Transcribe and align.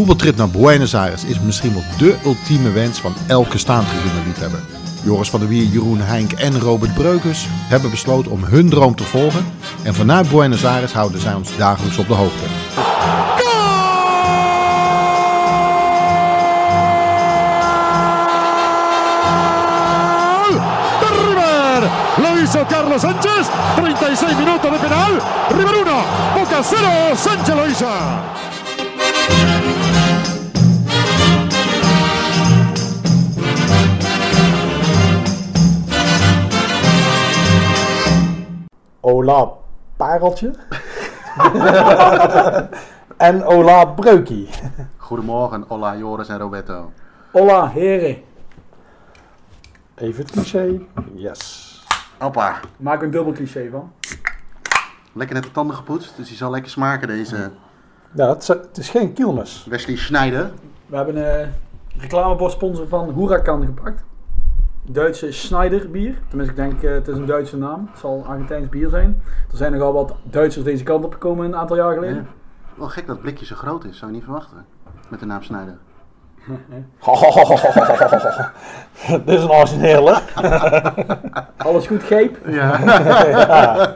voetbaltrip 0.00 0.36
naar 0.36 0.48
Buenos 0.48 0.94
Aires 0.94 1.24
is 1.24 1.40
misschien 1.40 1.72
wel 1.72 1.82
de 1.98 2.16
ultieme 2.24 2.70
wens 2.70 2.98
van 2.98 3.14
elke 3.26 3.58
staantribune-liefhebber. 3.58 4.60
Joris 5.04 5.30
van 5.30 5.40
der 5.40 5.48
Wier, 5.48 5.62
Jeroen 5.62 6.00
Heink 6.00 6.32
en 6.32 6.60
Robert 6.60 6.94
Breukers 6.94 7.46
hebben 7.50 7.90
besloten 7.90 8.30
om 8.30 8.44
hun 8.44 8.68
droom 8.68 8.94
te 8.94 9.04
volgen. 9.04 9.44
En 9.82 9.94
vanuit 9.94 10.30
Buenos 10.30 10.64
Aires 10.64 10.92
houden 10.92 11.20
zij 11.20 11.34
ons 11.34 11.56
dagelijks 11.56 11.98
op 11.98 12.08
de 12.08 12.14
hoogte. 12.14 12.44
Hizo 22.40 22.64
Carlos 22.64 23.00
Sánchez. 23.00 23.46
36 23.76 24.38
minutos 24.38 24.70
de 24.70 24.78
penal. 24.78 25.12
River 25.48 25.74
1. 25.74 25.84
Boca 26.34 26.62
0. 26.62 27.16
Sánchez 27.16 27.54
lo. 27.54 28.49
Ola 39.00 39.52
Pareltje. 39.96 40.52
en 43.28 43.44
Ola 43.44 43.84
Breukie. 43.84 44.48
Goedemorgen, 44.96 45.64
Ola, 45.70 45.96
Joris 45.96 46.28
en 46.28 46.38
Roberto. 46.38 46.92
Hola, 47.30 47.68
heren. 47.68 48.16
Even 49.94 50.22
het 50.22 50.30
cliché. 50.30 50.80
Yes. 51.14 51.68
Hoppa. 52.18 52.60
Maak 52.76 53.02
een 53.02 53.10
dubbel 53.10 53.32
cliché 53.32 53.68
van. 53.70 53.92
Lekker 55.12 55.34
net 55.34 55.44
de 55.44 55.50
tanden 55.50 55.76
gepoetst, 55.76 56.16
dus 56.16 56.28
die 56.28 56.36
zal 56.36 56.50
lekker 56.50 56.70
smaken 56.70 57.08
deze 57.08 57.50
Ja, 58.12 58.28
het 58.28 58.42
is, 58.42 58.48
het 58.48 58.78
is 58.78 58.88
geen 58.90 59.12
kielmes. 59.12 59.66
Wesley 59.68 59.96
Schneider. 59.96 60.52
We 60.86 60.96
hebben 60.96 61.16
een 61.16 61.46
uh, 61.46 61.48
reclamebordsponsor 62.02 62.88
van 62.88 63.14
Huracan 63.14 63.64
gepakt. 63.64 64.04
Duitse 64.92 65.32
Schneider 65.32 65.90
bier. 65.90 66.14
Tenminste, 66.28 66.54
ik 66.54 66.68
denk 66.68 66.82
uh, 66.82 66.92
het 66.92 67.08
is 67.08 67.16
een 67.16 67.26
Duitse 67.26 67.56
naam. 67.56 67.88
Het 67.90 67.98
zal 67.98 68.24
Argentijns 68.26 68.68
bier 68.68 68.88
zijn. 68.88 69.22
Er 69.50 69.56
zijn 69.56 69.72
nogal 69.72 69.92
wat 69.92 70.14
Duitsers 70.22 70.64
deze 70.64 70.84
kant 70.84 71.04
op 71.04 71.12
gekomen 71.12 71.46
een 71.46 71.56
aantal 71.56 71.76
jaar 71.76 71.94
geleden. 71.94 72.16
Ja. 72.16 72.24
Wel 72.74 72.88
gek 72.88 73.06
dat 73.06 73.14
het 73.14 73.24
blikje 73.24 73.46
zo 73.46 73.54
groot 73.54 73.84
is, 73.84 73.98
zou 73.98 74.10
je 74.10 74.16
niet 74.16 74.24
verwachten. 74.24 74.64
Met 75.08 75.20
de 75.20 75.26
naam 75.26 75.42
Schneider. 75.42 75.76
Dit 79.24 79.38
is 79.38 79.42
een 79.42 79.50
originele. 79.50 80.20
Alles 81.56 81.86
goed, 81.86 82.02
Geep? 82.02 82.38
Ja. 82.46 82.78
ja. 83.28 83.94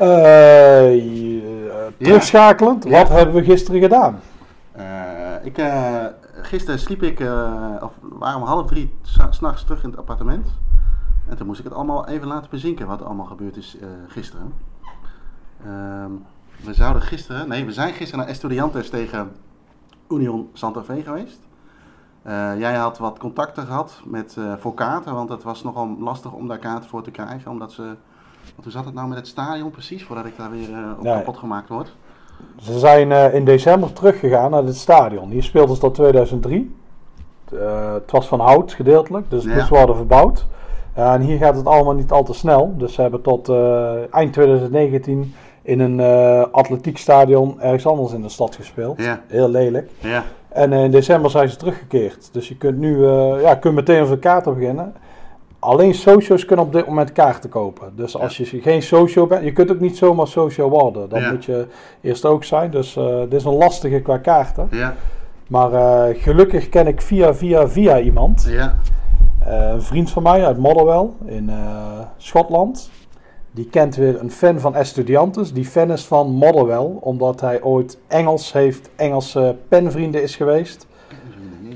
Uh, 0.00 1.02
terugschakelend, 1.96 2.84
wat 2.84 3.08
hebben 3.08 3.34
we 3.34 3.44
gisteren 3.44 3.80
gedaan? 3.80 4.20
Eh, 4.72 4.84
ik, 5.42 5.58
eh, 5.58 6.04
gisteren 6.42 6.78
sliep 6.80 7.02
ik, 7.02 7.20
eh, 7.20 7.74
of 7.80 7.92
waren 8.02 8.40
om 8.40 8.46
half 8.46 8.66
drie 8.66 8.94
s- 9.02 9.18
s'nachts 9.30 9.64
terug 9.64 9.82
in 9.82 9.90
het 9.90 9.98
appartement. 9.98 10.46
En 11.28 11.36
toen 11.36 11.46
moest 11.46 11.58
ik 11.58 11.64
het 11.64 11.74
allemaal 11.74 12.08
even 12.08 12.28
laten 12.28 12.50
bezinken 12.50 12.86
wat 12.86 13.00
er 13.00 13.06
allemaal 13.06 13.26
gebeurd 13.26 13.56
is 13.56 13.76
eh, 13.78 13.86
gisteren. 14.08 14.52
Ehm, 15.64 16.10
we 16.64 16.74
zouden 16.74 17.02
gisteren, 17.02 17.48
nee, 17.48 17.64
we 17.64 17.72
zijn 17.72 17.92
gisteren 17.94 18.18
naar 18.20 18.28
Estudiantes 18.34 18.90
tegen 18.90 19.32
Union 20.08 20.50
Santa 20.52 20.82
Fe 20.82 21.02
geweest. 21.02 21.38
Jij 22.58 22.74
had 22.76 22.98
wat 22.98 23.18
contacten 23.18 23.66
gehad 23.66 24.00
met 24.04 24.36
voor 24.58 24.74
kaarten, 24.74 25.14
want 25.14 25.28
het 25.28 25.42
was 25.42 25.62
nogal 25.62 25.96
lastig 25.98 26.32
om 26.32 26.48
daar 26.48 26.58
kaarten 26.58 26.88
voor 26.90 27.02
te 27.02 27.10
krijgen. 27.10 27.50
Omdat 27.50 27.72
ze, 27.72 27.82
want 27.82 28.62
hoe 28.62 28.70
zat 28.70 28.84
het 28.84 28.94
nou 28.94 29.08
met 29.08 29.16
het 29.18 29.26
stadion 29.26 29.70
precies, 29.70 30.04
voordat 30.04 30.24
ik 30.24 30.36
daar 30.36 30.50
weer 30.50 30.68
op 30.98 31.02
Nee. 31.02 31.12
kapot 31.14 31.36
gemaakt 31.36 31.68
word? 31.68 31.96
Ze 32.60 32.78
zijn 32.78 33.12
eh, 33.12 33.34
in 33.34 33.44
december 33.44 33.92
teruggegaan 33.92 34.50
naar 34.50 34.64
dit 34.64 34.76
stadion. 34.76 35.30
Hier 35.30 35.42
speelden 35.42 35.74
ze 35.74 35.80
tot 35.80 35.94
2003. 35.94 36.74
Eh, 37.52 37.92
het 37.94 38.10
was 38.10 38.26
van 38.28 38.40
hout 38.40 38.72
gedeeltelijk, 38.72 39.30
dus 39.30 39.44
Ja. 39.44 39.54
moest 39.54 39.68
worden 39.68 39.96
verbouwd. 39.96 40.46
Ja, 40.96 41.14
en 41.14 41.20
hier 41.20 41.38
gaat 41.38 41.56
het 41.56 41.66
allemaal 41.66 41.94
niet 41.94 42.10
al 42.12 42.24
te 42.24 42.32
snel. 42.34 42.74
Dus 42.76 42.94
ze 42.94 43.00
hebben 43.00 43.22
tot 43.22 43.48
eh, 43.48 43.92
eind 44.14 44.32
2019 44.32 45.34
in 45.62 45.80
een 45.80 46.00
eh 46.00 46.44
atletiekstadion 46.52 47.60
ergens 47.60 47.86
anders 47.86 48.12
in 48.12 48.22
de 48.22 48.28
stad 48.28 48.54
gespeeld. 48.54 49.02
Ja. 49.02 49.20
Heel 49.26 49.48
lelijk. 49.48 49.90
Ja, 49.98 50.24
En 50.48 50.72
eh, 50.72 50.84
in 50.84 50.90
december 50.90 51.30
zijn 51.30 51.48
ze 51.48 51.56
teruggekeerd. 51.56 52.28
Dus 52.32 52.48
je 52.48 52.56
kunt 52.56 52.78
nu 52.78 53.06
eh, 53.06 53.40
ja, 53.42 53.54
kunt 53.54 53.74
meteen 53.74 54.02
over 54.02 54.14
de 54.14 54.20
kaarten 54.20 54.54
beginnen. 54.54 54.94
Alleen 55.64 55.94
socio's 55.94 56.44
kunnen 56.44 56.64
op 56.64 56.72
dit 56.72 56.86
moment 56.86 57.12
kaarten 57.12 57.50
kopen. 57.50 57.92
Dus 57.96 58.18
als 58.18 58.36
je 58.36 58.44
geen 58.44 58.82
socio 58.82 59.26
bent, 59.26 59.44
je 59.44 59.52
kunt 59.52 59.70
ook 59.70 59.80
niet 59.80 59.96
zomaar 59.96 60.26
socio 60.26 60.68
worden. 60.68 61.08
Dan 61.08 61.20
Ja. 61.20 61.30
moet 61.30 61.44
je 61.44 61.66
eerst 62.00 62.24
ook 62.24 62.44
zijn. 62.44 62.70
Dus 62.70 62.96
eh 62.96 63.20
dit 63.20 63.32
is 63.32 63.44
een 63.44 63.54
lastige 63.56 64.00
qua 64.00 64.18
kaarten. 64.18 64.68
ja, 64.70 64.94
Maar 65.46 65.72
eh, 65.72 66.22
gelukkig 66.22 66.68
ken 66.68 66.86
ik 66.86 67.02
via 67.02 67.34
via 67.34 67.68
via 67.68 68.00
iemand. 68.00 68.46
ja. 68.48 68.74
Eh, 69.46 69.68
een 69.70 69.82
vriend 69.82 70.10
van 70.10 70.22
mij 70.22 70.44
uit 70.46 70.58
Motherwell 70.58 71.08
in 71.24 71.50
Schotland. 72.16 72.90
Die 73.50 73.68
kent 73.68 73.96
weer 73.96 74.20
een 74.20 74.30
fan 74.30 74.60
van 74.60 74.74
Estudiantes. 74.74 75.52
Die 75.52 75.64
fan 75.64 75.90
is 75.92 76.04
van 76.04 76.30
Motherwell. 76.30 76.90
Omdat 77.00 77.40
hij 77.40 77.62
ooit 77.62 77.98
Engels 78.06 78.52
heeft, 78.52 78.90
Engelse 78.96 79.56
penvrienden 79.68 80.22
is 80.22 80.36
geweest. 80.36 80.86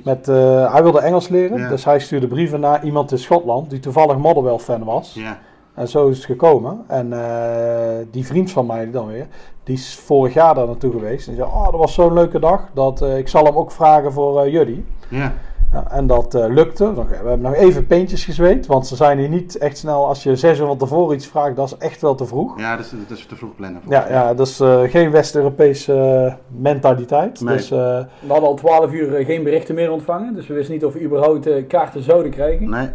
Met, 0.07 0.29
eh, 0.29 0.73
hij 0.73 0.83
wilde 0.83 1.01
Engels 1.01 1.29
leren, 1.29 1.59
Ja. 1.59 1.69
dus 1.69 1.85
hij 1.85 1.99
stuurde 1.99 2.27
brieven 2.27 2.61
naar 2.61 2.85
iemand 2.85 3.13
in 3.13 3.19
Schotland 3.19 3.71
die 3.71 3.81
toevallig 3.81 4.17
Motherwell 4.17 4.59
fan 4.59 4.85
was. 4.85 5.15
Ja, 5.15 5.39
En 5.75 5.89
zo 5.89 6.09
is 6.09 6.17
het 6.17 6.27
gekomen. 6.27 6.85
En 6.87 7.13
eh, 7.13 8.07
die 8.11 8.27
vriend 8.27 8.51
van 8.51 8.67
mij 8.67 8.91
dan 8.91 9.07
weer, 9.07 9.27
die 9.65 9.75
is 9.75 9.95
vorig 10.05 10.35
jaar 10.35 10.55
daar 10.55 10.67
naartoe 10.67 10.93
geweest. 10.93 11.27
En 11.29 11.35
die 11.35 11.43
zei, 11.43 11.55
oh, 11.55 11.65
dat 11.65 11.81
was 11.81 11.95
zo'n 11.95 12.13
leuke 12.13 12.39
dag, 12.39 12.69
dat 12.75 13.03
eh, 13.03 13.19
ik 13.19 13.29
zal 13.29 13.45
hem 13.45 13.57
ook 13.57 13.71
vragen 13.73 14.13
voor 14.13 14.49
jullie. 14.51 14.85
ja, 15.09 15.33
Ja, 15.77 15.91
en 15.91 16.07
dat 16.07 16.35
eh, 16.35 16.47
lukte. 16.49 16.95
We 16.95 17.15
hebben 17.15 17.41
nog 17.41 17.55
even 17.55 17.87
peentjes 17.87 18.25
gezweet, 18.25 18.67
want 18.67 18.87
ze 18.87 18.97
zijn 18.97 19.19
hier 19.19 19.29
niet 19.29 19.59
echt 19.59 19.79
snel. 19.79 20.07
Als 20.07 20.23
je 20.23 20.37
zes 20.37 20.59
uur 20.59 20.67
van 20.67 20.77
tevoren 20.79 21.15
iets 21.17 21.27
vraagt, 21.27 21.57
dat 21.57 21.67
is 21.67 21.77
echt 21.77 22.01
wel 22.01 22.15
te 22.15 22.27
vroeg. 22.27 22.59
ja, 22.61 22.77
dat 22.77 22.85
is, 22.85 22.91
dat 23.09 23.19
is 23.19 23.27
te 23.27 23.37
vroeg 23.37 23.55
plannen. 23.55 23.81
Ja, 23.89 24.09
ja 24.09 24.35
dat 24.35 24.47
is 24.47 24.61
eh, 24.61 24.83
geen 24.83 25.11
West-Europese 25.11 25.93
eh, 25.93 26.35
mentaliteit. 26.61 27.41
Nee. 27.41 27.57
Dus 27.57 27.71
eh, 27.71 27.79
We 27.79 28.29
hadden 28.29 28.49
al 28.49 28.55
12 28.55 28.93
uur 28.93 29.25
geen 29.25 29.43
berichten 29.43 29.75
meer 29.75 29.91
ontvangen. 29.91 30.35
Dus 30.35 30.47
we 30.47 30.55
wisten 30.55 30.75
niet 30.75 30.85
of 30.85 30.93
we 30.93 31.03
überhaupt 31.03 31.47
eh, 31.47 31.67
kaarten 31.67 32.03
zouden 32.03 32.31
krijgen. 32.31 32.71
Nee, 32.71 32.89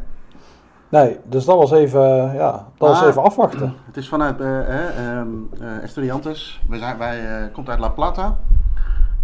nee, 0.89 1.17
dus 1.23 1.45
dat 1.45 1.57
was 1.57 1.71
even, 1.71 2.33
ja, 2.33 2.67
dat 2.77 2.89
was 2.89 3.03
even 3.05 3.23
afwachten. 3.23 3.73
het 3.85 3.97
is 3.97 4.09
vanuit 4.09 4.39
eh, 4.39 4.59
eh, 4.59 5.17
ehm, 5.17 5.27
eh, 5.61 5.83
Estudiantes. 5.83 6.61
Wij, 6.69 6.79
zijn, 6.79 6.97
wij 6.97 7.19
eh, 7.19 7.53
komt 7.53 7.69
uit 7.69 7.79
La 7.79 7.89
Plata. 7.89 8.37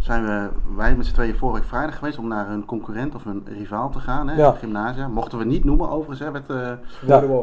Zijn 0.07 0.25
we, 0.25 0.50
wij 0.75 0.95
met 0.95 1.06
z'n 1.06 1.13
tweeën 1.13 1.35
vorige 1.35 1.59
week 1.59 1.68
vrijdag 1.68 1.95
geweest 1.97 2.18
om 2.18 2.28
naar 2.28 2.47
hun 2.47 2.66
concurrent 2.66 3.16
of 3.16 3.23
hun 3.23 3.44
rivaal 3.57 3.90
te 3.90 4.00
gaan. 4.00 4.28
Hè, 4.28 4.35
Ja. 4.35 4.51
Gymnasia. 4.51 5.07
Mochten 5.07 5.38
we 5.38 5.44
niet 5.45 5.63
noemen 5.63 5.90
overigens, 5.90 6.19
hè, 6.19 6.31
werd, 6.31 6.50
eh, 6.50 6.56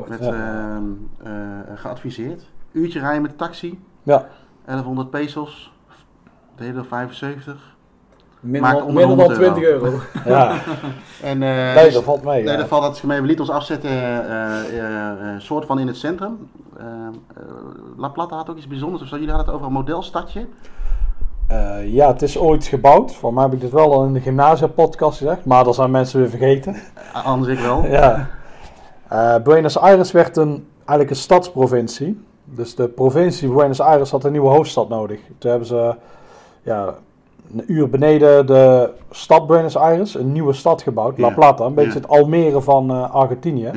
werd 0.08 0.25
Ja. 0.25 0.32
ehm, 0.32 0.82
eh, 1.22 1.32
geadviseerd. 1.75 2.50
Uurtje 2.72 3.00
rijden 3.00 3.22
met 3.22 3.30
de 3.30 3.36
taxi, 3.36 3.84
Ja, 4.02 4.26
1100 4.64 5.10
pesos. 5.10 5.72
Deden 6.56 6.76
er 6.76 6.84
75. 6.84 7.76
Minder, 8.41 8.72
dan- 8.72 8.82
onder 8.82 9.02
de 9.02 9.06
minder 9.08 9.26
dan 9.28 9.36
100 9.36 9.54
20 9.54 9.62
euro. 9.82 10.00
ja. 10.34 10.52
En, 11.22 11.42
eh, 11.42 11.75
nee, 11.75 11.91
dat 11.92 12.02
valt 12.02 12.25
mee. 12.25 12.42
Nee, 12.42 12.52
ja. 12.52 12.58
dat 12.58 12.69
valt 12.69 12.82
dat 12.82 12.96
ze 12.96 13.06
mee. 13.06 13.20
We 13.20 13.26
lieten 13.26 13.44
ons 13.44 13.54
afzetten, 13.54 13.91
eh, 13.91 14.78
eh, 14.78 15.34
eh, 15.34 15.41
soort 15.41 15.66
van 15.66 15.78
in 15.78 15.86
het 15.86 15.96
centrum. 15.96 16.48
Eh, 16.76 16.84
eh, 16.86 17.42
La 17.96 18.08
Plata 18.08 18.36
had 18.36 18.50
ook 18.50 18.56
iets 18.56 18.66
bijzonders 18.66 19.02
of 19.02 19.08
zo. 19.08 19.14
Jullie 19.14 19.31
hadden 19.31 19.46
het 19.46 19.54
over 19.54 19.66
een 19.66 19.78
modelstadje. 19.78 20.46
Eh, 21.54 21.92
ja, 21.92 22.06
het 22.06 22.22
is 22.22 22.38
ooit 22.38 22.65
gebouwd. 22.65 23.15
Voor 23.15 23.34
mij 23.34 23.42
heb 23.42 23.53
ik 23.53 23.60
dit 23.60 23.70
wel 23.70 23.92
al 23.92 24.04
in 24.04 24.12
de 24.12 24.20
gymnasia-podcast 24.20 25.19
gezegd, 25.19 25.44
maar 25.44 25.65
dat 25.65 25.75
zijn 25.75 25.91
mensen 25.91 26.20
weer 26.20 26.28
vergeten. 26.28 26.76
Anders 27.25 27.52
ik 27.52 27.58
wel. 27.58 27.84
Ja. 27.87 28.29
Eh, 29.08 29.37
Buenos 29.43 29.79
Aires 29.79 30.12
werd 30.12 30.37
een, 30.37 30.67
eigenlijk 30.76 31.11
een 31.11 31.17
stadsprovincie. 31.17 32.25
Dus 32.44 32.75
de 32.75 32.88
provincie 32.88 33.49
Buenos 33.49 33.81
Aires 33.81 34.11
had 34.11 34.25
een 34.25 34.32
nieuwe 34.32 34.49
hoofdstad 34.49 34.88
nodig. 34.88 35.20
Toen 35.38 35.50
hebben 35.50 35.69
ze 35.69 35.94
ja, 36.62 36.94
een 37.52 37.64
uur 37.67 37.90
beneden 37.90 38.46
de 38.46 38.90
stad 39.11 39.46
Buenos 39.46 39.76
Aires 39.76 40.14
een 40.14 40.32
nieuwe 40.32 40.52
stad 40.52 40.82
gebouwd, 40.82 41.19
La. 41.19 41.31
Plata. 41.31 41.64
Een 41.64 41.75
beetje 41.75 41.99
het 41.99 42.08
Almere 42.08 42.61
van 42.61 42.90
eh, 42.90 43.14
Argentinië. 43.14 43.70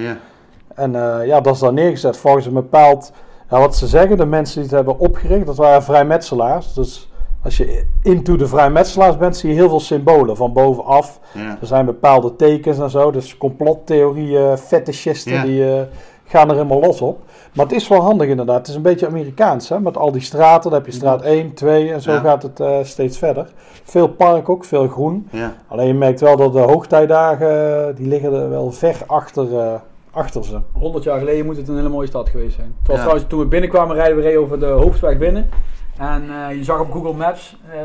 En 0.75 0.91
ja, 1.25 1.41
dat 1.41 1.53
is 1.53 1.59
daar 1.59 1.73
neergezet 1.73 2.17
volgens 2.17 2.45
een 2.45 2.53
bepaald... 2.53 3.11
Ja, 3.49 3.59
wat 3.59 3.75
ze 3.75 3.87
zeggen, 3.87 4.17
de 4.17 4.25
mensen 4.25 4.53
die 4.53 4.63
het 4.63 4.85
hebben 4.85 4.99
opgericht, 4.99 5.45
dat 5.45 5.55
waren 5.55 5.83
vrijmetselaars. 5.83 6.73
Dus 6.73 7.09
als 7.43 7.57
je 7.57 7.85
into 8.03 8.35
de 8.35 8.47
vrijmetselaars 8.47 9.17
bent, 9.17 9.37
zie 9.37 9.49
je 9.49 9.55
heel 9.55 9.69
veel 9.69 9.79
symbolen 9.79 10.35
van 10.37 10.53
bovenaf. 10.53 11.19
ja. 11.33 11.57
Er 11.61 11.67
zijn 11.67 11.85
bepaalde 11.85 12.35
tekens 12.35 12.79
en 12.79 12.89
zo. 12.89 13.11
Dus 13.11 13.37
complottheorieën, 13.37 14.57
fetischisten, 14.57 15.33
Ja. 15.33 15.43
die 15.43 15.73
eh, 15.75 15.81
gaan 16.25 16.49
er 16.49 16.55
helemaal 16.55 16.79
los 16.79 17.01
op. 17.01 17.19
Maar 17.53 17.65
het 17.65 17.75
is 17.75 17.87
wel 17.87 18.01
handig 18.01 18.27
inderdaad. 18.27 18.57
Het 18.57 18.67
is 18.67 18.75
een 18.75 18.81
beetje 18.81 19.07
Amerikaans, 19.07 19.69
hè? 19.69 19.79
Met 19.79 19.97
al 19.97 20.11
die 20.11 20.21
straten. 20.21 20.69
Dan 20.69 20.79
heb 20.79 20.85
je 20.85 20.91
straat 20.95 21.21
1, 21.21 21.53
2 21.53 21.91
en 21.93 22.01
zo 22.01 22.11
Ja. 22.11 22.19
gaat 22.19 22.43
het 22.43 22.59
eh, 22.59 22.77
steeds 22.83 23.17
verder. 23.17 23.47
Veel 23.83 24.07
park 24.07 24.49
ook, 24.49 24.65
veel 24.65 24.87
groen. 24.87 25.27
ja. 25.31 25.53
Alleen 25.67 25.87
je 25.87 25.93
merkt 25.93 26.19
wel 26.19 26.37
dat 26.37 26.53
de 26.53 26.59
hoogtijdagen, 26.59 27.87
eh, 27.87 27.95
die 27.95 28.07
liggen 28.07 28.33
er 28.33 28.49
wel 28.49 28.71
ver 28.71 28.95
achter, 29.07 29.59
eh, 29.59 29.73
achter 30.11 30.43
ze. 30.45 30.57
100 30.73 31.03
jaar 31.03 31.19
geleden 31.19 31.45
moet 31.45 31.57
het 31.57 31.67
een 31.67 31.75
hele 31.75 31.89
mooie 31.89 32.07
stad 32.07 32.29
geweest 32.29 32.55
zijn. 32.55 32.75
Het 32.79 32.87
was 32.87 32.95
Ja. 32.95 33.01
trouwens, 33.01 33.29
toen 33.29 33.39
we 33.39 33.45
binnenkwamen 33.45 33.95
rijden 33.95 34.15
we 34.15 34.21
reden 34.21 34.41
over 34.41 34.59
de 34.59 34.65
hoofdweg 34.65 35.17
binnen. 35.17 35.49
En 35.99 36.23
eh, 36.29 36.55
je 36.57 36.63
zag 36.63 36.79
op 36.79 36.91
Google 36.91 37.13
Maps, 37.13 37.57
eh, 37.71 37.79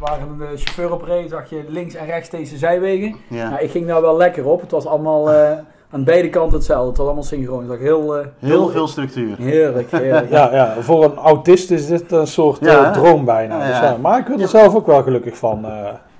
waar 0.00 0.18
de 0.38 0.44
chauffeur 0.56 0.92
op 0.92 1.02
reed, 1.02 1.30
zag 1.30 1.50
je 1.50 1.64
links 1.68 1.94
en 1.94 2.06
rechts 2.06 2.30
deze 2.30 2.56
zijwegen. 2.56 3.16
Ja. 3.28 3.50
Ja, 3.50 3.58
ik 3.58 3.70
ging 3.70 3.86
daar 3.86 4.00
wel 4.02 4.16
lekker 4.16 4.46
op. 4.46 4.60
Het 4.60 4.70
was 4.70 4.86
allemaal 4.86 5.32
eh, 5.32 5.50
aan 5.90 6.04
beide 6.04 6.28
kanten 6.30 6.56
hetzelfde. 6.56 6.88
Het 6.88 6.96
was 6.96 7.06
allemaal 7.06 7.24
synchroon. 7.24 7.58
Het 7.60 7.70
zag 7.70 7.78
heel, 7.78 8.16
eh, 8.16 8.26
Heel 8.38 8.68
veel 8.68 8.86
structuur. 8.88 9.36
Heerlijk, 9.38 9.90
heerlijk. 10.02 10.30
Ja, 10.30 10.52
ja, 10.54 10.74
voor 10.80 11.04
een 11.04 11.16
autist 11.16 11.70
is 11.70 11.86
dit 11.86 12.12
een 12.12 12.26
soort 12.26 12.58
Ja, 12.60 12.84
eh, 12.84 12.92
droom 12.92 13.24
bijna. 13.24 13.68
Ja, 13.68 13.90
Dus, 13.90 14.00
maar 14.00 14.18
ik 14.18 14.26
word 14.26 14.40
er 14.40 14.48
zelf 14.48 14.74
ook 14.74 14.86
wel 14.86 15.02
gelukkig 15.02 15.36
van. 15.36 15.66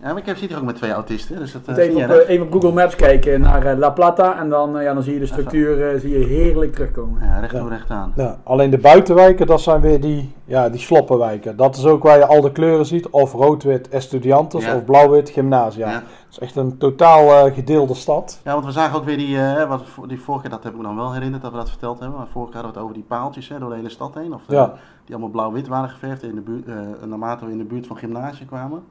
Ja, 0.02 0.08
maar 0.08 0.16
ik 0.16 0.26
heb, 0.26 0.36
zit 0.36 0.48
hier 0.48 0.58
ook 0.58 0.64
met 0.64 0.76
twee 0.76 0.92
autisten, 0.92 1.38
dus 1.38 1.52
dat 1.52 1.62
eh, 1.66 1.74
zie 1.74 1.82
even, 1.84 2.02
op, 2.04 2.10
eh, 2.10 2.28
even 2.28 2.46
op 2.46 2.52
Google 2.52 2.72
Maps 2.72 2.94
kijken 2.96 3.40
naar 3.40 3.66
eh, 3.66 3.78
La 3.78 3.90
Plata 3.90 4.38
en 4.38 4.48
dan, 4.48 4.82
ja, 4.82 4.94
dan 4.94 5.02
zie 5.02 5.12
je 5.14 5.18
de 5.20 5.26
structuur 5.26 6.00
zie 6.00 6.18
je 6.18 6.24
heerlijk 6.24 6.72
terugkomen. 6.74 7.22
Ja, 7.22 7.38
recht 7.38 7.52
Ja. 7.52 7.68
recht 7.68 7.90
aan. 7.90 8.12
Ja, 8.16 8.38
alleen 8.42 8.70
de 8.70 8.78
buitenwijken, 8.78 9.46
dat 9.46 9.60
zijn 9.60 9.80
weer 9.80 10.00
die, 10.00 10.32
ja, 10.44 10.68
die 10.68 10.80
sloppenwijken. 10.80 11.56
Dat 11.56 11.76
is 11.76 11.84
ook 11.86 12.02
waar 12.02 12.18
je 12.18 12.26
al 12.26 12.40
de 12.40 12.52
kleuren 12.52 12.86
ziet. 12.86 13.08
Of 13.08 13.32
rood-wit 13.32 13.88
Estudiantes 13.88 14.64
Ja. 14.64 14.76
of 14.76 14.84
blauw-wit 14.84 15.30
Gymnasia. 15.30 15.88
Ja. 15.90 15.94
Het 15.94 16.02
is 16.30 16.38
echt 16.38 16.56
een 16.56 16.78
totaal 16.78 17.46
eh, 17.46 17.54
gedeelde 17.54 17.94
stad. 17.94 18.40
Ja, 18.44 18.52
want 18.52 18.64
we 18.64 18.72
zagen 18.72 18.98
ook 18.98 19.04
weer 19.04 19.16
die, 19.16 19.38
wat, 19.68 19.82
die 20.08 20.20
vorige 20.20 20.42
keer, 20.42 20.50
dat 20.52 20.62
heb 20.62 20.72
ik 20.72 20.78
me 20.78 20.84
dan 20.84 20.96
wel 20.96 21.12
herinnerd 21.12 21.42
dat 21.42 21.50
we 21.50 21.56
dat 21.56 21.70
verteld 21.70 22.00
hebben. 22.00 22.18
Maar 22.18 22.26
vorige 22.32 22.52
keer 22.52 22.60
hadden 22.62 22.82
we 22.82 22.86
het 22.86 22.88
over 22.88 22.94
die 23.08 23.16
paaltjes 23.18 23.48
hè, 23.48 23.58
door 23.58 23.70
de 23.70 23.76
hele 23.76 23.88
stad 23.88 24.14
heen. 24.14 24.34
Of, 24.34 24.42
Ja. 24.48 24.72
Die 25.04 25.14
allemaal 25.16 25.32
blauw-wit 25.32 25.68
waren 25.68 25.88
geverfd 25.88 26.22
in 26.22 26.34
de 26.34 26.40
buurt, 26.40 26.66
eh, 26.66 26.74
naarmate 27.06 27.44
we 27.44 27.50
in 27.50 27.58
de 27.58 27.64
buurt 27.64 27.86
van 27.86 27.96
gymnasium 27.96 28.46
kwamen. 28.48 28.82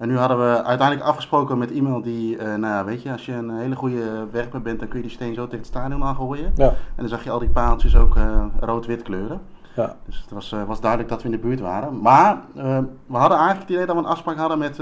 En 0.00 0.08
nu 0.08 0.16
hadden 0.16 0.38
we 0.38 0.64
uiteindelijk 0.64 1.08
afgesproken 1.08 1.58
met 1.58 1.70
iemand 1.70 2.04
die, 2.04 2.36
eh, 2.36 2.46
nou 2.46 2.74
ja, 2.74 2.84
weet 2.84 3.02
je, 3.02 3.12
als 3.12 3.26
je 3.26 3.32
een 3.32 3.50
hele 3.50 3.76
goede 3.76 4.26
werkper 4.30 4.62
bent, 4.62 4.78
dan 4.78 4.88
kun 4.88 4.98
je 4.98 5.04
die 5.04 5.14
steen 5.14 5.34
zo 5.34 5.44
tegen 5.44 5.58
het 5.58 5.66
stadion 5.66 6.04
aangooien. 6.04 6.52
Ja. 6.56 6.68
En 6.68 6.74
dan 6.96 7.08
zag 7.08 7.24
je 7.24 7.30
al 7.30 7.38
die 7.38 7.48
paaltjes 7.48 7.96
ook 7.96 8.16
eh, 8.16 8.44
rood-wit 8.60 9.02
kleuren. 9.02 9.40
Ja. 9.76 9.96
Dus 10.06 10.20
het 10.20 10.30
was, 10.30 10.52
eh, 10.52 10.62
was 10.62 10.80
duidelijk 10.80 11.10
dat 11.10 11.22
we 11.22 11.28
in 11.28 11.34
de 11.34 11.46
buurt 11.46 11.60
waren. 11.60 12.00
Maar 12.00 12.38
we 13.06 13.16
hadden 13.16 13.38
eigenlijk 13.38 13.60
het 13.60 13.70
idee 13.70 13.86
dat 13.86 13.94
we 13.96 14.02
een 14.02 14.08
afspraak 14.08 14.36
hadden 14.36 14.58
met 14.58 14.80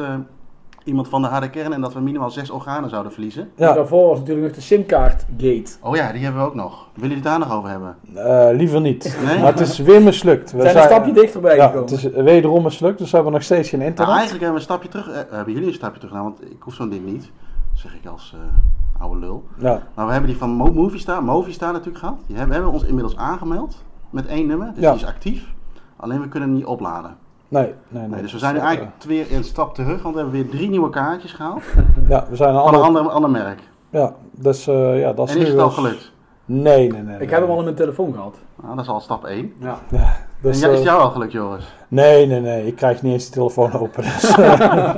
iemand 0.89 1.09
van 1.09 1.23
de 1.23 1.29
harde 1.29 1.51
kern 1.51 1.73
en 1.73 1.81
dat 1.81 1.93
we 1.95 2.01
minimaal 2.01 2.31
zes 2.31 2.51
organen 2.51 2.91
zouden 2.91 3.13
verliezen. 3.13 3.51
Ja, 3.57 3.73
Daarvoor 3.73 4.09
was 4.09 4.19
natuurlijk 4.19 4.47
nog 4.47 4.57
de 4.57 4.61
simkaart 4.63 5.25
gate. 5.37 5.71
Oh 5.83 5.97
ja, 5.97 6.13
die 6.13 6.23
hebben 6.23 6.41
we 6.43 6.47
ook 6.49 6.55
nog. 6.55 6.71
Willen 6.95 7.09
jullie 7.09 7.15
het 7.15 7.25
daar 7.25 7.39
nog 7.39 7.53
over 7.53 7.71
hebben? 7.71 7.97
eh, 8.15 8.57
liever 8.57 8.81
niet. 8.81 9.19
Nee? 9.25 9.39
Maar 9.39 9.53
het 9.53 9.61
is 9.61 9.79
weer 9.79 10.03
mislukt. 10.03 10.53
We 10.53 10.63
zijn 10.63 10.77
een 10.77 10.83
stapje 10.83 11.13
dichterbij 11.13 11.57
Ja, 11.57 11.67
gekomen. 11.67 11.89
het 11.95 12.05
is 12.05 12.23
wederom 12.23 12.63
mislukt, 12.63 12.99
dus 12.99 13.09
we 13.11 13.15
hebben 13.17 13.33
nog 13.35 13.43
steeds 13.43 13.69
geen 13.69 13.79
Nou, 13.79 13.91
internet. 13.91 14.17
eigenlijk 14.17 14.45
hebben 14.45 14.63
we 14.63 14.67
een 14.69 14.79
stapje 14.79 14.89
terug. 14.89 15.09
eh, 15.27 15.37
hebben 15.37 15.53
jullie 15.55 15.69
een 15.69 15.75
stapje 15.75 15.99
terug 16.01 16.15
gedaan, 16.15 16.27
want 16.37 16.43
ik 16.51 16.57
hoef 16.63 16.75
zo'n 16.75 16.89
ding 16.89 17.05
niet. 17.05 17.31
Zeg 17.75 17.95
ik 17.95 18.07
als 18.11 18.35
eh, 18.35 19.03
oude 19.03 19.21
lul. 19.21 19.45
Ja, 19.59 19.83
Maar 19.95 20.07
we 20.07 20.13
hebben 20.13 20.31
die 20.31 20.39
van 20.39 20.51
Mo 20.51 20.73
Movistar, 20.73 21.25
Movistar 21.25 21.73
natuurlijk 21.73 21.99
gehad. 21.99 22.19
Die 22.27 22.37
hebben, 22.37 22.55
hebben 22.55 22.73
we 22.73 22.79
ons 22.79 22.89
inmiddels 22.89 23.17
aangemeld 23.17 23.85
met 24.11 24.27
één 24.27 24.47
nummer. 24.47 24.71
Dus 24.75 24.83
Ja. 24.83 24.93
die 24.93 25.01
is 25.01 25.07
actief. 25.07 25.53
Alleen 25.97 26.21
we 26.21 26.29
kunnen 26.29 26.49
hem 26.49 26.59
niet 26.59 26.67
opladen. 26.67 27.17
Nee, 27.49 27.63
nee, 27.63 27.75
nee. 28.03 28.09
Nee, 28.09 28.23
dus 28.23 28.33
we 28.33 28.39
zijn 28.39 28.55
nu 28.55 28.61
eigenlijk 28.61 29.03
weer 29.05 29.35
een 29.35 29.45
stap 29.45 29.75
terug, 29.75 30.03
want 30.03 30.15
we 30.15 30.21
hebben 30.21 30.41
weer 30.41 30.51
drie 30.51 30.69
nieuwe 30.69 30.91
kaartjes 30.91 31.33
gehaald. 31.33 31.63
Ja, 32.09 32.27
we 32.31 32.37
zijn 32.37 32.55
een 32.55 32.63
Van 32.63 32.75
een 32.75 32.81
ander... 32.81 33.01
ander, 33.01 33.13
ander 33.13 33.31
merk. 33.31 33.61
Ja, 33.91 34.15
dus 34.31 34.67
eh, 34.67 35.01
ja, 35.01 35.13
dat 35.13 35.29
is 35.29 35.35
En 35.35 35.41
is 35.41 35.49
het 35.49 35.59
al 35.59 35.71
gelukt? 35.71 36.13
Nee, 36.45 36.93
nee, 36.93 37.03
nee. 37.03 37.21
Ik 37.21 37.31
heb 37.31 37.41
hem 37.41 37.51
al 37.51 37.59
in 37.59 37.65
mijn 37.65 37.77
telefoon 37.77 38.13
gehad. 38.13 38.37
Nou, 38.63 38.75
dat 38.75 38.85
is 38.85 38.91
al 38.91 39.01
stap 39.01 39.25
1. 39.25 39.53
Ja. 39.61 39.79
Dus, 40.43 40.63
en 40.63 40.69
is 40.69 40.75
eh, 40.75 40.81
het 40.81 40.85
jou 40.89 41.01
al 41.01 41.11
gelukt, 41.11 41.33
Joris? 41.33 41.75
Nee, 41.89 42.27
nee, 42.27 42.41
nee. 42.41 42.67
Ik 42.67 42.77
krijg 42.77 43.03
niet 43.03 43.13
eens 43.13 43.27
de 43.27 43.33
telefoon 43.33 43.73
open. 43.73 44.03
Dus, 44.03 44.37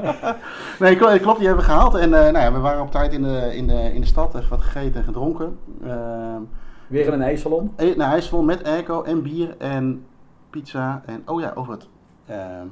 Nee, 0.81 0.97
klopt, 0.97 1.21
klopt 1.21 1.39
die 1.39 1.47
hebben 1.47 1.65
we 1.65 1.71
gehaald. 1.71 1.95
En 1.95 2.15
eh, 2.15 2.33
nou 2.33 2.39
ja, 2.39 2.53
we 2.53 2.59
waren 2.59 2.83
op 2.83 2.91
tijd 2.91 3.13
in 3.13 3.23
de, 3.23 3.57
in, 3.57 3.67
de, 3.67 3.95
in 3.95 4.01
de 4.01 4.07
stad, 4.07 4.35
even 4.35 4.51
wat 4.51 4.63
gegeten 4.63 5.01
en 5.01 5.05
gedronken. 5.05 5.59
Ehm 5.85 6.43
Weer 6.91 7.07
in 7.07 7.13
een 7.13 7.23
ijssalon. 7.23 7.73
E- 7.77 7.95
naar 7.97 8.13
IJssel 8.13 8.43
met 8.43 8.65
airco 8.65 9.03
en 9.03 9.23
bier 9.23 9.55
en 9.59 10.05
pizza. 10.51 11.03
En 11.07 11.23
oh 11.27 11.41
ja, 11.41 11.53
over 11.55 11.73
het. 11.73 11.89
Ehm, 12.31 12.67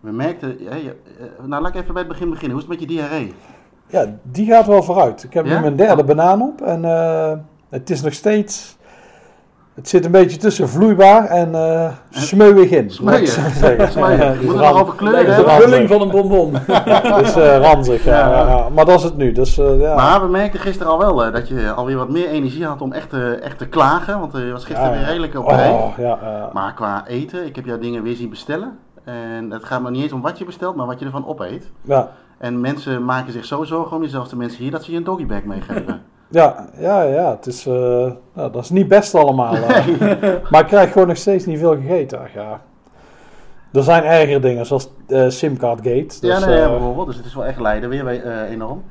we 0.00 0.10
merkten. 0.12 0.58
eh, 0.68 1.46
nou, 1.46 1.62
laat 1.62 1.74
ik 1.74 1.80
even 1.80 1.92
bij 1.94 2.02
het 2.02 2.12
begin 2.12 2.30
beginnen. 2.30 2.56
Hoe 2.56 2.62
is 2.62 2.68
het 2.70 2.80
met 2.80 2.88
je 2.90 2.94
diarree? 2.96 3.34
ja, 3.86 4.06
die 4.22 4.46
gaat 4.46 4.66
wel 4.66 4.82
vooruit. 4.82 5.22
Ik 5.24 5.34
heb 5.34 5.46
Ja? 5.46 5.54
nu 5.54 5.60
mijn 5.60 5.76
derde 5.76 6.04
banaan 6.04 6.42
op. 6.42 6.60
En 6.60 6.84
eh, 6.84 7.32
het 7.68 7.90
is 7.90 8.02
nog 8.02 8.12
steeds... 8.12 8.76
Het 9.74 9.88
zit 9.88 10.04
een 10.04 10.10
beetje 10.10 10.36
tussen 10.36 10.68
vloeibaar 10.68 11.24
en 11.24 11.54
eh 11.54 11.90
smeuig 12.10 12.70
in. 12.70 12.90
Smeuïg? 12.90 13.36
nog 14.44 14.80
over 14.80 14.94
kleuren 14.94 15.26
Lijkt 15.26 15.44
de 15.44 15.50
vulling 15.62 15.88
van 15.88 16.00
een 16.00 16.10
bonbon. 16.10 16.54
Het 16.66 17.26
is 17.26 17.36
eh, 17.36 17.58
ranzig, 17.58 18.04
ja, 18.04 18.28
Ja. 18.28 18.68
Maar 18.68 18.84
dat 18.84 18.98
is 18.98 19.04
het 19.04 19.16
nu. 19.16 19.32
Dus, 19.32 19.58
eh, 19.58 19.80
ja. 19.80 19.94
Maar 19.94 20.20
we 20.22 20.28
merkten 20.28 20.60
gisteren 20.60 20.92
al 20.92 20.98
wel 20.98 21.24
eh, 21.24 21.32
dat 21.32 21.48
je 21.48 21.72
alweer 21.72 21.96
wat 21.96 22.08
meer 22.10 22.28
energie 22.28 22.64
had 22.66 22.80
om 22.82 22.92
echt, 22.92 23.10
te- 23.10 23.38
echt 23.42 23.58
te 23.58 23.66
klagen. 23.66 24.20
Want 24.20 24.32
je 24.32 24.52
was 24.52 24.64
gisteren 24.64 24.92
weer 24.92 25.04
redelijk 25.04 25.38
op. 25.38 25.46
Oh. 25.46 25.98
Maar 26.52 26.74
qua 26.74 27.04
eten, 27.06 27.46
ik 27.46 27.56
heb 27.56 27.64
jouw 27.64 27.78
dingen 27.78 28.02
weer 28.02 28.16
zien 28.16 28.30
bestellen. 28.30 28.78
En 29.04 29.50
het 29.50 29.64
gaat 29.64 29.82
me 29.82 29.90
niet 29.90 30.02
eens 30.02 30.12
om 30.12 30.20
wat 30.22 30.38
je 30.38 30.44
bestelt, 30.44 30.76
maar 30.76 30.86
wat 30.86 30.98
je 30.98 31.04
ervan 31.04 31.26
opeet. 31.26 31.70
ja. 31.82 32.10
En 32.38 32.60
mensen 32.60 33.04
maken 33.04 33.32
zich 33.32 33.44
zo 33.44 33.64
zorgen 33.64 33.96
om 33.96 34.02
jezelf, 34.02 34.28
de 34.28 34.36
mensen 34.36 34.62
hier, 34.62 34.70
dat 34.70 34.84
ze 34.84 34.90
je 34.90 34.96
een 34.96 35.04
doggybag 35.04 35.42
meegeven. 35.42 36.02
Ja, 36.34 36.66
ja, 36.78 37.02
ja, 37.02 37.30
het 37.30 37.46
is, 37.46 37.66
eh, 37.66 37.72
nou, 38.32 38.52
dat 38.52 38.56
is 38.62 38.70
niet 38.70 38.88
best 38.88 39.14
allemaal. 39.14 39.54
eh. 39.54 39.86
Maar 40.50 40.60
ik 40.60 40.66
krijg 40.66 40.92
gewoon 40.92 41.08
nog 41.08 41.16
steeds 41.16 41.46
niet 41.46 41.58
veel 41.58 41.74
gegeten. 41.76 42.20
Ja. 42.34 42.60
Er 43.72 43.82
zijn 43.82 44.04
erger 44.04 44.40
dingen, 44.40 44.66
zoals 44.66 44.90
eh 45.08 45.28
Simcard 45.28 45.76
Gate. 45.78 46.20
Dus, 46.20 46.20
ja, 46.20 46.38
nee, 46.38 46.56
ja, 46.58 46.68
bijvoorbeeld. 46.68 47.06
Dus 47.06 47.16
het 47.16 47.26
is 47.26 47.34
wel 47.34 47.44
echt 47.44 47.60
lijden 47.60 47.88
weer 47.88 48.06
enorm. 48.50 48.82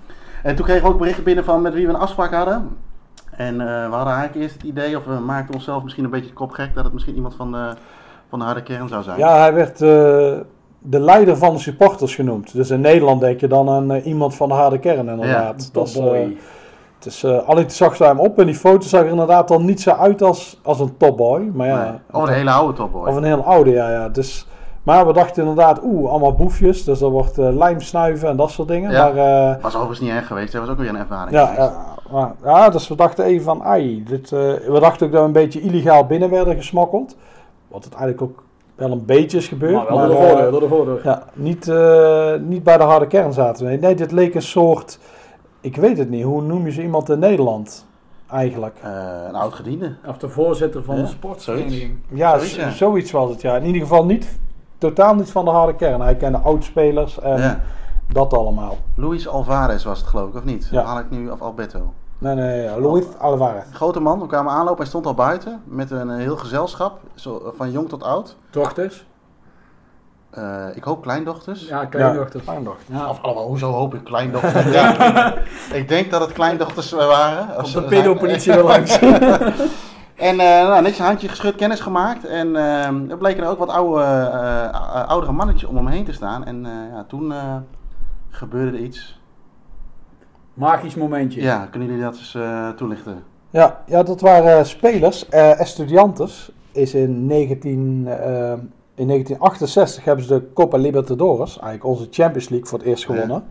En 0.44 0.56
toen 0.56 0.66
kregen 0.66 0.84
we 0.84 0.90
ook 0.90 0.98
berichten 1.00 1.24
binnen 1.24 1.44
van 1.44 1.62
met 1.62 1.74
wie 1.74 1.88
we 1.88 1.94
een 1.94 2.00
afspraak 2.00 2.34
hadden. 2.34 2.78
En 3.32 3.58
we 3.58 3.96
hadden 3.96 4.14
eigenlijk 4.14 4.36
eerst 4.36 4.54
het 4.54 4.64
idee, 4.64 4.98
of 4.98 5.06
we 5.06 5.14
maakten 5.14 5.54
onszelf 5.56 5.84
misschien 5.84 6.04
een 6.04 6.10
beetje 6.10 6.28
de 6.28 6.34
kop 6.34 6.52
gek, 6.52 6.76
dat 6.76 6.84
het 6.84 6.94
misschien 6.94 7.16
iemand 7.16 7.36
van 7.36 7.52
de, 7.52 7.74
van 8.30 8.40
de 8.40 8.46
harde 8.46 8.64
kern 8.64 8.88
zou 8.88 9.04
zijn. 9.04 9.18
ja, 9.18 9.40
hij 9.40 9.54
werd 9.54 9.78
de 9.78 11.00
leider 11.00 11.38
van 11.38 11.54
de 11.54 11.60
supporters 11.60 12.16
genoemd. 12.16 12.54
Dus 12.54 12.70
in 12.70 12.82
Nederland 12.82 13.22
denk 13.22 13.40
je 13.40 13.48
dan 13.48 13.70
aan 13.70 13.92
iemand 13.92 14.36
van 14.36 14.48
de 14.50 14.56
harde 14.56 14.80
kern 14.80 15.10
inderdaad. 15.10 15.70
Dat 15.74 15.88
is, 15.88 16.00
is, 17.06 17.24
eh, 17.24 17.48
alleen 17.48 17.64
toen 17.64 17.76
zag 17.76 17.96
ze 17.96 18.04
hem 18.04 18.20
op 18.20 18.40
en 18.40 18.46
die 18.46 18.56
foto 18.56 18.88
zag 18.88 19.02
er 19.02 19.08
inderdaad 19.08 19.52
al 19.52 19.62
niet 19.62 19.82
zo 19.82 19.92
uit 19.92 20.22
als, 20.22 20.60
als 20.64 20.80
een 20.80 20.98
topboy. 20.98 21.50
Maar 21.54 21.68
ja, 21.68 21.84
Nee. 21.84 22.22
Of 22.22 22.28
een 22.28 22.34
hele 22.34 22.52
oude 22.52 22.74
topboy. 22.74 23.08
Of 23.08 23.16
een 23.16 23.24
heel 23.24 23.44
oude, 23.44 23.70
ja. 23.72 23.90
ja. 23.92 24.10
Dus, 24.10 24.48
maar 24.84 25.08
we 25.08 25.14
dachten 25.14 25.42
inderdaad, 25.42 25.80
oeh, 25.84 26.10
allemaal 26.10 26.34
boefjes. 26.34 26.84
Dus 26.84 27.00
dat 27.00 27.12
wordt 27.12 27.38
eh 27.38 27.56
lijm 27.56 27.82
snuiven 27.82 28.30
en 28.30 28.36
dat 28.38 28.52
soort 28.52 28.68
dingen. 28.68 28.92
Ja. 28.92 29.12
Maar 29.12 29.52
eh, 29.52 29.62
Was 29.62 29.74
overigens 29.74 30.00
niet 30.00 30.10
erg 30.12 30.28
geweest, 30.28 30.52
dat 30.52 30.62
was 30.62 30.70
ook 30.72 30.78
weer 30.78 30.90
een 30.90 30.96
ervaring. 30.98 31.32
ja, 31.32 31.54
ja, 31.58 31.74
maar, 32.12 32.32
ja, 32.44 32.70
dus 32.70 32.88
we 32.88 32.96
dachten 32.96 33.26
even 33.26 33.44
van, 33.44 33.64
ai, 33.64 34.04
dit, 34.04 34.32
eh, 34.32 34.40
we 34.68 34.78
dachten 34.80 35.06
ook 35.06 35.12
dat 35.12 35.22
we 35.22 35.28
een 35.28 35.32
beetje 35.32 35.62
illegaal 35.62 36.06
binnen 36.06 36.30
werden 36.30 36.56
gesmokkeld. 36.56 37.16
Wat 37.68 37.84
het 37.84 37.94
eigenlijk 37.94 38.22
ook 38.22 38.44
wel 38.76 38.92
een 38.92 39.06
beetje 39.06 39.38
is 39.38 39.48
gebeurd. 39.48 39.74
Maar 39.74 39.86
wel 39.88 39.98
maar, 39.98 40.08
door 40.08 40.16
de 40.18 40.28
voordeur, 40.28 40.52
door 40.52 40.60
de 40.60 40.68
voordeur. 40.68 41.00
ja, 41.04 41.24
niet, 41.34 41.68
eh, 41.68 42.34
niet 42.42 42.64
bij 42.64 42.78
de 42.78 42.84
harde 42.84 43.08
kern 43.08 43.34
zaten 43.34 43.66
we. 43.66 43.76
Nee, 43.76 43.96
dit 43.96 44.12
leek 44.12 44.36
een 44.36 44.42
soort, 44.42 45.00
ik 45.64 45.76
weet 45.76 45.98
het 45.98 46.10
niet, 46.10 46.24
hoe 46.24 46.42
noem 46.42 46.66
je 46.66 46.72
zo 46.72 46.82
iemand 46.82 47.10
in 47.10 47.20
Nederland 47.20 47.86
eigenlijk? 48.30 48.78
Eh, 48.84 48.92
een 49.28 49.36
oud 49.36 49.54
gediende. 49.54 49.96
Of 50.08 50.18
de 50.18 50.30
voorzitter 50.30 50.84
van 50.84 50.96
Ja, 50.96 51.02
de 51.02 51.08
sportvereniging. 51.08 51.98
Ja, 52.10 52.34
Zoiets, 52.38 52.54
z- 52.54 52.58
ja. 52.58 52.70
zoiets 52.72 53.12
was 53.12 53.30
het, 53.30 53.42
ja. 53.42 53.56
In 53.56 53.66
ieder 53.66 53.82
geval 53.82 54.06
niet, 54.06 54.40
totaal 54.78 55.16
niet 55.16 55.32
van 55.32 55.46
de 55.46 55.52
harde 55.52 55.76
kern. 55.76 56.02
Hij 56.02 56.16
kende 56.16 56.38
oudspelers 56.38 57.20
en 57.20 57.38
Ja. 57.42 57.60
dat 58.08 58.34
allemaal. 58.34 58.78
Luis 58.96 59.28
Alvarez 59.28 59.84
was 59.84 60.00
het 60.00 60.08
geloof 60.08 60.30
ik, 60.30 60.36
of 60.36 60.44
niet? 60.44 60.68
Ja. 60.72 60.80
Of 60.82 60.86
haal 60.88 61.00
ik 61.00 61.10
nu, 61.10 61.30
of 61.30 61.42
Alberto. 61.42 61.94
Nee, 62.18 62.36
nee, 62.36 62.62
ja. 62.62 62.80
Luis 62.80 63.04
Alvarez. 63.18 63.64
Grote 63.72 64.00
man, 64.00 64.20
we 64.20 64.28
kwamen 64.28 64.52
aanlopen, 64.54 64.78
hij 64.78 64.88
stond 64.88 65.06
al 65.06 65.14
buiten 65.14 65.62
met 65.66 65.92
een 65.92 66.10
eh, 66.10 66.18
heel 66.18 66.38
gezelschap, 66.38 67.00
zo, 67.16 67.54
van 67.58 67.72
jong 67.72 67.90
tot 67.90 68.04
oud. 68.04 68.36
Dochters. 68.50 69.06
Eh, 70.34 70.66
ik 70.76 70.84
hoop 70.84 71.02
kleindochters. 71.02 71.68
Ja, 71.68 71.86
kleindochters. 71.86 72.44
kleindochter. 72.44 72.96
Ja. 72.96 73.10
Of 73.10 73.22
allemaal, 73.22 73.48
hoezo 73.48 73.72
hoop 73.72 73.94
ik 73.94 74.04
kleindochters? 74.04 74.72
ja. 74.78 75.34
Ik 75.74 75.88
denk 75.88 76.12
dat 76.12 76.22
het 76.22 76.32
kleindochters 76.32 76.94
eh, 76.94 77.08
waren. 77.08 77.64
Of 77.64 77.72
de 77.72 77.82
pedopolitie 77.84 78.54
weer 78.58 78.64
langs. 78.64 79.00
En 80.16 80.40
eh 80.40 80.68
nou, 80.68 80.82
netjes 80.82 81.00
een 81.00 81.06
handje 81.06 81.28
geschud, 81.28 81.56
kennis 81.56 81.80
gemaakt. 81.80 82.26
En 82.26 82.56
eh, 82.56 82.86
er 83.10 83.18
bleken 83.18 83.44
er 83.44 83.50
ook 83.50 83.58
wat 83.58 83.70
oude, 83.70 84.04
oudere 85.08 85.32
mannetjes 85.32 85.70
om 85.70 85.76
hem 85.76 85.88
heen 85.88 86.06
te 86.06 86.12
staan. 86.14 86.46
En 86.46 86.66
eh, 86.66 86.72
ja, 86.94 87.06
toen 87.08 87.32
eh, 87.34 87.56
gebeurde 88.30 88.78
er 88.78 88.84
iets. 88.84 89.20
Magisch 90.54 90.96
momentje. 90.96 91.42
Ja, 91.42 91.68
kunnen 91.72 91.90
jullie 91.90 92.04
dat 92.04 92.16
eens 92.18 92.36
eh, 92.36 92.70
toelichten? 92.70 93.24
Ja, 93.50 93.80
ja, 93.86 94.04
dat 94.04 94.22
waren 94.22 94.58
eh, 94.58 94.64
spelers. 94.64 95.30
eh 95.30 95.60
Estudiantes 95.60 96.52
is 96.72 96.94
in, 96.94 97.26
19, 97.26 98.06
eh, 98.08 98.54
in 98.96 99.08
1968 99.08 100.04
hebben 100.04 100.26
ze 100.26 100.34
de 100.34 100.54
Copa 100.54 100.78
Libertadores, 100.78 101.50
eigenlijk 101.60 101.86
onze 101.86 102.08
Champions 102.12 102.50
League, 102.50 102.68
voor 102.68 102.78
het 102.80 102.88
eerst 102.88 103.04
Ja. 103.08 103.14
gewonnen. 103.14 103.44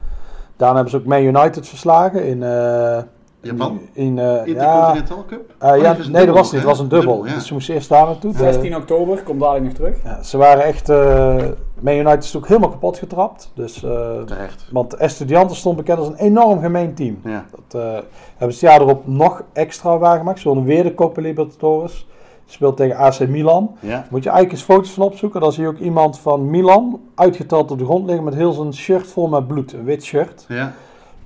Daarna 0.56 0.74
hebben 0.74 0.90
ze 0.92 0.98
ook 0.98 1.04
Man 1.06 1.22
United 1.22 1.68
verslagen 1.68 2.24
in... 2.26 2.42
eh, 2.42 2.98
Japan? 3.40 3.80
In, 3.92 4.18
eh, 4.18 4.24
ja, 4.24 4.44
Intercontinental 4.44 5.24
Cup? 5.26 5.54
eh, 5.58 5.70
Oh, 5.72 5.76
ja, 5.80 5.98
een 5.98 6.10
nee, 6.10 6.26
dat 6.26 6.34
was 6.34 6.52
niet. 6.52 6.60
Het 6.60 6.70
was 6.70 6.78
een 6.78 6.88
dubbel. 6.88 7.12
Dubbel, 7.12 7.28
ja. 7.30 7.34
Dus 7.34 7.46
ze 7.46 7.52
moesten 7.52 7.74
eerst 7.74 7.88
daar 7.88 8.06
naartoe. 8.06 8.32
De- 8.32 8.38
16 8.38 8.76
oktober, 8.76 9.22
komt 9.22 9.40
dadelijk 9.40 9.64
nog 9.64 9.74
terug. 9.74 9.96
ja, 10.04 10.22
ze 10.22 10.36
waren 10.36 10.64
echt... 10.64 10.88
eh 10.88 11.36
Man 11.80 11.94
United 11.94 12.24
is 12.24 12.36
ook 12.36 12.46
helemaal 12.48 12.68
kapot 12.70 12.98
getrapt. 12.98 13.50
Dus, 13.54 13.82
eh, 13.84 14.22
Terecht. 14.22 14.68
want 14.72 14.94
Estudiantes 14.94 15.58
stond 15.58 15.76
bekend 15.76 15.98
als 15.98 16.08
een 16.08 16.14
enorm 16.16 16.60
gemeen 16.60 16.94
team. 16.94 17.20
Ja. 17.24 17.44
Dat 17.50 17.82
eh, 17.82 17.90
hebben 18.36 18.56
ze 18.56 18.66
het 18.66 18.74
jaar 18.74 18.80
erop 18.80 19.06
nog 19.06 19.42
extra 19.52 19.98
waargemaakt. 19.98 20.40
Ze 20.40 20.48
wonnen 20.48 20.66
weer 20.66 20.82
de 20.82 20.94
Copa 20.94 21.20
Libertadores. 21.20 22.06
Speelt 22.52 22.76
tegen 22.76 22.96
AC 22.96 23.28
Milan. 23.28 23.70
Ja. 23.80 24.06
Moet 24.10 24.22
je 24.22 24.28
eigenlijk 24.30 24.58
eens 24.58 24.68
foto's 24.74 24.90
van 24.90 25.04
opzoeken. 25.04 25.40
Dan 25.40 25.52
zie 25.52 25.62
je 25.62 25.68
ook 25.68 25.78
iemand 25.78 26.18
van 26.18 26.50
Milan 26.50 27.00
uitgeteld 27.14 27.70
op 27.70 27.78
de 27.78 27.84
grond 27.84 28.06
liggen 28.06 28.24
met 28.24 28.34
heel 28.34 28.52
zijn 28.52 28.74
shirt 28.74 29.06
vol 29.06 29.28
met 29.28 29.46
bloed. 29.46 29.72
Een 29.72 29.84
wit 29.84 30.04
shirt. 30.04 30.44
Ja. 30.48 30.72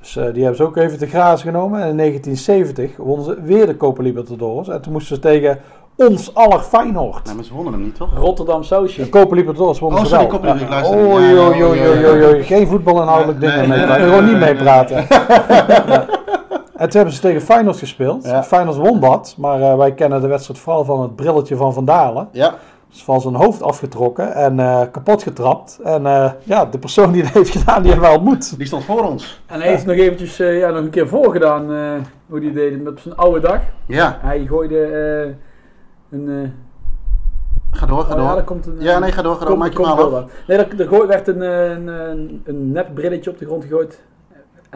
Dus 0.01 0.17
eh, 0.17 0.25
die 0.25 0.41
hebben 0.41 0.57
ze 0.57 0.63
ook 0.63 0.77
even 0.77 0.99
te 0.99 1.07
grazen 1.07 1.47
genomen. 1.49 1.81
En 1.83 1.89
in 1.89 1.97
1970 1.97 2.97
wonnen 2.97 3.25
ze 3.25 3.43
weer 3.43 3.67
de 3.67 3.77
Copa 3.77 4.03
Libertadores. 4.03 4.69
En 4.69 4.81
toen 4.83 4.93
moesten 4.93 5.15
ze 5.17 5.23
tegen 5.23 5.59
ons 5.97 6.35
aller 6.35 6.61
Feyenoord. 6.61 7.25
Nou, 7.25 7.37
maar 7.37 7.45
ze 7.45 7.55
wonnen 7.55 7.73
hem 7.73 7.83
niet, 7.83 7.95
toch? 7.97 8.19
Rotterdam 8.19 8.63
Sausje. 8.63 9.03
De 9.03 9.09
Copa 9.09 9.35
Libertadores 9.35 9.79
wonnen 9.79 10.01
Oh, 10.01 10.07
ze 10.07 10.17
wel. 10.17 10.27
Copa 10.27 10.53
Libertadores, 10.53 11.29
Ja. 11.31 11.49
oei, 11.59 11.71
ja. 11.75 12.27
oei. 12.27 12.43
Geen 12.43 12.67
voetbalinhoudelijk 12.67 13.41
dingen 13.41 13.59
nee, 13.59 13.69
mee 13.69 13.77
nee, 13.79 13.87
praten. 13.87 14.03
nee, 14.07 14.15
Gewoon 14.15 14.25
niet 14.31 14.39
nee, 14.39 14.55
meepraten. 14.55 15.07
Ja. 16.77 16.83
En 16.83 16.89
toen 16.89 16.97
hebben 16.97 17.15
ze 17.15 17.21
tegen 17.21 17.41
Feyenoord 17.41 17.77
gespeeld. 17.79 18.25
Ja. 18.25 18.43
Feyenoord 18.43 18.77
won 18.77 19.01
dat. 19.01 19.35
Maar 19.39 19.61
eh, 19.61 19.77
wij 19.77 19.95
kennen 19.95 20.21
de 20.21 20.27
wedstrijd 20.27 20.61
vooral 20.61 20.85
van 20.85 21.03
het 21.03 21.17
brilletje 21.17 21.57
van 21.57 21.73
Van 21.73 21.85
Dalen. 21.85 22.29
Ja. 22.33 22.55
is 22.93 23.05
van 23.05 23.21
zijn 23.21 23.35
hoofd 23.35 23.63
afgetrokken 23.63 24.35
en 24.35 24.61
eh, 24.61 24.81
kapot 24.93 25.23
getrapt. 25.23 25.81
En 25.85 26.07
eh, 26.07 26.31
ja, 26.43 26.65
de 26.67 26.79
persoon 26.79 27.13
die 27.13 27.23
dat 27.23 27.33
heeft 27.33 27.51
gedaan, 27.51 27.83
die 27.83 27.93
hebben 27.93 28.11
we 28.11 28.17
ontmoet. 28.17 28.57
Die 28.59 28.67
stond 28.67 28.85
voor 28.85 29.05
ons. 29.05 29.43
En 29.47 29.61
hij 29.61 29.69
heeft 29.69 29.87
nog 29.87 29.97
eventjes 29.97 30.39
eh, 30.41 30.59
ja, 30.59 30.69
nog 30.71 30.79
een 30.83 30.91
keer 30.91 31.09
voorgedaan 31.09 31.73
eh, 31.73 31.79
hoe 32.29 32.41
hij 32.41 32.53
deed 32.53 32.73
het 32.79 32.89
op 32.89 32.99
zijn 32.99 33.17
oude 33.17 33.41
dag. 33.41 33.61
Ja. 33.87 34.19
Hij 34.21 34.47
gooide 34.47 34.81
eh, 34.83 36.19
een... 36.19 36.29
eh, 36.29 36.49
Ga 37.71 37.87
door, 37.87 38.05
ga 38.05 38.13
oh 38.15 38.21
ja, 38.21 38.27
door. 38.27 38.35
daar 38.35 38.45
komt 38.45 38.67
een... 38.67 38.77
Ja, 38.79 38.99
nee, 38.99 39.13
ga 39.13 39.23
door, 39.23 39.33
ga 39.35 39.39
door. 39.41 39.49
Kom- 39.49 39.59
Maak 39.59 39.73
je 39.73 39.79
wel 39.83 39.87
af. 40.05 40.11
wat. 40.11 40.31
Nee, 40.47 40.59
er, 40.59 40.81
er 40.81 41.07
werd 41.07 41.29
een, 41.29 41.41
een, 41.41 41.87
een, 41.89 42.43
een 42.45 42.73
nep 42.73 42.89
brilletje 42.95 43.31
op 43.31 43.39
de 43.39 43.45
grond 43.45 43.63
gegooid. 43.65 44.03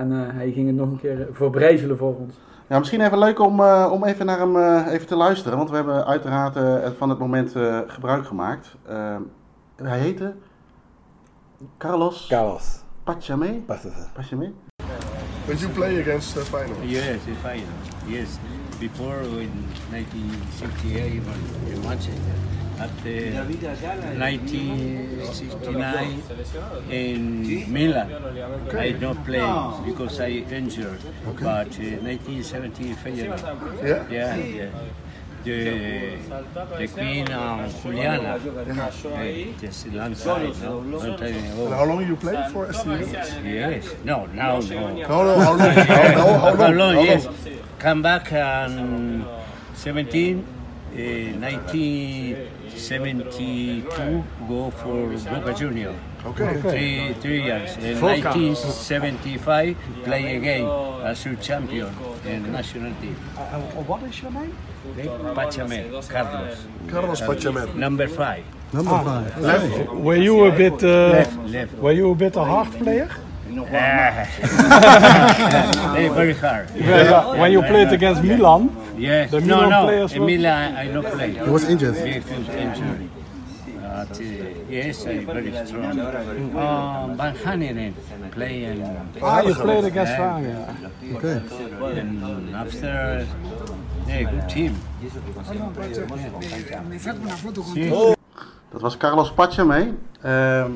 En 0.01 0.13
eh, 0.13 0.35
hij 0.35 0.53
ging 0.53 0.67
het 0.67 0.77
nog 0.77 0.91
een 0.91 1.01
keer 1.01 1.29
verbrijzelen 1.33 1.97
voor 1.97 2.17
ons. 2.17 2.35
Ja, 2.69 2.79
misschien 2.79 3.01
even 3.01 3.19
leuk 3.19 3.39
om, 3.39 3.61
eh, 3.61 3.89
om 3.93 4.05
even 4.05 4.27
naar 4.27 4.39
hem 4.39 4.57
eh, 4.57 4.93
even 4.93 5.07
te 5.07 5.17
luisteren. 5.17 5.59
Want 5.59 5.71
we 5.71 5.77
hebben 5.77 6.07
uiteraard 6.07 6.57
eh, 6.57 6.91
van 6.99 7.09
het 7.09 7.19
moment 7.19 7.57
eh, 7.57 7.79
gebruik 7.87 8.27
gemaakt. 8.27 8.77
Eh, 8.87 9.17
hij 9.83 9.99
heette 9.99 10.35
Carlos 11.79 12.27
Carlos. 12.29 12.85
Pachamé. 13.05 13.63
Pachamé? 14.15 14.53
Did 15.47 15.61
you 15.61 15.73
play 15.73 16.01
against 16.01 16.37
uh, 16.37 16.43
Feyenoord? 16.43 16.79
Yes, 16.83 17.27
in 17.27 17.35
final. 17.35 17.75
Yes, 18.07 18.29
before 18.79 19.21
in 19.41 19.51
1968 19.91 21.25
when 21.25 21.75
in 21.75 21.81
Manchester. 21.81 22.50
After 22.81 23.13
1969 24.17 26.25
in 26.89 27.45
Milan, 27.71 28.09
I 28.73 28.93
don't 28.93 29.23
play 29.25 29.45
because 29.85 30.19
I 30.21 30.29
injured. 30.49 31.01
But 31.27 31.77
uh, 31.77 32.01
1970 32.01 32.95
Feyenoord. 32.95 33.43
Yeah? 33.85 34.09
Yeah, 34.09 34.37
yeah. 34.37 34.71
The, 35.45 36.17
the 36.79 36.89
Queen 36.89 37.31
um, 37.33 37.69
Juliana. 37.83 38.41
Yeah, 38.67 38.91
just 39.61 39.87
a 39.87 39.91
long 39.91 40.15
time, 40.15 40.53
no? 40.61 40.79
Long 40.79 41.17
time 41.19 41.37
ago. 41.37 41.69
How 41.69 41.85
long 41.85 42.07
you 42.07 42.17
played 42.17 42.51
for 42.51 42.73
SC 42.73 42.87
Milan? 42.87 43.45
Yes. 43.45 43.95
No, 44.05 44.25
now 44.27 44.61
no. 44.61 44.89
No, 44.89 44.95
no, 44.97 45.07
how 45.07 45.23
long? 45.23 45.39
How, 45.39 45.55
how, 45.85 46.39
how 46.39 46.49
long? 46.49 46.57
How 46.57 46.71
long? 46.73 46.95
Yes. 47.05 47.29
Come 47.79 48.01
back 48.03 48.33
um, 48.33 49.25
17, 49.75 50.45
uh, 50.93 50.97
1972, 52.71 54.25
go 54.49 54.71
for 54.71 55.09
Boca 55.31 55.55
Junior. 55.55 55.95
Okay. 56.25 56.61
Three, 56.61 57.15
three 57.21 57.43
years. 57.43 57.77
In 57.79 58.01
1975, 58.01 59.77
play 60.05 60.37
again 60.37 60.67
as 61.03 61.27
a 61.27 61.35
champion 61.37 61.89
in 62.27 62.53
national 62.53 62.93
team. 63.01 63.17
Uh, 63.37 63.41
uh, 63.41 63.61
what 63.83 64.03
is 64.05 64.23
your 64.23 64.31
name? 64.31 64.57
Okay? 64.93 65.09
Pachame, 65.09 66.09
Carlos. 66.09 66.59
Carlos 66.89 67.21
Pachamet. 67.21 67.75
Number 67.75 68.07
five. 68.09 68.45
Number 68.73 68.91
ah, 68.93 69.05
five. 69.05 69.39
Left. 69.41 69.93
Were 69.95 70.17
you 70.17 70.45
a 70.45 70.53
bit? 70.53 70.83
Uh, 70.85 71.11
Left, 71.11 71.39
left. 71.49 71.75
Were 71.79 71.93
you 71.93 72.11
a 72.11 72.15
bit 72.15 72.37
a 72.37 72.45
hard 72.45 72.71
player? 72.73 73.11
Ah. 73.73 74.27
very, 75.95 76.09
very 76.09 76.35
hard. 76.35 76.69
when 77.39 77.53
you 77.53 77.63
played 77.63 77.93
against 77.93 78.23
Milan, 78.23 78.71
Yes. 78.97 79.31
The 79.31 79.41
no, 79.41 79.47
Milan 79.57 79.71
no. 79.71 79.85
players 79.87 80.13
in 80.13 80.21
were- 80.21 80.27
Milan, 80.27 80.77
I 80.77 80.87
don't 80.93 81.07
play. 81.07 81.33
He 81.33 81.51
was 81.51 81.65
injured. 81.69 81.95
Very 81.95 82.21
few 82.21 82.37
injury. 82.37 83.09
But 83.81 84.13
uh, 84.21 84.25
yes, 84.69 85.07
I'm 85.07 85.27
very 85.27 85.53
strong. 85.67 85.99
Um, 86.01 87.17
Van 87.17 87.35
Hanenen 87.45 87.93
play 88.31 88.65
and, 88.65 88.85
ah, 89.23 89.41
you 89.41 89.55
played 89.55 89.85
against 89.85 90.13
Yeah. 90.13 90.37
Wagen. 90.37 90.57
Okay. 91.17 91.41
and 92.01 92.55
after 92.55 93.27
yeah, 94.07 94.31
good 94.31 94.49
team. 94.49 94.73
Sí. 97.75 97.91
Dat 98.73 98.81
was 98.81 98.97
Carlos 98.97 99.33
Pachamé. 99.33 99.95
Ehm 100.23 100.71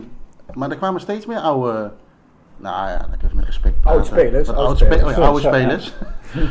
maar 0.55 0.71
er 0.71 0.77
kwamen 0.77 1.01
steeds 1.01 1.27
meer 1.27 1.39
oude... 1.39 1.93
Nou 2.57 2.89
ja, 2.89 3.07
ik 3.13 3.23
even 3.23 3.37
met 3.37 3.45
respect 3.45 3.81
praten. 3.81 3.91
Oude 4.01 4.05
spelers, 4.21 4.47
Wat 4.49 4.57
oude 4.57 5.23
oude, 5.25 5.39
spe- 5.41 5.49
spelers. 5.49 5.95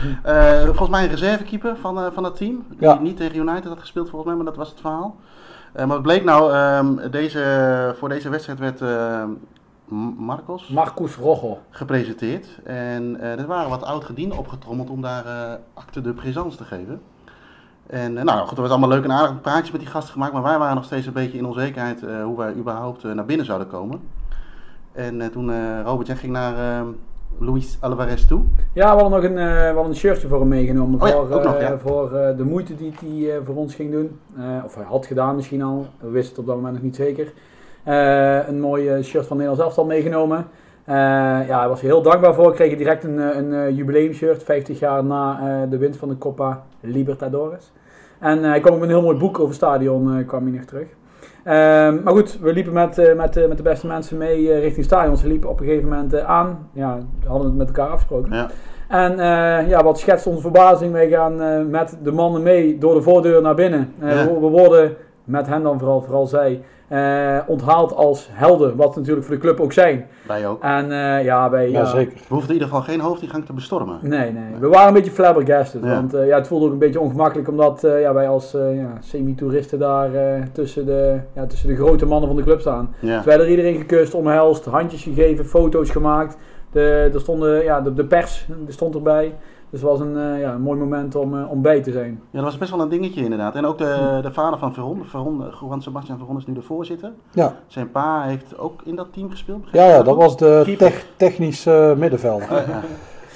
volgens 0.66 0.90
mij 0.90 1.04
een 1.04 1.10
reservekeeper 1.10 1.76
van, 1.82 2.00
eh, 2.00 2.06
van 2.14 2.24
het 2.24 2.36
team. 2.36 2.66
Die 2.70 2.78
Ja. 2.88 3.00
niet 3.00 3.18
tegen 3.18 3.36
United 3.38 3.66
had 3.66 3.80
gespeeld 3.80 4.10
volgens 4.10 4.26
mij, 4.26 4.36
maar 4.36 4.46
dat 4.52 4.56
was 4.56 4.70
het 4.70 4.80
verhaal. 4.80 5.16
Eh, 5.74 5.80
maar 5.86 5.96
wat 5.96 6.02
bleek 6.02 6.24
nou, 6.24 6.54
ehm, 6.54 7.10
deze, 7.12 7.96
voor 8.00 8.10
deze 8.10 8.30
wedstrijd 8.30 8.60
werd 8.60 8.82
ehm, 8.82 9.30
Marcos 10.18 10.68
Marcus 10.68 11.16
Rojo. 11.16 11.60
gepresenteerd. 11.70 12.48
En 12.64 13.20
eh, 13.20 13.40
er 13.40 13.48
waren 13.48 13.70
wat 13.70 13.84
oud-gedienden 13.84 14.38
opgetrommeld 14.38 14.90
om 14.90 15.02
daar 15.02 15.24
acte 15.74 16.02
de 16.02 16.14
présence 16.14 16.58
te 16.58 16.64
geven. 16.64 17.02
En 17.88 18.14
nou 18.14 18.48
goed, 18.48 18.56
er 18.58 18.62
was 18.62 18.72
allemaal 18.72 18.90
leuk 18.90 19.04
en 19.04 19.12
aardig 19.12 19.42
praatjes 19.42 19.72
met 19.72 19.82
die 19.82 19.90
gasten 19.90 20.14
gemaakt, 20.14 20.34
maar 20.34 20.42
wij 20.44 20.58
waren 20.58 20.76
nog 20.76 20.84
steeds 20.86 21.06
een 21.08 21.14
beetje 21.14 21.38
in 21.38 21.46
onzekerheid 21.46 22.02
hoe 22.24 22.38
wij 22.38 22.54
überhaupt 22.54 23.04
naar 23.04 23.26
binnen 23.26 23.46
zouden 23.46 23.68
komen. 23.68 24.02
En 24.94 25.22
eh, 25.22 25.28
toen 25.28 25.52
eh 25.52 25.80
Robert 25.86 26.08
jij 26.08 26.16
ging 26.16 26.32
naar 26.32 26.80
eh, 26.80 26.88
Luis 27.40 27.78
Alvarez 27.80 28.26
toe. 28.26 28.42
Ja, 28.74 28.96
we 28.96 29.02
hadden 29.02 29.22
nog 29.22 29.30
een, 29.32 29.38
eh, 29.38 29.60
we 29.60 29.66
hadden 29.66 29.86
een 29.86 29.96
shirtje 29.96 30.28
voor 30.28 30.40
hem 30.40 30.48
meegenomen. 30.48 31.02
Oh 31.02 31.08
voor 31.08 31.32
ook 31.32 31.44
nog, 31.44 31.60
ja. 31.60 31.78
voor 31.78 32.10
de 32.38 32.44
moeite 32.44 32.76
die 32.76 32.94
hij 33.00 33.42
voor 33.44 33.56
ons 33.56 33.76
ging 33.76 33.92
doen. 33.92 34.20
Of 34.66 34.76
hij 34.76 34.84
had 34.84 35.06
gedaan 35.06 35.36
misschien 35.36 35.62
al. 35.62 35.86
We 36.00 36.10
wisten 36.10 36.30
het 36.30 36.40
op 36.40 36.46
dat 36.46 36.56
moment 36.56 36.74
nog 36.74 36.84
niet 36.84 36.96
zeker. 36.96 37.34
Een 38.48 38.60
mooi 38.60 39.04
shirt 39.04 39.28
van 39.28 39.38
Nederlands 39.38 39.66
elftal 39.66 39.86
meegenomen. 39.86 40.48
Eh, 40.86 40.96
ja, 41.48 41.60
hij 41.60 41.68
was 41.68 41.82
heel 41.82 42.02
dankbaar 42.02 42.34
voor. 42.34 42.48
We 42.50 42.54
kregen 42.54 42.78
direct 42.78 43.04
een, 43.04 43.38
een 43.38 43.54
eh, 43.54 43.76
jubileumshirt. 43.76 44.44
50 44.44 44.80
jaar 44.80 45.04
na 45.04 45.66
de 45.66 45.78
winst 45.78 46.00
van 46.00 46.10
de 46.10 46.18
Copa 46.18 46.64
Libertadores. 46.80 47.72
En 48.20 48.44
eh, 48.44 48.50
hij 48.50 48.60
kwam 48.60 48.74
ook 48.74 48.80
met 48.80 48.90
een 48.90 48.96
heel 48.96 49.04
mooi 49.04 49.18
boek 49.18 49.36
over 49.36 49.48
het 49.48 49.56
stadion 49.56 50.26
kwam 50.26 50.44
hij 50.44 50.52
nog 50.52 50.66
terug. 50.66 50.88
Ehm, 51.44 52.04
maar 52.04 52.14
goed, 52.14 52.40
we 52.40 52.54
liepen 52.54 52.74
met, 52.74 52.98
eh, 52.98 53.16
met, 53.16 53.38
eh, 53.38 53.48
met 53.48 53.58
de 53.58 53.64
beste 53.64 53.88
mensen 53.88 54.18
mee 54.18 54.52
eh, 54.52 54.60
richting 54.60 54.86
stadion. 54.86 55.18
Ze 55.18 55.28
liepen 55.28 55.50
op 55.50 55.60
een 55.60 55.66
gegeven 55.66 55.90
moment 55.90 56.20
aan. 56.20 56.70
Ja, 56.74 56.98
we 57.22 57.28
hadden 57.28 57.48
het 57.48 57.58
met 57.58 57.68
elkaar 57.68 57.90
afgesproken. 57.90 58.36
Ja. 58.36 58.50
En 58.88 59.18
ja, 59.68 59.84
wat 59.84 60.00
schetst 60.00 60.28
onze 60.28 60.42
verbazing? 60.42 60.92
Wij 60.92 61.10
gaan 61.10 61.70
met 61.70 61.98
de 62.04 62.12
mannen 62.12 62.44
mee 62.44 62.78
door 62.78 62.94
de 62.94 63.02
voordeur 63.02 63.42
naar 63.42 63.56
binnen. 63.56 63.94
Ja. 64.00 64.08
we, 64.08 64.40
we 64.40 64.48
worden, 64.48 64.96
met 65.24 65.48
hen 65.48 65.64
dan 65.64 65.80
vooral, 65.80 66.02
vooral 66.02 66.28
zij, 66.28 66.62
eh, 66.94 67.38
onthaald 67.48 67.96
als 67.96 68.30
helden. 68.32 68.76
Wat 68.76 68.96
natuurlijk 68.96 69.26
voor 69.26 69.36
de 69.36 69.42
club 69.42 69.60
ook 69.60 69.74
zijn. 69.74 70.08
Wij 70.28 70.48
ook. 70.48 70.64
En 70.64 70.92
eh, 70.92 71.24
ja, 71.24 71.50
wij... 71.50 71.70
Ja, 71.70 71.86
zeker. 71.86 72.14
We 72.14 72.24
hoefden 72.28 72.48
in 72.48 72.54
ieder 72.54 72.68
geval 72.68 72.84
geen 72.84 73.00
hoofdingang 73.00 73.46
te 73.46 73.54
bestormen. 73.54 74.00
Nee, 74.02 74.32
nee. 74.32 74.60
We 74.60 74.68
waren 74.68 74.88
een 74.88 74.94
beetje 74.94 75.12
flabbergasted. 75.12 75.84
Ja. 75.84 75.90
Want 75.90 76.14
eh, 76.14 76.28
ja, 76.28 76.38
het 76.38 76.48
voelde 76.48 76.66
ook 76.66 76.72
een 76.72 76.78
beetje 76.78 77.00
ongemakkelijk. 77.00 77.48
Omdat 77.50 77.84
eh, 77.84 78.02
ja, 78.02 78.14
wij 78.14 78.28
als 78.28 78.54
eh, 78.54 78.78
ja, 78.78 78.98
semi-toeristen 79.00 79.80
daar 79.80 80.14
eh, 80.14 80.42
tussen, 80.52 80.86
de, 80.86 81.20
ja, 81.36 81.46
tussen 81.46 81.68
de 81.68 81.76
grote 81.76 82.06
mannen 82.06 82.28
van 82.28 82.38
de 82.38 82.44
club 82.44 82.60
staan. 82.60 82.96
Ja. 83.00 83.16
Dus 83.16 83.26
wij 83.26 83.34
hadden 83.34 83.52
iedereen 83.52 83.78
gekust, 83.78 84.14
omhelst, 84.14 84.66
handjes 84.66 85.04
gegeven, 85.04 85.46
foto's 85.46 85.90
gemaakt. 85.90 86.38
De, 86.72 87.10
er 87.14 87.20
stonden, 87.20 87.64
ja, 87.64 87.82
de, 87.82 87.94
de 87.94 88.06
pers 88.06 88.48
die 88.66 88.74
stond 88.74 88.96
erbij. 88.96 89.34
Dus 89.74 89.82
het 89.82 89.90
was 89.92 90.00
een, 90.00 90.18
eh, 90.18 90.40
ja, 90.40 90.54
een 90.54 90.62
mooi 90.62 90.80
moment 90.80 91.16
om, 91.16 91.38
eh, 91.38 91.52
om 91.52 91.62
bij 91.62 91.82
te 91.82 91.92
zijn. 91.92 92.20
Ja, 92.30 92.38
dat 92.38 92.44
was 92.44 92.58
best 92.58 92.72
wel 92.72 92.80
een 92.82 92.90
dingetje 92.90 93.24
inderdaad. 93.24 93.56
En 93.56 93.66
ook 93.66 93.78
de, 93.78 94.20
de 94.22 94.32
vader 94.32 94.60
van 94.60 94.74
Veron, 94.74 95.06
Veron 95.06 95.44
Juan 95.62 95.82
Sebastian 95.82 96.18
Veron 96.18 96.38
is 96.38 96.46
nu 96.46 96.54
de 96.54 96.62
voorzitter. 96.62 97.12
Ja. 97.32 97.54
Zijn 97.68 97.92
pa 97.92 98.24
heeft 98.24 98.58
ook 98.58 98.82
in 98.86 98.96
dat 98.96 99.08
team 99.14 99.30
gespeeld. 99.30 99.64
Ja, 99.72 99.86
ja, 99.86 100.04
dat 100.04 100.16
was 100.16 100.38
de 100.38 100.76
tech- 100.78 101.06
technische 101.18 101.96
middenvelder. 101.98 102.48
Ja, 102.52 102.82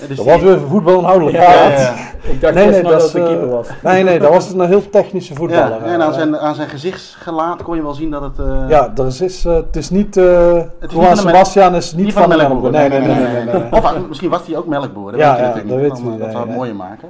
dus 0.07 0.17
Dat 0.17 0.25
was 0.25 0.41
weer 0.41 0.59
voetbalinhoudelijk. 0.59 1.35
Ja, 1.37 1.69
Ja. 1.69 1.95
Ik 2.21 2.41
dacht 2.41 2.53
Nee, 2.53 2.65
eerst 2.65 2.81
nee, 2.81 2.91
nog 2.91 2.91
dat 2.91 3.01
het 3.03 3.11
de 3.11 3.19
eh, 3.19 3.25
keeper 3.25 3.49
was. 3.49 3.67
Nee, 3.83 4.03
nee, 4.03 4.19
dat 4.19 4.29
was 4.29 4.51
een 4.53 4.61
heel 4.67 4.89
technische 4.89 5.35
voetballer. 5.35 5.69
Ja, 5.85 5.93
en 5.93 6.01
aan 6.01 6.09
Eh, 6.09 6.13
zijn, 6.17 6.37
aan 6.37 6.55
zijn 6.55 6.69
gezichtsgelaat 6.69 7.63
kon 7.63 7.75
je 7.75 7.81
wel 7.81 7.93
zien 7.93 8.09
dat 8.11 8.21
het... 8.21 8.39
eh, 8.39 8.69
Ja, 8.69 8.91
er 8.95 9.05
is, 9.21 9.45
eh, 9.45 9.53
het 9.55 9.75
is 9.75 9.89
niet. 9.89 10.17
eh 10.17 10.23
Juan 10.23 11.05
van 11.05 11.17
Sebastian 11.17 11.75
is 11.75 11.93
niet, 11.93 12.05
niet 12.05 12.13
van, 12.13 12.29
de 12.29 12.35
melkboer. 12.35 12.71
Nee, 12.71 12.89
nee, 12.89 12.99
nee. 12.99 13.15
nee, 13.15 13.33
nee, 13.33 13.43
nee. 13.53 13.71
Of 13.71 13.83
ah, 13.83 14.07
misschien 14.07 14.29
was 14.29 14.47
hij 14.47 14.57
ook 14.57 14.65
melkboer. 14.67 15.11
Dat 15.11 15.19
Ja, 15.19 15.29
weet 15.29 15.37
je 15.39 15.43
ja, 15.43 15.47
natuurlijk 15.55 15.89
dat 15.89 15.99
weet 16.01 16.13
je, 16.13 16.19
Dat 16.19 16.31
zou 16.31 16.41
het 16.43 16.49
ja. 16.49 16.55
mooier 16.55 16.75
maken. 16.75 17.09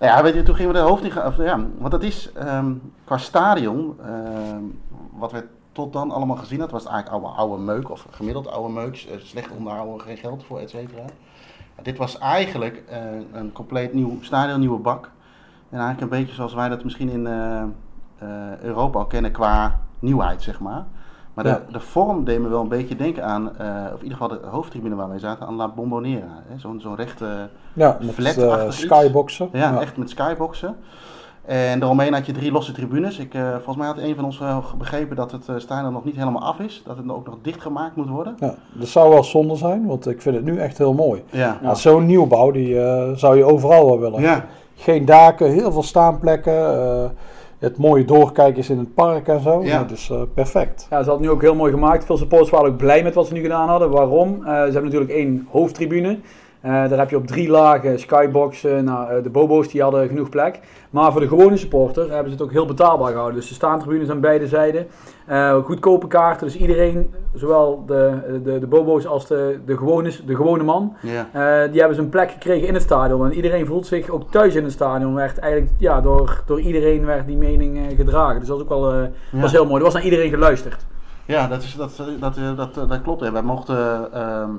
Ja. 0.00 0.06
ja, 0.06 0.22
weet 0.22 0.34
je, 0.34 0.42
toen 0.42 0.54
gingen 0.54 0.72
we 0.72 0.78
de 0.78 0.84
hoofd 0.84 1.04
of, 1.26 1.36
ja, 1.36 1.60
want 1.78 1.90
dat 1.90 2.02
is 2.02 2.30
ehm, 2.34 2.72
qua 3.04 3.16
stadion, 3.18 3.96
ehm, 4.04 4.62
wat 5.18 5.32
we 5.32 5.44
tot 5.72 5.92
dan 5.92 6.10
allemaal 6.10 6.36
gezien 6.36 6.58
hadden, 6.58 6.76
was 6.76 6.84
het 6.84 6.92
eigenlijk 6.92 7.24
oude, 7.24 7.38
oude 7.40 7.62
meuk, 7.62 7.90
of 7.90 8.06
gemiddeld 8.10 8.50
oude 8.50 8.72
meuk, 8.72 9.06
eh, 9.10 9.16
slecht 9.24 9.48
onderhouden, 9.58 10.00
geen 10.00 10.16
geld 10.16 10.44
voor, 10.46 10.58
et 10.58 10.70
cetera. 10.70 11.02
Dit 11.82 11.98
was 11.98 12.18
eigenlijk 12.18 12.82
eh, 12.88 12.98
een 13.32 13.52
compleet 13.52 13.94
nieuw 13.94 14.18
stadion, 14.20 14.60
nieuwe 14.60 14.78
bak. 14.78 15.10
En 15.70 15.78
eigenlijk 15.78 16.00
een 16.12 16.18
beetje 16.18 16.34
zoals 16.34 16.54
wij 16.54 16.68
dat 16.68 16.84
misschien 16.84 17.08
in, 17.08 17.26
eh, 17.26 17.62
eh, 18.18 18.60
Europa 18.60 18.98
al 18.98 19.06
kennen 19.06 19.32
qua 19.32 19.80
nieuwheid, 19.98 20.42
zeg 20.42 20.60
maar. 20.60 20.84
Maar 21.34 21.46
Ja. 21.46 21.54
de, 21.66 21.72
de 21.72 21.80
vorm 21.80 22.24
deed 22.24 22.40
me 22.40 22.48
wel 22.48 22.60
een 22.60 22.68
beetje 22.68 22.96
denken 22.96 23.24
aan, 23.24 23.48
of 23.92 23.98
in 23.98 24.02
ieder 24.02 24.18
geval 24.18 24.28
de 24.28 24.46
hoofdtribune 24.46 24.94
waar 24.94 25.08
wij 25.08 25.18
zaten, 25.18 25.46
aan 25.46 25.54
La 25.54 25.68
Bombonera. 25.68 26.42
Zo'n 26.56 26.80
zo'n 26.80 26.94
rechte, 26.94 27.48
Ja, 27.72 27.98
met 28.00 28.14
skyboxen. 28.74 29.48
ja, 29.52 29.80
echt 29.80 29.96
met 29.96 30.10
skyboxen. 30.10 30.76
En 31.48 31.78
daaromheen 31.78 32.12
had 32.12 32.26
je 32.26 32.32
drie 32.32 32.52
losse 32.52 32.72
tribunes. 32.72 33.18
Ik, 33.18 33.34
eh, 33.34 33.50
volgens 33.52 33.76
mij 33.76 33.86
had 33.86 33.98
een 33.98 34.14
van 34.14 34.24
ons 34.24 34.38
wel 34.38 34.62
begrepen 34.78 35.16
dat 35.16 35.32
het 35.32 35.48
eh, 35.48 35.54
stadion 35.58 35.92
nog 35.92 36.04
niet 36.04 36.16
helemaal 36.16 36.42
af 36.42 36.58
is. 36.58 36.82
Dat 36.86 36.96
het 36.96 37.10
ook 37.10 37.26
nog 37.26 37.36
dichtgemaakt 37.42 37.96
moet 37.96 38.08
worden. 38.08 38.36
Ja, 38.40 38.54
dat 38.72 38.88
zou 38.88 39.10
wel 39.10 39.24
zonde 39.24 39.56
zijn, 39.56 39.86
want 39.86 40.06
ik 40.08 40.22
vind 40.22 40.34
het 40.36 40.44
nu 40.44 40.58
echt 40.58 40.78
heel 40.78 40.94
mooi. 40.94 41.22
Ja, 41.30 41.58
Ja. 41.62 41.74
Zo'n 41.74 42.06
nieuwbouw, 42.06 42.50
die 42.50 42.80
eh, 42.80 43.10
zou 43.14 43.36
je 43.36 43.44
overal 43.44 43.86
wel 43.86 44.00
willen. 44.00 44.20
ja. 44.22 44.44
Geen 44.80 45.04
daken, 45.04 45.50
heel 45.50 45.72
veel 45.72 45.82
staanplekken. 45.82 46.82
eh, 46.82 47.04
het 47.58 47.76
mooie 47.78 48.04
doorkijken 48.04 48.58
is 48.58 48.70
in 48.70 48.78
het 48.78 48.94
park 48.94 49.28
en 49.28 49.40
zo. 49.40 49.62
Ja. 49.64 49.82
Dus 49.84 50.10
eh, 50.10 50.20
perfect. 50.34 50.80
Ja, 50.80 50.86
ze 50.88 50.94
hadden 50.94 51.12
het 51.14 51.22
nu 51.22 51.30
ook 51.30 51.42
heel 51.42 51.54
mooi 51.54 51.72
gemaakt. 51.72 52.04
Veel 52.04 52.16
supporters 52.16 52.50
waren 52.50 52.70
ook 52.70 52.76
blij 52.76 53.02
met 53.02 53.14
wat 53.14 53.26
ze 53.26 53.32
nu 53.32 53.40
gedaan 53.40 53.68
hadden. 53.68 53.90
Waarom? 53.90 54.34
Eh, 54.34 54.44
ze 54.44 54.50
hebben 54.50 54.84
natuurlijk 54.84 55.10
één 55.10 55.46
hoofdtribune. 55.50 56.18
Eh, 56.60 56.70
daar 56.70 56.98
heb 56.98 57.10
je 57.10 57.16
op 57.16 57.26
drie 57.26 57.48
lagen 57.48 57.98
skyboxen. 58.00 58.84
Nou, 58.84 59.10
eh, 59.10 59.22
de 59.22 59.30
bobo's 59.30 59.68
die 59.68 59.82
hadden 59.82 60.08
genoeg 60.08 60.28
plek. 60.28 60.60
Maar 60.90 61.12
voor 61.12 61.20
de 61.20 61.28
gewone 61.28 61.56
supporter 61.56 62.02
hebben 62.02 62.26
ze 62.26 62.32
het 62.32 62.42
ook 62.42 62.52
heel 62.52 62.66
betaalbaar 62.66 63.10
gehouden. 63.10 63.36
Dus 63.36 63.48
de 63.48 63.54
staantribunes 63.54 64.10
aan 64.10 64.20
beide 64.20 64.46
zijden. 64.46 64.86
Eh, 65.26 65.56
goedkope 65.64 66.06
kaarten. 66.06 66.46
Dus 66.46 66.56
iedereen, 66.56 67.14
zowel 67.34 67.84
de, 67.86 68.40
de, 68.44 68.58
de 68.58 68.66
bobo's 68.66 69.06
als 69.06 69.26
de, 69.26 69.58
de, 69.66 69.76
gewone, 69.76 70.12
de 70.26 70.36
gewone 70.36 70.62
man, 70.62 70.96
ja. 71.02 71.26
die 71.66 71.78
hebben 71.78 71.94
zijn 71.96 72.08
plek 72.08 72.30
gekregen 72.30 72.68
in 72.68 72.74
het 72.74 72.82
stadion. 72.82 73.24
En 73.24 73.32
iedereen 73.32 73.66
voelt 73.66 73.86
zich 73.86 74.08
ook 74.08 74.30
thuis 74.30 74.54
in 74.54 74.64
het 74.64 74.72
stadion. 74.72 75.14
Werd 75.14 75.38
eigenlijk, 75.38 75.72
ja, 75.78 76.00
door, 76.00 76.42
door 76.46 76.60
iedereen 76.60 77.04
werd 77.04 77.26
die 77.26 77.36
mening 77.36 77.78
gedragen. 77.96 78.38
Dus 78.38 78.48
dat 78.48 78.56
was 78.56 78.66
ook 78.66 78.80
wel 78.80 78.94
Ja. 78.94 79.10
was 79.30 79.52
heel 79.52 79.66
mooi. 79.66 79.76
Er 79.76 79.84
was 79.84 79.94
naar 79.94 80.04
iedereen 80.04 80.30
geluisterd. 80.30 80.86
Ja, 81.28 81.46
dat, 81.46 81.62
is, 81.62 81.74
dat, 81.74 82.02
dat, 82.20 82.34
dat, 82.56 82.88
dat, 82.88 83.02
klopt. 83.02 83.30
Wij 83.30 83.42
mochten, 83.42 84.12
ehm, 84.12 84.50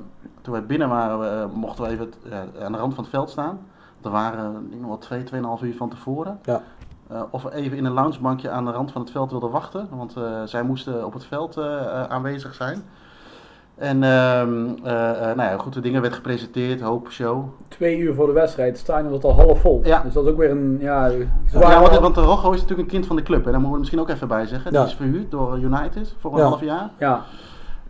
toen 0.42 0.52
wij 0.52 0.64
binnen 0.66 0.88
waren, 0.88 1.42
eh, 1.42 1.54
mochten 1.54 1.84
we 1.84 1.90
even 1.90 2.12
ja, 2.30 2.64
aan 2.64 2.72
de 2.72 2.78
rand 2.78 2.94
van 2.94 3.04
het 3.04 3.12
veld 3.12 3.30
staan. 3.30 3.58
Er 4.02 4.10
waren 4.10 4.50
ik 4.54 4.68
denk 4.68 4.80
nog 4.80 4.88
wel 4.90 4.98
twee, 4.98 5.22
tweeënhalf 5.24 5.62
uur 5.62 5.74
van 5.76 5.88
tevoren. 5.88 6.38
Ja. 6.44 6.62
Eh, 7.08 7.22
of 7.30 7.42
we 7.42 7.54
even 7.54 7.76
in 7.76 7.84
een 7.84 7.92
loungebankje 7.92 8.50
aan 8.50 8.64
de 8.64 8.70
rand 8.70 8.92
van 8.92 9.00
het 9.00 9.10
veld 9.10 9.30
wilden 9.30 9.50
wachten. 9.50 9.88
Want 9.90 10.16
eh, 10.16 10.22
zij 10.44 10.62
moesten 10.62 11.04
op 11.06 11.12
het 11.12 11.24
veld 11.24 11.56
eh, 11.56 11.64
eh, 11.80 12.04
aanwezig 12.04 12.54
zijn. 12.54 12.82
En 13.74 14.02
ehm, 14.02 14.68
eh, 14.84 15.10
eh, 15.30 15.36
nou 15.36 15.50
ja, 15.50 15.56
goed, 15.58 15.72
de 15.72 15.80
dingen 15.80 16.00
werd 16.02 16.14
gepresenteerd, 16.14 16.80
hoop 16.80 17.10
show. 17.10 17.44
Twee 17.68 17.98
uur 17.98 18.14
voor 18.14 18.26
de 18.26 18.32
wedstrijd. 18.32 18.68
Het 18.70 18.78
stadion 18.78 19.10
was 19.12 19.22
al 19.22 19.32
half 19.34 19.60
vol. 19.60 19.80
Ja. 19.84 20.00
Dus 20.02 20.12
dat 20.12 20.24
is 20.24 20.30
ook 20.30 20.36
weer 20.36 20.50
een. 20.50 20.76
Ja, 20.80 21.08
ze 21.08 21.26
Ja, 21.58 21.80
want, 21.80 21.98
want 21.98 22.14
de 22.14 22.20
Rocco 22.20 22.50
is 22.50 22.60
natuurlijk 22.60 22.88
een 22.88 22.94
kind 22.94 23.06
van 23.06 23.16
de 23.16 23.22
club. 23.22 23.38
En 23.46 23.50
daar 23.50 23.52
moeten 23.52 23.72
we 23.72 23.78
misschien 23.78 24.00
ook 24.00 24.08
even 24.08 24.28
bij 24.28 24.46
zeggen. 24.46 24.70
Die 24.70 24.80
Ja. 24.80 24.86
is 24.86 24.94
verhuurd 24.94 25.30
door 25.30 25.58
United 25.58 26.14
voor 26.18 26.32
een 26.32 26.38
Ja. 26.38 26.44
half 26.44 26.60
jaar. 26.60 26.90
ja. 26.98 27.24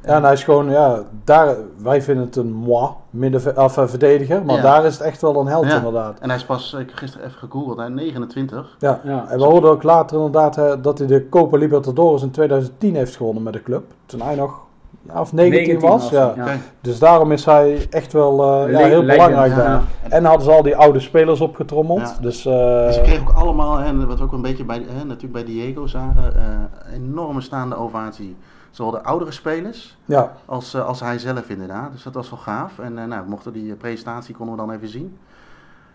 Ja, 0.05 0.17
en 0.17 0.23
hij 0.23 0.33
is 0.33 0.45
gewoon, 0.45 0.71
ja, 0.71 1.03
daar, 1.25 1.57
wij 1.77 2.03
vinden 2.03 2.25
het 2.25 2.37
een 2.37 2.53
moi, 2.53 2.89
midden, 3.11 3.57
of, 3.57 3.77
eh, 3.77 3.87
verdediger. 3.87 4.45
Maar 4.45 4.57
Ja. 4.57 4.63
daar 4.63 4.85
is 4.85 4.93
het 4.93 5.03
echt 5.03 5.21
wel 5.21 5.41
een 5.41 5.47
held 5.47 5.67
Ja. 5.67 5.77
inderdaad. 5.77 6.19
En 6.19 6.29
hij 6.29 6.39
is 6.39 6.45
pas, 6.45 6.73
ik 6.73 6.89
heb 6.89 6.97
gisteren 6.97 7.27
even 7.27 7.39
gegoogeld, 7.39 7.77
hij 7.79 7.87
is 7.87 7.95
29. 7.95 8.77
Ja. 8.79 9.01
Ja. 9.05 9.27
En 9.29 9.39
we 9.39 9.45
hoorden 9.45 9.71
ook 9.71 9.83
later 9.83 10.17
inderdaad 10.17 10.57
eh, 10.59 10.73
dat 10.83 10.99
hij 10.99 11.07
de 11.07 11.29
Copa 11.29 11.57
Libertadores 11.57 12.23
in 12.23 12.31
2010 12.31 12.95
heeft 12.95 13.17
gewonnen 13.17 13.43
met 13.43 13.53
de 13.53 13.63
club. 13.63 13.85
Toen 14.07 14.21
hij 14.21 14.35
nog 14.35 14.61
ja, 15.03 15.21
of 15.21 15.33
19, 15.33 15.63
19 15.67 15.89
was. 15.91 16.03
was 16.03 16.11
ja. 16.11 16.35
Dus 16.81 16.99
daarom 16.99 17.33
is 17.33 17.45
hij 17.45 17.87
echt 17.91 18.13
wel 18.13 18.43
eh, 18.69 18.77
heel 18.77 19.05
belangrijk 19.05 19.53
ja. 19.53 19.57
daar. 19.57 19.83
En 20.09 20.25
hadden 20.25 20.45
ze 20.45 20.53
al 20.53 20.63
die 20.63 20.77
oude 20.77 21.01
spelers 21.01 21.41
opgetrommeld. 21.41 22.01
Ja. 22.01 22.15
Dus 22.21 22.47
eh, 22.47 22.87
En 22.87 22.93
ze 22.93 23.01
kregen 23.01 23.21
ook 23.29 23.33
allemaal, 23.35 23.77
hè, 23.79 24.07
wat 24.07 24.19
we 24.19 24.25
ook 24.25 24.33
een 24.33 24.43
beetje 24.43 24.65
bij, 24.65 24.83
hè, 24.89 25.05
natuurlijk 25.05 25.33
bij 25.33 25.45
Diego 25.45 25.87
zagen, 25.87 26.35
eh, 26.37 26.95
enorme 26.95 27.41
staande 27.41 27.77
ovatie. 27.77 28.37
Zowel 28.71 28.93
de 28.93 29.03
oudere 29.03 29.31
spelers 29.31 29.97
ja, 30.05 30.33
als, 30.45 30.75
eh, 30.75 30.87
als 30.87 31.01
hij 31.01 31.19
zelf 31.19 31.49
inderdaad. 31.49 31.93
Dus 31.93 32.03
dat 32.03 32.15
was 32.15 32.31
wel 32.31 32.39
gaaf. 32.39 32.79
En 32.79 32.99
eh, 32.99 33.05
nou, 33.05 33.29
mochten 33.29 33.53
die 33.53 33.71
eh, 33.73 33.77
presentatie 33.79 34.35
konden 34.35 34.55
we 34.57 34.61
dan 34.61 34.71
even 34.75 34.89
zien. 34.89 35.19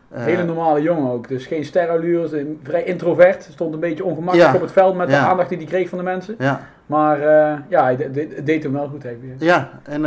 Hele 0.09 0.43
normale 0.43 0.81
jongen 0.81 1.11
ook. 1.11 1.27
Dus 1.27 1.45
geen 1.45 1.65
sterrenallures. 1.65 2.31
Vrij 2.63 2.83
introvert. 2.83 3.47
Stond 3.51 3.73
een 3.73 3.79
beetje 3.79 4.03
ongemakkelijk 4.05 4.49
Ja. 4.49 4.55
op 4.55 4.61
het 4.61 4.71
veld 4.71 4.95
met 4.95 5.07
de 5.09 5.15
aandacht 5.17 5.49
die 5.49 5.57
hij 5.57 5.67
kreeg 5.67 5.89
van 5.89 5.97
de 5.97 6.03
mensen. 6.03 6.35
Ja, 6.37 6.61
Maar 6.85 7.19
eh, 7.21 7.57
ja, 7.69 7.93
de- 7.93 8.11
de- 8.11 8.43
deed 8.43 8.63
hem 8.63 8.71
wel 8.73 8.87
goed 8.87 9.05
ja, 9.39 9.69
en 9.83 10.01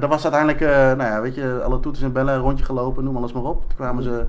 daar 0.00 0.08
was 0.08 0.22
uiteindelijk, 0.32 0.60
nou 0.96 1.02
ja, 1.10 1.20
weet 1.20 1.34
je, 1.34 1.60
alle 1.64 1.80
toeters 1.80 2.04
en 2.04 2.12
bellen, 2.12 2.38
rondje 2.38 2.64
gelopen, 2.64 3.04
noem 3.04 3.16
alles 3.16 3.32
maar 3.32 3.42
op. 3.44 3.60
Toen 3.68 3.76
kwamen 3.76 4.02
ze... 4.02 4.24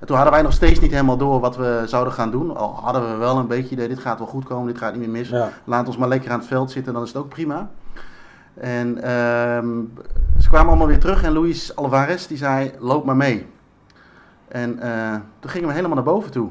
En 0.00 0.06
toen 0.06 0.16
hadden 0.16 0.34
wij 0.34 0.42
nog 0.42 0.52
steeds 0.52 0.80
niet 0.80 0.90
helemaal 0.90 1.16
door 1.16 1.40
wat 1.40 1.56
we 1.56 1.82
zouden 1.86 2.12
gaan 2.12 2.30
doen. 2.30 2.56
Al 2.56 2.74
hadden 2.82 3.10
we 3.10 3.16
wel 3.16 3.36
een 3.38 3.46
beetje 3.46 3.74
idee, 3.74 3.88
dit 3.88 3.98
gaat 3.98 4.18
wel 4.18 4.26
goed 4.28 4.44
komen, 4.44 4.66
dit 4.66 4.78
gaat 4.78 4.92
niet 4.92 5.00
meer 5.00 5.10
mis. 5.10 5.28
ja. 5.28 5.48
Laat 5.64 5.86
ons 5.86 5.96
maar 5.96 6.08
lekker 6.08 6.30
aan 6.30 6.38
het 6.38 6.48
veld 6.48 6.70
zitten, 6.70 6.92
dan 6.92 7.02
is 7.02 7.08
het 7.08 7.16
ook 7.18 7.28
prima. 7.28 7.70
En 8.54 9.02
ehm, 9.02 9.68
ze 10.38 10.48
kwamen 10.48 10.68
allemaal 10.68 10.86
weer 10.86 11.00
terug 11.00 11.22
en 11.22 11.32
Luis 11.32 11.76
Alvarez 11.76 12.26
die 12.26 12.36
zei, 12.36 12.72
loop 12.78 13.04
maar 13.04 13.16
mee. 13.16 13.46
En 14.48 14.78
eh, 14.78 15.14
toen 15.40 15.50
gingen 15.50 15.68
we 15.68 15.74
helemaal 15.74 15.94
naar 15.96 16.04
boven 16.04 16.30
toe. 16.30 16.50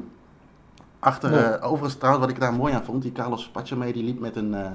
Achter, 0.98 1.32
Ja. 1.32 1.50
eh, 1.52 1.64
overigens 1.66 1.94
trouwens, 1.94 2.24
wat 2.26 2.34
ik 2.34 2.40
daar 2.40 2.52
mooi 2.52 2.72
aan 2.74 2.84
vond, 2.84 3.02
die 3.02 3.12
Carlos 3.12 3.48
Pachamé 3.48 3.92
die 3.92 4.04
liep 4.04 4.20
met 4.20 4.36
een, 4.36 4.54
eh 4.54 4.66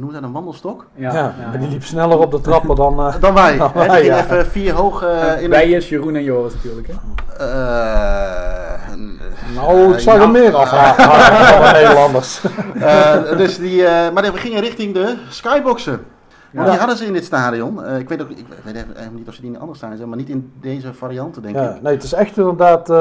noem 0.00 0.12
dat, 0.12 0.22
een 0.22 0.32
wandelstok? 0.32 0.86
Ja, 0.94 1.34
maar 1.50 1.58
die 1.58 1.68
liep 1.68 1.84
sneller 1.84 2.18
op 2.18 2.30
de 2.30 2.40
trappen 2.40 2.76
dan... 2.76 2.98
eh, 3.00 3.14
Dan 3.20 3.34
wij. 3.34 3.56
Dan 3.58 3.70
hè, 3.74 3.80
die 3.80 3.88
wij, 3.90 4.00
ging 4.00 4.14
ja. 4.14 4.24
even 4.24 4.46
vier 4.46 4.72
hoog 4.74 5.02
eh, 5.02 5.42
in 5.42 5.50
Wij 5.50 5.68
is 5.70 5.88
Jeroen 5.88 6.14
en 6.14 6.22
Joris 6.24 6.54
natuurlijk. 6.54 6.86
Hè? 6.88 6.94
Eh, 7.44 8.96
nou, 9.54 9.92
ik 9.92 9.98
zag 9.98 10.14
ja, 10.14 10.20
er 10.20 10.30
meer 10.30 10.54
af 10.56 10.68
van 10.96 11.62
de 11.62 11.70
Nederlanders. 11.72 12.40
Eh, 12.80 13.36
dus 13.36 13.56
die, 13.58 13.84
eh, 13.86 14.12
maar 14.12 14.22
we 14.22 14.38
gingen 14.38 14.60
richting 14.60 14.94
de 14.94 15.16
skyboxen. 15.28 16.00
Want 16.52 16.64
Ja. 16.66 16.70
die 16.70 16.78
hadden 16.80 16.96
ze 16.98 17.06
in 17.06 17.12
dit 17.12 17.24
stadion. 17.24 17.84
Eh, 17.84 17.98
ik 17.98 18.08
weet 18.08 18.22
ook 18.22 18.30
ik 18.30 18.44
weet 18.64 18.74
even 18.74 19.14
niet 19.14 19.28
of 19.28 19.34
ze 19.34 19.40
die 19.40 19.50
in 19.50 19.58
andere 19.58 19.76
stadion 19.76 19.96
zijn, 19.96 20.08
maar 20.08 20.18
niet 20.18 20.28
in 20.28 20.52
deze 20.60 20.94
varianten, 20.94 21.42
denk 21.42 21.54
Ja, 21.54 21.74
ik. 21.74 21.82
nee, 21.82 21.94
het 21.94 22.02
is 22.02 22.12
echt 22.12 22.36
inderdaad... 22.38 22.80
eh, 22.90 22.96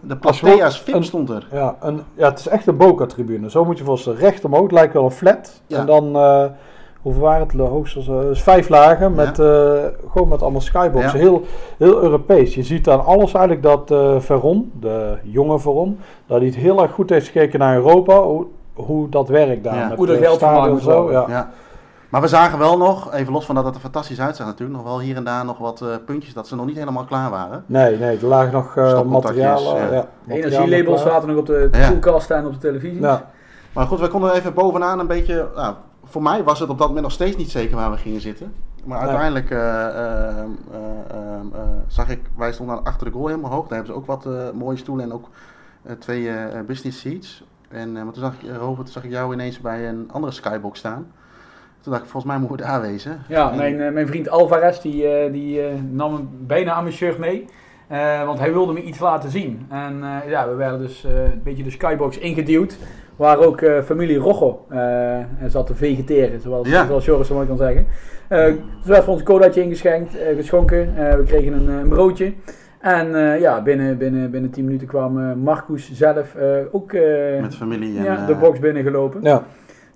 De 0.00 0.16
Platea's 0.20 0.80
VIP 0.80 0.94
een- 0.94 1.04
stond 1.04 1.30
er. 1.30 1.46
Ja, 1.52 1.76
een, 1.80 2.00
ja, 2.14 2.28
het 2.28 2.38
is 2.38 2.48
echt 2.48 2.66
een 2.66 2.76
Boca-tribune. 2.76 3.50
Zo 3.50 3.64
moet 3.64 3.78
je 3.78 3.84
voorstellen. 3.84 4.18
Recht 4.18 4.44
omhoog, 4.44 4.62
het 4.62 4.72
lijkt 4.72 4.92
wel 4.92 5.04
een 5.04 5.10
flat. 5.10 5.60
Ja. 5.66 5.78
En 5.78 5.86
dan, 5.86 6.16
eh 6.16 6.44
hoeveel 7.02 7.22
waren 7.22 7.40
het? 7.46 7.50
De 7.56 7.62
hoogste 7.62 8.28
is 8.30 8.42
vijf 8.42 8.68
lagen. 8.68 9.14
Met, 9.14 9.38
eh, 9.38 9.72
gewoon 10.12 10.28
met 10.28 10.42
allemaal 10.42 10.60
skyboxen. 10.60 11.18
Ja. 11.18 11.24
Heel, 11.24 11.42
heel 11.78 12.02
Europees. 12.02 12.54
Je 12.54 12.62
ziet 12.62 12.88
aan 12.88 13.04
alles 13.04 13.32
eigenlijk 13.32 13.62
dat 13.62 13.90
eh 13.90 14.20
Veron, 14.20 14.72
de 14.80 15.14
jonge 15.22 15.58
Veron, 15.58 15.98
dat 16.26 16.36
hij 16.38 16.46
het 16.46 16.56
heel 16.56 16.82
erg 16.82 16.92
goed 16.92 17.10
heeft 17.10 17.26
gekeken 17.26 17.58
naar 17.58 17.74
Europa. 17.76 18.20
Hoe, 18.22 18.46
hoe 18.74 19.08
dat 19.08 19.28
werkt 19.28 19.64
daar. 19.64 19.76
Ja. 19.76 19.88
Met 19.88 19.96
Hoe 19.98 20.06
er 20.08 20.16
de 20.18 20.22
geld 20.24 20.38
gemaakt 20.38 20.82
zo. 20.82 21.02
moet 21.02 21.12
Ja. 21.12 21.50
Maar 22.08 22.20
we 22.20 22.28
zagen 22.28 22.58
wel 22.58 22.78
nog, 22.78 23.12
even 23.12 23.32
los 23.32 23.44
van 23.46 23.54
dat 23.54 23.64
het 23.64 23.74
er 23.74 23.80
fantastisch 23.80 24.20
uitzag 24.20 24.46
natuurlijk, 24.46 24.78
nog 24.78 24.86
wel 24.88 25.00
hier 25.00 25.16
en 25.16 25.24
daar 25.24 25.44
nog 25.44 25.58
wat 25.58 25.80
eh, 25.80 25.88
puntjes 26.06 26.34
dat 26.34 26.48
ze 26.48 26.56
nog 26.56 26.66
niet 26.66 26.76
helemaal 26.76 27.04
klaar 27.04 27.30
waren. 27.30 27.64
Nee, 27.66 27.98
nee, 27.98 28.18
er 28.18 28.26
lagen 28.26 28.52
nog 28.52 28.76
eh 28.76 28.88
Stopcontactjes, 28.88 29.44
materialen. 29.44 29.92
ja. 29.94 30.08
Ja. 30.26 30.34
Energielabels 30.34 31.02
zaten 31.02 31.28
nog 31.28 31.38
op 31.38 31.46
de 31.46 31.68
Ja. 31.72 31.88
koelkast 31.88 32.30
en 32.30 32.46
op 32.46 32.52
de 32.52 32.58
televisie. 32.58 33.00
Ja. 33.00 33.30
Maar 33.72 33.86
goed, 33.86 34.00
we 34.00 34.08
konden 34.08 34.32
even 34.32 34.54
bovenaan 34.54 34.98
een 34.98 35.06
beetje. 35.06 35.48
Nou, 35.54 35.74
voor 36.04 36.22
mij 36.22 36.44
was 36.44 36.60
het 36.60 36.68
op 36.68 36.78
dat 36.78 36.86
moment 36.86 37.04
nog 37.04 37.14
steeds 37.14 37.36
niet 37.36 37.50
zeker 37.50 37.76
waar 37.76 37.90
we 37.90 37.96
gingen 37.96 38.20
zitten. 38.20 38.52
Maar 38.84 38.98
uiteindelijk 38.98 39.50
eh, 39.50 39.58
eh, 39.86 40.28
eh, 40.28 40.38
eh, 41.10 41.18
eh, 41.52 41.60
zag 41.86 42.08
ik, 42.08 42.20
wij 42.36 42.52
stonden 42.52 42.84
achter 42.84 43.06
de 43.06 43.12
goal 43.12 43.26
helemaal 43.26 43.50
hoog. 43.50 43.66
Daar 43.66 43.76
hebben 43.78 43.94
ze 43.94 44.00
ook 44.00 44.06
wat 44.06 44.26
eh, 44.26 44.32
mooie 44.54 44.76
stoelen 44.76 45.04
en 45.04 45.12
ook 45.12 45.28
eh, 45.82 45.92
twee 45.98 46.28
eh, 46.30 46.60
business 46.66 47.00
seats. 47.00 47.44
En 47.68 47.96
eh, 47.96 48.02
maar 48.02 48.12
toen 48.12 48.22
zag 48.22 48.32
ik, 48.32 48.56
Robert, 48.56 48.76
toen 48.84 48.92
zag 48.92 49.04
ik 49.04 49.10
jou 49.10 49.32
ineens 49.32 49.60
bij 49.60 49.88
een 49.88 50.08
andere 50.12 50.32
skybox 50.32 50.78
staan. 50.78 51.06
Toen 51.86 51.94
dacht 51.94 52.04
ik, 52.06 52.10
volgens 52.12 52.32
mij 52.32 52.40
moeten 52.42 52.66
we 52.66 52.72
daar 52.72 52.80
wezen. 52.80 53.18
Ja, 53.28 53.50
En- 53.50 53.56
mijn, 53.56 53.80
eh, 53.80 53.92
mijn 53.92 54.06
vriend 54.06 54.28
Alvarez 54.28 54.80
die, 54.80 55.06
eh, 55.08 55.32
die 55.32 55.60
eh, 55.62 55.66
nam 55.90 56.12
hem 56.14 56.28
bijna 56.40 56.72
aan 56.72 56.82
mijn 56.82 56.94
shirt 56.94 57.18
mee. 57.18 57.44
Eh, 57.88 58.24
want 58.24 58.38
hij 58.38 58.52
wilde 58.52 58.72
me 58.72 58.82
iets 58.82 58.98
laten 58.98 59.30
zien. 59.30 59.66
En 59.70 60.02
eh, 60.02 60.30
ja, 60.30 60.48
we 60.48 60.54
werden 60.54 60.78
dus 60.80 61.04
eh, 61.04 61.22
een 61.24 61.40
beetje 61.44 61.62
de 61.62 61.70
skybox 61.70 62.18
ingeduwd. 62.18 62.78
Waar 63.16 63.38
ook 63.38 63.60
eh, 63.60 63.82
familie 63.82 64.16
Rojo 64.18 64.64
eh, 64.68 65.16
zat 65.46 65.66
te 65.66 65.74
vegeteren, 65.74 66.40
zoals, 66.40 66.68
Ja. 66.68 66.86
zoals 66.86 67.04
Joris 67.04 67.26
zo 67.26 67.34
mooi 67.34 67.46
kan 67.46 67.56
zeggen. 67.56 67.86
Eh 68.28 68.44
dus 68.44 68.86
werd 68.86 69.02
voor 69.04 69.12
ons 69.12 69.20
een 69.20 69.26
colaatje 69.28 69.62
ingeschenkt, 69.62 70.16
geschonken. 70.36 70.96
Eh, 70.96 71.14
we 71.16 71.22
kregen 71.22 71.52
een, 71.52 71.68
eh, 71.68 71.74
een 71.78 71.88
broodje. 71.88 72.32
En 72.80 73.14
eh, 73.14 73.40
ja, 73.40 73.62
binnen, 73.62 73.98
binnen, 73.98 74.30
binnen 74.30 74.50
10 74.50 74.64
minuten 74.64 74.86
kwam 74.86 75.38
Marcus 75.42 75.92
zelf 75.92 76.34
eh, 76.34 76.46
ook 76.72 76.92
eh, 76.92 77.40
Met 77.40 77.56
familie 77.56 77.98
en... 77.98 78.04
ja, 78.04 78.16
eh, 78.16 78.26
de 78.26 78.34
box 78.34 78.58
binnengelopen. 78.58 79.20
Ja. 79.22 79.42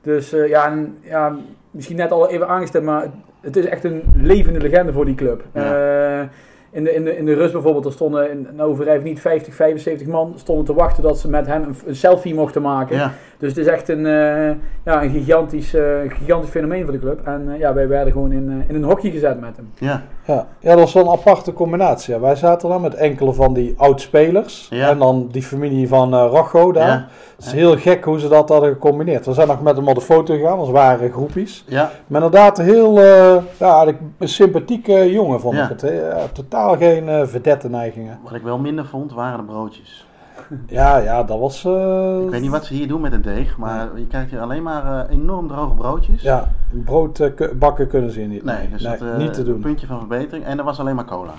Dus 0.03 0.33
eh, 0.33 0.49
ja, 0.49 0.67
en, 0.71 0.97
ja, 1.01 1.37
misschien 1.71 1.97
net 1.97 2.11
al 2.11 2.29
even 2.29 2.49
aangestemd, 2.49 2.85
maar 2.85 3.11
het, 3.41 3.57
is 3.57 3.65
echt 3.65 3.85
een 3.85 4.03
levende 4.17 4.61
legende 4.61 4.93
voor 4.93 5.05
die 5.05 5.15
club. 5.15 5.45
Ja. 5.55 6.21
Eh, 6.21 6.29
in, 6.73 6.85
de, 6.85 6.95
in, 6.95 7.05
de, 7.05 7.17
in 7.17 7.25
de 7.25 7.35
rust 7.35 7.53
bijvoorbeeld, 7.53 7.85
er 7.85 7.93
stonden, 7.93 8.31
in, 8.31 8.49
nou 8.57 8.71
overdrijf 8.71 9.03
niet, 9.03 9.21
50, 9.21 9.55
75 9.55 10.07
man 10.07 10.33
stonden 10.37 10.65
te 10.65 10.75
wachten 10.75 11.03
dat 11.03 11.19
ze 11.19 11.29
met 11.29 11.47
hem 11.47 11.63
een, 11.63 11.75
een 11.87 11.97
selfie 11.97 12.35
mochten 12.35 12.63
maken. 12.63 12.97
Ja, 12.97 13.13
Dus 13.39 13.49
het 13.49 13.59
is 13.59 13.67
echt 13.67 13.89
een, 13.89 14.07
eh, 14.07 14.51
ja, 14.85 15.03
een 15.03 15.11
gigantisch, 15.11 15.75
eh, 15.75 15.99
gigantisch 16.09 16.51
fenomeen 16.51 16.85
voor 16.85 16.93
de 16.93 16.99
club. 16.99 17.27
En 17.27 17.55
ja, 17.59 17.75
wij 17.75 17.89
werden 17.89 18.13
gewoon 18.13 18.33
in, 18.33 18.65
in 18.69 18.75
een 18.75 18.85
hokje 18.85 19.11
gezet 19.11 19.41
met 19.41 19.57
hem. 19.57 19.71
ja. 19.75 20.05
Ja, 20.35 20.47
ja, 20.61 20.71
dat 20.71 20.79
was 20.79 20.93
wel 20.93 21.03
een 21.05 21.19
aparte 21.19 21.53
combinatie. 21.53 22.17
Wij 22.19 22.35
zaten 22.37 22.69
dan 22.69 22.81
met 22.81 22.95
enkele 22.95 23.33
van 23.33 23.53
die 23.55 23.75
oud-spelers. 23.77 24.67
Ja. 24.71 24.89
En 24.89 24.99
dan 24.99 25.29
die 25.31 25.43
familie 25.43 25.89
van 25.89 26.15
Rocho 26.15 26.73
daar. 26.73 26.87
Ja. 26.89 27.07
Het 27.37 27.45
is 27.47 27.53
heel 27.53 27.77
gek 27.77 28.05
hoe 28.05 28.21
ze 28.21 28.29
dat 28.29 28.49
hadden 28.49 28.73
gecombineerd. 28.73 29.27
We 29.27 29.33
zijn 29.33 29.49
nog 29.49 29.63
met 29.63 29.77
hem 29.77 29.89
op 29.89 29.95
de 29.95 30.01
foto 30.01 30.35
gegaan, 30.35 30.57
want 30.57 30.67
we 30.67 30.73
waren 30.75 31.13
groepjes. 31.13 31.65
Ja, 31.67 31.91
Maar 32.07 32.23
inderdaad 32.23 32.59
een 32.59 32.65
heel, 32.65 32.99
eh, 33.01 33.37
ja, 33.59 33.87
een 34.19 34.29
sympathieke 34.29 35.13
jongen 35.13 35.41
vond 35.41 35.57
Ja. 35.57 35.63
ik 35.63 35.69
het. 35.69 35.81
Ja, 35.81 36.17
totaal 36.33 36.77
geen 36.77 37.09
eh 37.09 37.27
verdette 37.27 37.69
neigingen. 37.71 38.19
wat 38.25 38.35
ik 38.35 38.43
wel 38.43 38.59
minder 38.59 38.87
vond 38.87 39.13
waren 39.13 39.39
de 39.39 39.45
broodjes. 39.53 40.07
Ja, 40.67 40.97
ja, 40.97 41.23
dat 41.25 41.39
was... 41.39 41.65
eh, 41.65 42.21
Ik 42.25 42.31
weet 42.31 42.41
niet 42.41 42.51
wat 42.51 42.65
ze 42.65 42.75
hier 42.75 42.89
doen 42.89 43.01
met 43.01 43.13
het 43.13 43.25
deeg, 43.25 43.57
maar 43.57 43.89
je 43.99 44.07
krijgt 44.07 44.31
hier 44.31 44.41
alleen 44.41 44.63
maar 44.63 45.05
eh, 45.09 45.17
enorm 45.17 45.49
droge 45.49 45.75
broodjes. 45.75 46.23
Ja, 46.23 46.49
brood 46.85 47.19
eh, 47.21 47.87
kunnen 47.89 48.11
ze 48.11 48.19
hier 48.19 48.29
niet. 48.29 48.45
Nee, 48.45 48.69
dus 48.71 48.83
dat, 48.83 49.01
eh, 49.01 49.17
niet 49.17 49.33
te 49.35 49.41
Een 49.41 49.47
doen. 49.47 49.61
puntje 49.61 49.87
van 49.87 49.99
verbetering. 49.99 50.45
En 50.45 50.59
er 50.59 50.65
was 50.65 50.81
alleen 50.81 50.95
maar 50.95 51.05
cola. 51.05 51.33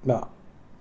Ja. 0.00 0.22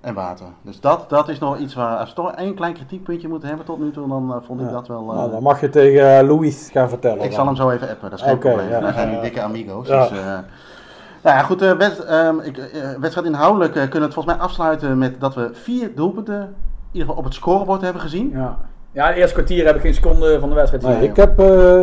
En 0.01 0.13
water. 0.13 0.45
Dus 0.61 0.79
dat, 0.79 1.09
dat 1.09 1.29
is 1.29 1.39
nog 1.39 1.57
iets 1.57 1.73
waar, 1.73 1.97
als 1.97 2.09
we 2.09 2.15
toch 2.15 2.31
één 2.31 2.55
klein 2.55 2.73
kritiekpuntje 2.73 3.27
moeten 3.27 3.47
hebben 3.47 3.65
tot 3.65 3.79
nu 3.79 3.91
toe, 3.91 4.07
dan 4.07 4.41
vond 4.45 4.59
ik 4.61 4.65
Ja. 4.67 4.71
dat 4.71 4.87
wel... 4.87 5.05
Nou, 5.05 5.31
dan 5.31 5.43
mag 5.43 5.61
je 5.61 5.69
tegen 5.69 6.17
eh, 6.19 6.27
Louis 6.27 6.69
gaan 6.71 6.89
vertellen. 6.89 7.23
ik 7.23 7.31
zal 7.31 7.45
dan. 7.45 7.47
hem 7.47 7.55
zo 7.55 7.69
even 7.69 7.89
appen, 7.89 8.09
dat 8.09 8.19
is 8.19 8.25
geen 8.25 8.33
Oké, 8.35 8.47
probleem. 8.47 8.69
ja. 8.69 8.79
Daar 8.79 8.93
zijn 8.93 9.09
die 9.09 9.19
dikke 9.21 9.41
amigo's. 9.41 9.87
Ja. 9.87 10.07
Dus, 10.07 10.19
nou 11.23 11.37
ja, 11.37 11.41
goed, 11.43 11.61
eh 11.61 11.71
wed, 11.71 12.03
ehm, 12.05 12.39
ik, 12.39 12.57
eh, 12.57 12.89
wedstrijd 12.99 13.27
inhoudelijk 13.27 13.71
kunnen 13.71 13.91
we 13.91 13.99
het 14.05 14.13
volgens 14.13 14.35
mij 14.35 14.43
afsluiten 14.45 14.97
met 14.97 15.19
dat 15.19 15.35
we 15.35 15.49
vier 15.53 15.95
doelpunten 15.95 16.55
ieder 16.97 17.07
geval 17.07 17.17
op 17.17 17.23
het 17.23 17.33
scorebord 17.33 17.81
hebben 17.81 18.01
gezien. 18.01 18.29
Ja. 18.33 18.57
ja, 18.91 19.07
de 19.09 19.15
eerste 19.15 19.33
kwartier 19.33 19.65
heb 19.65 19.75
ik 19.75 19.81
geen 19.81 19.93
seconde 19.93 20.39
van 20.39 20.49
de 20.49 20.55
wedstrijd 20.55 20.83
Nee, 20.83 20.93
gezien. 20.93 21.09
ik 21.09 21.15
heb 21.15 21.39
eh, 21.39 21.81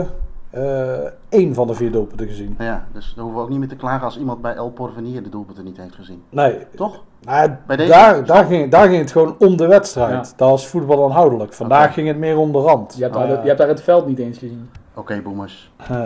eh, 0.51 1.11
één 1.29 1.55
van 1.55 1.67
de 1.67 1.75
vier 1.75 1.93
doelpunten 1.93 2.27
gezien. 2.29 2.55
Ja, 2.59 2.85
dus 2.93 3.13
daar 3.15 3.25
hoeven 3.25 3.35
we 3.41 3.45
ook 3.47 3.51
niet 3.51 3.59
meer 3.59 3.69
te 3.69 3.77
klagen 3.77 4.05
als 4.05 4.19
iemand 4.19 4.43
bij 4.43 4.55
El 4.55 4.71
Porvenir 4.71 5.23
de 5.23 5.29
doelpunten 5.29 5.65
niet 5.65 5.77
heeft 5.77 5.95
gezien. 5.95 6.23
Nee, 6.31 6.59
Toch? 6.77 7.03
nou, 7.21 7.51
Bij 7.67 7.77
deze? 7.77 7.91
daar, 7.91 8.25
daar, 8.25 8.45
ging, 8.45 8.71
daar 8.71 8.89
ging 8.89 9.01
het 9.01 9.13
gewoon 9.13 9.35
om 9.39 9.57
de 9.57 9.67
wedstrijd. 9.67 10.11
Ja. 10.11 10.33
Dat 10.37 10.49
was 10.51 10.67
voetbal 10.67 11.05
aanhoudelijk. 11.05 11.53
Vandaag 11.53 11.95
ging 11.95 12.07
het 12.09 12.17
meer 12.19 12.37
om 12.37 12.53
de 12.53 12.59
rand. 12.59 12.95
Je 12.97 13.03
hebt, 13.03 13.15
daar, 13.15 13.29
je 13.29 13.47
hebt 13.47 13.59
daar 13.59 13.69
het 13.69 13.83
veld 13.83 14.07
niet 14.07 14.19
eens 14.19 14.39
gezien. 14.39 14.71
Oké, 14.95 15.21
boemers. 15.23 15.71
eh, 15.89 16.05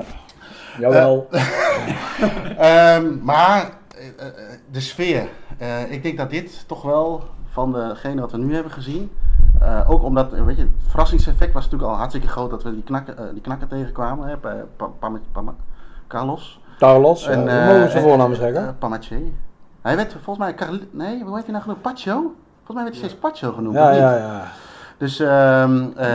Jawel. 0.78 1.26
Ehm, 2.58 3.24
maar 3.24 3.70
eh, 3.98 4.26
eh, 4.26 4.32
de 4.70 4.80
sfeer. 4.80 5.28
Eh, 5.58 5.92
ik 5.92 6.02
denk 6.02 6.18
dat 6.18 6.30
dit 6.30 6.64
toch 6.66 6.82
wel 6.82 7.22
van 7.58 7.72
degene 7.72 8.20
wat 8.20 8.30
we 8.30 8.38
nu 8.38 8.54
hebben 8.54 8.72
gezien. 8.72 9.10
eh, 9.60 9.90
ook 9.90 10.02
omdat, 10.02 10.32
eh, 10.32 10.44
weet 10.44 10.56
je, 10.56 10.62
het 10.62 10.70
verrassingseffect 10.88 11.52
was 11.52 11.62
natuurlijk 11.64 11.90
al 11.90 11.96
hartstikke 11.96 12.28
groot 12.28 12.50
dat 12.50 12.62
we 12.62 12.70
die 12.74 12.82
knakken, 12.82 13.18
eh, 13.18 13.24
die 13.32 13.40
knakken 13.40 13.68
tegenkwamen. 13.68 14.28
Hè, 14.28 14.36
Pa- 14.36 14.90
Carlos. 16.08 16.60
Carlos, 16.78 17.26
En, 17.28 17.44
mogen 17.44 17.90
ze 17.90 17.96
en- 17.96 18.02
voornaam 18.02 18.34
zeggen? 18.34 18.76
Pamache. 18.78 19.22
Hij 19.82 19.96
werd 19.96 20.12
volgens 20.12 20.38
mij, 20.38 20.54
Carli- 20.54 20.88
nee, 20.90 21.22
hoe 21.24 21.34
heet 21.34 21.42
hij 21.44 21.52
nou 21.52 21.62
genoemd? 21.62 21.82
Pacho? 21.82 22.12
Volgens 22.12 22.74
mij 22.74 22.82
werd 22.82 22.94
hij 22.94 23.04
steeds 23.04 23.14
Pacho 23.14 23.52
genoemd. 23.52 23.74
ja, 23.74 23.90
ja, 23.90 24.16
ja. 24.16 24.44
Dus, 24.98 25.18
eh, 25.20 25.66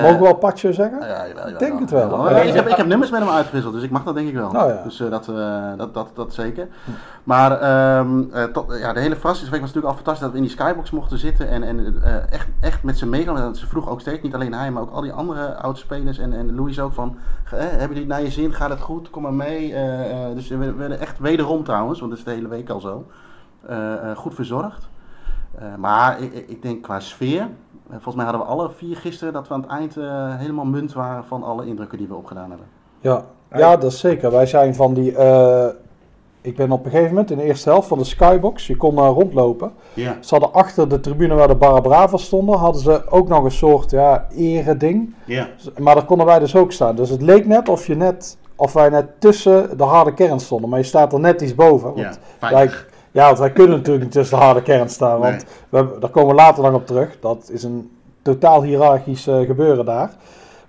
Mogen 0.02 0.17
we 0.17 0.19
wel 0.19 0.34
Pacho 0.36 0.72
zeggen? 0.72 1.00
ja, 1.08 1.28
jawel, 1.28 1.48
Ik 1.48 1.60
denk 1.60 1.80
het 1.80 1.89
wel. 1.91 2.30
Ik, 2.30 2.54
heb, 2.54 2.67
ik 2.67 2.76
heb 2.76 2.86
nummers 2.86 3.12
met 3.12 3.19
hem 3.19 3.30
uitgewisseld, 3.30 3.74
dus 3.74 3.84
ik 3.84 3.89
mag 3.89 4.04
dat 4.04 4.15
denk 4.15 4.28
ik 4.28 4.34
wel. 4.34 4.52
Nou. 4.52 4.74
Dus 4.84 5.00
eh, 5.00 5.10
dat, 5.10 5.28
eh, 5.28 5.72
dat, 5.78 5.93
dat, 5.93 6.10
dat 6.13 6.34
zeker. 6.34 6.67
Maar 7.24 7.50
tot, 8.52 8.78
ja, 8.80 8.93
de 8.93 9.00
hele 9.00 9.15
verrassingsweek 9.15 9.62
was 9.62 9.74
natuurlijk 9.74 9.86
al 9.86 9.93
fantastisch 9.93 10.22
dat 10.24 10.32
we 10.32 10.38
in 10.38 10.43
die 10.43 10.52
skybox 10.52 10.91
mochten 10.91 11.17
zitten. 11.17 11.50
En, 11.50 11.63
en 11.63 12.02
echt, 12.30 12.48
echt 12.62 12.84
met 12.84 12.98
ze 12.98 13.06
meegaan. 13.06 13.56
Ze 13.56 13.67
vroeg 13.67 13.89
ook 13.89 14.02
steeds, 14.02 14.22
niet 14.22 14.34
alleen 14.34 14.54
hij, 14.54 14.72
maar 14.72 14.82
ook 14.82 14.91
al 14.93 15.02
die 15.02 15.13
andere 15.13 15.56
oudspelers. 15.56 16.17
En, 16.17 16.34
en 16.34 16.56
Louis 16.56 16.80
ook 16.80 16.93
van, 16.93 17.17
hebben 17.46 17.88
jullie 17.93 18.08
naar 18.08 18.22
je 18.22 18.32
zin? 18.32 18.54
Gaat 18.54 18.69
het 18.69 18.80
goed? 18.82 19.10
Kom 19.10 19.22
maar 19.22 19.34
mee. 19.34 19.76
Dus 20.34 20.48
we 20.48 20.74
werden 20.74 21.00
echt 21.00 21.19
wederom 21.19 21.63
trouwens, 21.63 22.00
want 22.00 22.12
dat 22.12 22.19
is 22.19 22.26
de 22.26 22.32
hele 22.32 22.48
week 22.48 22.69
al 22.69 22.80
zo, 22.80 23.06
goed 24.15 24.36
verzorgd. 24.36 24.89
Maar 25.78 26.19
ik, 26.22 26.34
ik- 26.34 26.62
denk 26.62 26.84
qua 26.84 27.00
sfeer, 27.00 27.48
volgens 27.89 28.15
mij 28.15 28.26
hadden 28.26 28.43
we 28.43 28.48
alle 28.48 28.69
vier 28.78 28.96
gisteren 28.96 29.34
dat 29.34 29.48
we 29.48 29.54
aan 29.54 29.62
het 29.62 29.69
eind 29.69 29.98
eh, 29.98 30.38
helemaal 30.38 30.65
munt 30.65 30.93
waren 30.93 31.24
van 31.24 31.43
alle 31.43 31.65
indrukken 31.65 31.98
die 31.98 32.08
we 32.08 32.15
opgedaan 32.15 32.50
hebben. 32.50 32.67
Ja. 33.02 33.26
ja, 33.54 33.78
dat 33.78 33.91
is 33.91 34.00
zeker. 34.00 34.32
Wij 34.32 34.46
zijn 34.46 34.76
van 34.76 34.93
die... 34.93 35.15
eh, 35.15 35.67
ik 36.41 36.56
ben 36.56 36.72
op 36.72 36.86
een 36.86 36.91
gegeven 36.91 37.10
moment 37.13 37.32
in 37.32 37.38
de 37.38 37.43
eerste 37.43 37.69
helft 37.69 37.88
van 37.88 37.98
de 37.98 38.04
skybox, 38.04 38.67
je 38.67 38.78
kon 38.78 38.96
daar 38.96 39.10
rondlopen. 39.10 39.72
Ja. 39.93 40.17
Ze 40.19 40.30
hadden 40.30 40.54
achter 40.54 40.89
de 40.89 41.00
tribune 41.00 41.34
waar 41.34 41.48
de 41.48 41.56
Barra 41.56 41.80
Brava 41.80 42.17
stonden, 42.17 42.58
hadden 42.58 42.82
ze 42.82 43.10
ook 43.10 43.28
nog 43.28 43.43
een 43.43 43.52
soort 43.52 43.91
ja, 43.91 44.28
ereding. 44.36 45.13
Ja. 45.26 45.48
Maar 45.78 45.96
daar 45.96 46.06
konden 46.06 46.26
wij 46.26 46.39
dus 46.39 46.56
ook 46.56 46.72
staan. 46.72 46.96
Dus 46.96 47.10
het 47.10 47.22
leek 47.22 47.46
net 47.46 47.69
of, 47.69 47.88
je 47.88 47.96
net, 47.96 48.38
of 48.56 48.74
wij 48.74 48.89
net 48.89 49.08
tussen 49.19 49.78
de 49.78 49.84
harde 49.84 50.13
kern 50.13 50.39
stonden. 50.39 50.69
Maar 50.69 50.80
je 50.80 50.86
staat 50.86 51.13
er 51.13 51.19
net 51.19 51.41
iets 51.41 51.56
boven. 51.56 51.93
Want 51.93 52.19
Ja, 52.39 52.50
wij. 52.50 52.69
Ja, 53.13 53.26
want 53.26 53.39
wij 53.39 53.52
kunnen 53.52 53.78
natuurlijk 53.78 54.04
niet 54.04 54.13
tussen 54.13 54.38
de 54.38 54.43
harde 54.43 54.62
kern 54.62 54.89
staan. 54.89 55.19
Want 55.19 55.32
Nee. 55.36 55.43
we, 55.69 55.78
hebben- 55.78 55.99
daar 55.99 56.10
komen 56.10 56.30
we 56.36 56.41
later 56.41 56.63
nog 56.63 56.73
op 56.73 56.86
terug. 56.88 57.19
Dat 57.19 57.49
is 57.52 57.63
een 57.63 57.91
totaal 58.21 58.63
hiërarchisch 58.63 59.28
eh, 59.28 59.39
gebeuren 59.39 59.86
daar. 59.86 60.12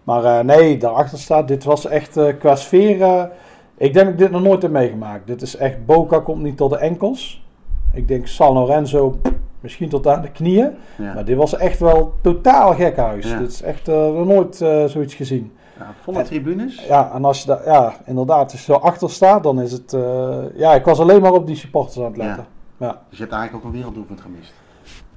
Maar 0.04 0.24
eh, 0.24 0.44
nee, 0.44 0.76
daarachter 0.78 1.18
staat, 1.18 1.48
dit 1.48 1.64
was 1.64 1.86
echt 1.86 2.16
eh, 2.16 2.32
qua 2.38 2.56
sfeer... 2.56 3.28
ik 3.76 3.92
denk 3.92 4.04
dat 4.04 4.14
ik 4.14 4.18
dit 4.18 4.30
nog 4.30 4.42
nooit 4.42 4.62
heb 4.62 4.70
meegemaakt. 4.70 5.26
Dit 5.26 5.42
is 5.42 5.56
echt, 5.56 5.86
Boca 5.86 6.18
komt 6.18 6.42
niet 6.42 6.56
tot 6.56 6.70
de 6.70 6.76
enkels. 6.78 7.44
Ik 7.92 8.08
denk 8.08 8.26
San 8.26 8.52
Lorenzo 8.52 9.16
misschien 9.60 9.88
tot 9.88 10.06
aan 10.06 10.22
de 10.22 10.30
knieën. 10.30 10.70
Ja. 10.98 11.14
Maar 11.14 11.24
dit 11.24 11.36
was 11.36 11.56
echt 11.56 11.78
wel 11.80 12.12
totaal 12.22 12.74
gek 12.74 12.96
huis. 12.96 13.28
Ja. 13.30 13.38
Dit 13.38 13.50
is 13.50 13.62
echt 13.62 13.86
nog 13.86 14.26
nooit 14.26 14.56
zoiets 14.86 15.14
gezien. 15.14 15.52
Ja, 15.78 15.86
volle 16.02 16.22
tribunes. 16.22 16.84
Ja, 16.86 17.10
en 17.14 17.24
als 17.24 17.40
je 17.40 17.46
daar, 17.46 17.64
ja, 17.64 17.92
inderdaad, 18.04 18.52
als 18.52 18.66
je 18.66 18.72
zo 18.72 18.78
achter 18.78 19.10
staat, 19.10 19.42
dan 19.42 19.60
is 19.60 19.72
het, 19.72 19.92
eh, 19.92 20.36
ja, 20.54 20.74
ik 20.74 20.84
was 20.84 20.98
alleen 21.00 21.20
maar 21.20 21.32
op 21.32 21.46
die 21.46 21.56
supporters 21.56 21.98
aan 21.98 22.04
het 22.04 22.16
letten. 22.16 22.46
Ja, 22.76 22.88
Dus 23.08 23.18
je 23.18 23.22
hebt 23.22 23.32
eigenlijk 23.34 23.54
ook 23.64 23.70
een 23.72 23.76
werelddoelpunt 23.76 24.20
gemist. 24.20 24.52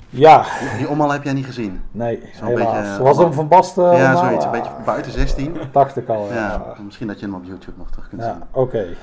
ja. 0.10 0.44
Die, 0.78 0.90
omhaal 0.90 1.12
heb 1.12 1.24
jij 1.24 1.34
niet 1.34 1.46
gezien. 1.46 1.82
nee, 1.92 2.24
Zo'n 2.40 2.54
beetje, 2.54 2.98
was 3.02 3.18
hem 3.18 3.34
van 3.34 3.48
Basten? 3.48 3.84
ja, 3.84 3.90
allemaal? 3.92 4.18
zoiets. 4.26 4.46
Een 4.46 4.52
Ja, 4.54 4.58
beetje 4.62 4.72
buiten 4.86 5.12
16. 5.12 5.58
Dacht 5.72 5.98
ik 5.98 6.10
al, 6.10 6.28
Ja, 6.28 6.34
ja. 6.34 6.64
misschien 6.86 7.08
dat 7.08 7.20
je 7.20 7.26
hem 7.26 7.36
op 7.36 7.44
YouTube 7.44 7.78
nog 7.78 7.90
terug 7.92 8.10
kunt 8.10 8.22
Ja, 8.22 8.34
zien. 8.34 8.44
oké. 8.52 8.86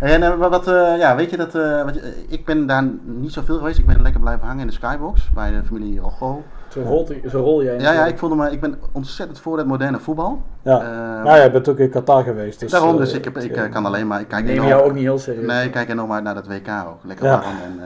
En 0.00 0.22
eh, 0.22 0.34
wat, 0.34 0.68
eh, 0.68 0.98
ja, 0.98 1.16
weet 1.16 1.30
je 1.30 1.36
dat, 1.36 1.52
wat 1.84 2.00
ik 2.28 2.44
ben 2.44 2.66
daar 2.66 2.84
niet 3.04 3.32
zoveel 3.32 3.56
geweest. 3.56 3.78
Ik 3.78 3.86
ben 3.86 4.02
lekker 4.02 4.20
blijven 4.20 4.46
hangen 4.46 4.60
in 4.60 4.66
de 4.66 4.72
skybox 4.72 5.30
bij 5.30 5.50
de 5.50 5.64
familie 5.64 6.00
Rogo. 6.00 6.42
Zo, 6.68 6.82
rolt, 6.82 7.12
zo 7.30 7.40
rol 7.40 7.62
jij. 7.62 7.78
Ja, 7.78 7.92
ja, 7.92 8.06
ik 8.06 8.18
voelde 8.18 8.34
me, 8.34 8.50
ik 8.50 8.60
ben 8.60 8.78
ontzettend 8.92 9.40
voor 9.40 9.58
het 9.58 9.66
moderne 9.66 9.98
voetbal. 9.98 10.42
Ja. 10.62 10.80
Eh, 10.80 11.24
ja, 11.24 11.36
jij 11.36 11.52
bent 11.52 11.68
ook 11.68 11.78
in 11.78 11.90
Qatar 11.90 12.22
geweest. 12.22 12.60
Dus, 12.60 12.70
daarom, 12.70 12.92
eh, 12.92 12.96
dus 12.98 13.12
ik, 13.12 13.24
heb, 13.24 13.38
ik 13.38 13.56
eh, 13.56 13.70
kan 13.70 13.86
alleen 13.86 14.06
maar, 14.06 14.20
ik 14.20 14.28
kijk 14.28 14.44
neem 14.44 14.64
jou 14.64 14.82
ook 14.82 14.92
niet 14.92 15.02
heel 15.02 15.18
serieus. 15.18 15.46
Nee, 15.46 15.64
ik 15.66 15.72
kijk 15.72 15.88
enorm 15.88 16.12
uit 16.12 16.22
naar 16.24 16.34
dat 16.34 16.46
WK 16.46 16.68
ook. 16.88 16.98
Lekker 17.04 17.26
Ja. 17.26 17.40
warm. 17.40 17.56
En, 17.64 17.80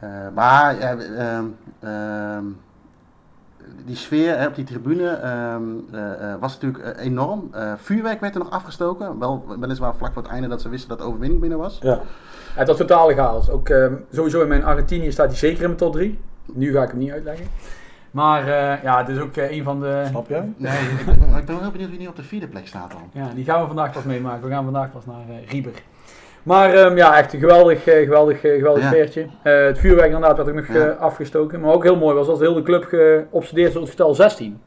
eh, 0.00 0.26
eh, 0.26 0.34
maar 0.34 0.78
ehm, 0.78 1.44
ehm, 1.80 2.44
die 3.84 3.96
sfeer 3.96 4.38
hè, 4.38 4.46
op 4.46 4.54
die 4.54 4.64
tribune 4.64 5.08
ehm, 5.08 5.62
eh, 5.92 6.32
eh, 6.32 6.40
was 6.40 6.58
natuurlijk 6.60 6.84
eh, 6.96 7.04
enorm. 7.04 7.48
Eh, 7.52 7.72
vuurwerk 7.76 8.20
werd 8.20 8.34
er 8.34 8.40
nog 8.40 8.50
afgestoken. 8.50 9.18
Wel, 9.18 9.44
weliswaar 9.60 9.94
vlak 9.94 10.12
voor 10.12 10.22
het 10.22 10.30
einde 10.30 10.48
dat 10.48 10.60
ze 10.60 10.68
wisten 10.68 10.88
dat 10.88 10.98
de 10.98 11.04
overwinning 11.04 11.40
binnen 11.40 11.58
was. 11.58 11.78
Ja. 11.82 12.00
Het 12.54 12.66
was 12.68 12.76
totale 12.76 13.14
chaos. 13.14 13.50
Ook 13.50 13.68
sowieso 14.12 14.42
in 14.42 14.48
mijn 14.48 14.64
Argentinië 14.64 15.12
staat 15.12 15.26
hij 15.28 15.36
zeker 15.36 15.60
in 15.60 15.66
mijn 15.66 15.76
top 15.76 15.92
3. 15.92 16.18
Nu 16.52 16.72
ga 16.72 16.82
ik 16.82 16.88
hem 16.90 16.98
niet 16.98 17.10
uitleggen. 17.12 17.46
Maar 18.10 18.40
eh, 18.42 18.82
ja, 18.82 18.98
het 18.98 19.08
is 19.08 19.18
ook 19.18 19.36
eh, 19.36 19.50
een 19.50 19.62
van 19.62 19.80
de... 19.80 20.02
Snap 20.08 20.28
jij? 20.28 20.52
Nee, 20.56 20.78
ik 20.98 21.04
ben, 21.06 21.14
ik 21.38 21.44
ben 21.44 21.54
wel 21.54 21.60
heel 21.60 21.70
benieuwd 21.70 21.90
wie 21.90 21.98
nu 21.98 22.06
op 22.06 22.16
de 22.16 22.22
vierde 22.22 22.46
plek 22.48 22.66
staat 22.66 22.90
dan. 22.90 23.22
Ja, 23.22 23.30
die 23.34 23.44
gaan 23.44 23.60
we 23.60 23.66
vandaag 23.66 23.92
pas 23.92 24.02
meemaken. 24.04 24.48
We 24.48 24.50
gaan 24.54 24.64
vandaag 24.64 24.92
pas 24.92 25.06
naar 25.06 25.14
eh, 25.28 25.48
Rieber. 25.50 25.72
Maar 26.42 26.74
ehm, 26.74 26.96
ja, 26.96 27.16
echt 27.18 27.32
een 27.32 27.40
geweldig, 27.40 27.82
geweldig, 27.82 28.40
geweldig 28.40 28.82
Ja. 28.82 28.88
veertje. 28.88 29.26
Eh, 29.42 29.64
het 29.64 29.78
vuurwerk 29.78 30.12
inderdaad 30.12 30.36
werd 30.36 30.48
ook 30.48 30.54
nog 30.54 30.66
Ja. 30.76 30.86
afgestoken. 30.88 31.60
Maar 31.60 31.72
ook 31.72 31.82
heel 31.82 31.96
mooi 31.96 32.14
was 32.14 32.26
dat 32.26 32.38
de 32.38 32.46
hele 32.48 32.62
club 32.62 32.84
geobsedeerd 32.84 33.72
door 33.72 33.82
het 33.82 33.90
getal 33.90 34.14
16. 34.14 34.60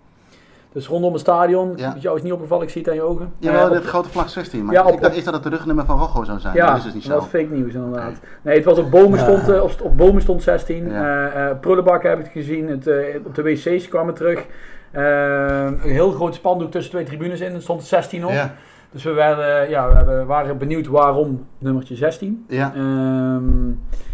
Dus 0.73 0.88
rondom 0.88 1.12
het 1.12 1.21
stadion, 1.21 1.73
Ja. 1.75 1.95
jou 1.99 2.15
is 2.17 2.23
niet 2.23 2.31
opgevallen, 2.33 2.63
ik 2.63 2.69
zie 2.69 2.81
het 2.81 2.89
aan 2.89 2.95
je 2.95 3.01
ogen. 3.01 3.33
Jawel, 3.38 3.59
Eh, 3.59 3.67
op- 3.67 3.73
dit 3.73 3.83
grote 3.86 4.09
vlag 4.09 4.29
16. 4.29 4.65
Maar 4.65 4.73
Ja, 4.73 4.86
op- 4.86 4.93
ik 4.93 5.01
dacht 5.01 5.13
eerst 5.13 5.25
dat 5.25 5.33
het 5.33 5.43
de 5.43 5.49
rugnummer 5.49 5.86
van 5.86 5.99
Rocco 5.99 6.23
zou 6.23 6.39
zijn. 6.39 6.55
Ja, 6.55 6.67
dat 6.67 6.77
is 6.77 6.83
dus 6.83 6.93
niet 6.93 7.07
dat 7.07 7.19
zo. 7.21 7.25
is 7.38 7.43
fake 7.43 7.53
nieuws 7.55 7.73
inderdaad. 7.73 8.13
Nee, 8.41 8.55
het 8.55 8.65
was 8.65 8.77
op 8.77 8.91
bomen 8.91 9.19
Ja. 9.19 9.23
stond, 9.25 9.49
eh, 9.49 9.63
op, 9.63 9.71
op 9.81 9.97
bomen 9.97 10.21
stond 10.21 10.43
16. 10.43 10.89
Ja. 10.89 11.27
Eh 11.27 11.49
eh, 11.49 11.57
prullenbakken 11.59 12.09
heb 12.09 12.19
ik 12.19 12.31
gezien. 12.31 12.67
Het, 12.67 12.88
eh, 12.88 13.15
op 13.25 13.36
de 13.36 13.41
wc's 13.41 13.88
kwamen 13.88 14.13
terug. 14.13 14.45
Een 14.91 15.79
heel 15.79 16.12
groot 16.12 16.36
spandoek 16.36 16.71
tussen 16.71 16.91
twee 16.91 17.05
tribunes 17.05 17.39
in. 17.39 17.53
Er 17.53 17.62
stond 17.62 17.83
16 17.83 18.25
op. 18.25 18.31
Ja, 18.31 18.53
Dus 18.91 19.03
we, 19.03 19.12
werden, 19.12 19.69
ja, 19.69 19.88
we 19.89 19.95
hebben- 19.95 20.25
waren 20.25 20.57
benieuwd 20.57 20.88
waarom 20.88 21.45
nummertje 21.57 21.95
16. 21.95 22.45
ja. 22.47 22.71
Ehm, 22.75 23.67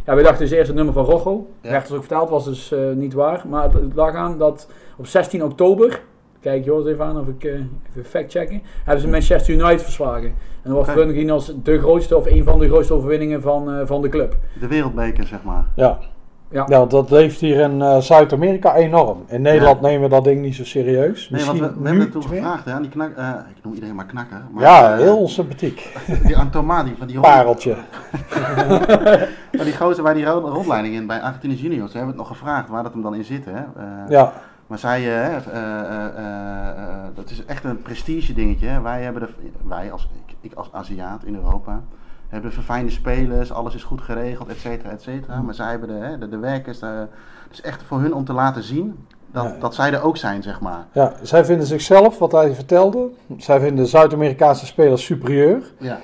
ja, 0.06 0.15
we 0.15 0.22
dachten 0.22 0.39
dus 0.39 0.52
eerst 0.52 0.67
het 0.67 0.76
nummer 0.76 0.93
van 0.93 1.06
Rocco. 1.06 1.48
Ja. 1.62 1.69
Werd 1.72 1.84
ons 1.84 1.93
ook 1.93 2.00
verteld, 2.06 2.30
was 2.30 2.45
dus 2.45 2.72
eh, 2.72 2.80
niet 2.95 3.13
waar. 3.13 3.41
Maar 3.50 3.63
het, 3.63 3.74
het 3.74 3.95
lag 3.95 4.13
aan 4.15 4.38
dat 4.38 4.69
op 4.98 5.08
16 5.08 5.43
oktober, 5.43 6.02
kijk 6.41 6.65
Joris 6.65 6.86
even 6.93 7.06
aan 7.06 7.19
of 7.19 7.28
ik 7.28 7.43
eh, 7.43 7.52
even 7.89 8.06
fact 8.06 8.32
checken, 8.32 8.62
hebben 8.84 9.02
ze 9.04 9.10
Manchester 9.10 9.54
United 9.54 9.82
verslagen. 9.82 10.23
En 10.23 10.36
dat 10.63 10.73
was 10.73 10.82
Oké. 10.84 10.91
voor 10.91 11.02
hun 11.02 11.12
gezien 11.13 11.32
als 11.32 11.54
de 11.63 11.80
grootste 11.80 12.17
of 12.17 12.25
een 12.25 12.43
van 12.43 12.60
de 12.60 12.67
grootste 12.67 12.93
overwinningen 12.93 13.41
van, 13.41 13.71
eh, 13.73 13.86
van 13.86 14.02
de 14.02 14.10
club. 14.10 14.38
De 14.60 14.67
wereldbeker, 14.67 15.28
zeg 15.28 15.43
maar. 15.43 15.65
Ja. 15.75 15.97
Ja. 16.52 16.65
Ja, 16.69 16.86
dat 16.86 17.12
leeft 17.12 17.39
hier 17.39 17.60
in 17.60 17.82
eh, 17.82 17.97
Zuid-Amerika 17.97 18.75
enorm. 18.75 19.23
In 19.28 19.41
Nederland 19.41 19.82
nemen 19.82 20.02
we 20.02 20.10
dat 20.10 20.23
ding 20.23 20.41
niet 20.41 20.56
zo 20.56 20.63
serieus. 20.65 21.30
Nee, 21.30 21.45
want 21.45 21.60
Misschien 21.60 21.82
we, 21.84 21.88
hebben 21.89 22.06
er 22.08 22.12
toen 22.12 22.23
gevraagd, 22.23 22.65
hè, 22.65 22.71
aan 22.71 22.82
die 22.82 22.91
knak, 22.91 23.15
eh, 23.17 23.30
ik 23.58 23.63
noem 23.63 23.73
iedereen 23.73 23.95
maar 23.95 24.06
knakker. 24.06 24.41
Maar, 24.54 24.63
Ja, 24.63 24.95
heel 24.95 25.28
sympathiek. 25.28 25.93
Die 26.25 26.38
Antoma, 26.38 26.84
die, 26.84 26.93
van 26.97 27.08
die 27.08 27.19
Pareltje. 27.19 27.75
Maar 29.56 29.65
die 29.65 29.78
gozer 29.78 30.04
bij 30.04 30.13
die 30.13 30.25
ro- 30.25 30.39
rondleiding 30.49 30.95
in, 30.95 31.08
bij 31.08 31.19
Argentinos 31.21 31.62
Juniors, 31.62 31.93
hebben 31.93 32.13
we 32.13 32.19
het 32.19 32.30
nog 32.30 32.38
gevraagd 32.38 32.69
waar 32.69 32.84
dat 32.84 32.93
hem 32.93 33.02
dan 33.02 33.15
in 33.15 33.23
zit. 33.23 33.45
Hè? 33.45 33.52
Eh, 33.52 33.84
Ja, 34.10 34.34
Maar 34.69 34.77
zij, 34.79 34.99
eh, 34.99 35.36
eh, 35.36 36.05
eh, 36.05 37.08
dat 37.15 37.29
is 37.29 37.45
echt 37.45 37.63
een 37.63 37.82
prestige 37.82 38.34
dingetje. 38.34 38.67
Hè? 38.67 38.82
Wij 38.82 39.01
hebben 39.03 39.21
de, 39.21 39.49
wij 39.67 39.91
als, 39.91 40.10
ik, 40.27 40.36
ik 40.41 40.53
als 40.53 40.69
Aziat 40.71 41.23
in 41.23 41.36
Europa, 41.36 41.82
hebben 42.27 42.51
verfijnde 42.51 42.91
spelers, 42.91 43.51
alles 43.51 43.75
is 43.75 43.84
goed 43.84 44.01
geregeld, 44.01 44.49
et 44.49 44.58
cetera, 44.58 44.89
et 44.89 45.01
cetera. 45.01 45.41
Maar 45.41 45.53
zij 45.53 45.69
hebben 45.69 45.88
de, 45.88 45.93
hè, 45.93 46.17
de, 46.17 46.29
de 46.29 46.38
werkers, 46.38 46.82
het 46.82 47.10
is 47.51 47.62
echt 47.62 47.84
voor 47.84 47.99
hun 47.99 48.13
om 48.13 48.25
te 48.25 48.34
laten 48.34 48.63
zien 48.63 49.08
dat, 49.32 49.43
Ja. 49.43 49.55
dat 49.60 49.75
zij 49.75 49.93
er 49.93 50.01
ook 50.01 50.17
zijn, 50.17 50.43
zeg 50.43 50.60
maar. 50.60 50.86
ja, 50.91 51.13
zij 51.21 51.45
vinden 51.45 51.67
zichzelf, 51.67 52.17
wat 52.19 52.32
hij 52.32 52.53
vertelde, 52.53 53.10
zij 53.38 53.60
vinden 53.60 53.88
Zuid-Amerikaanse 53.88 54.65
spelers 54.65 55.05
superieur. 55.05 55.71
Ja, 55.77 55.99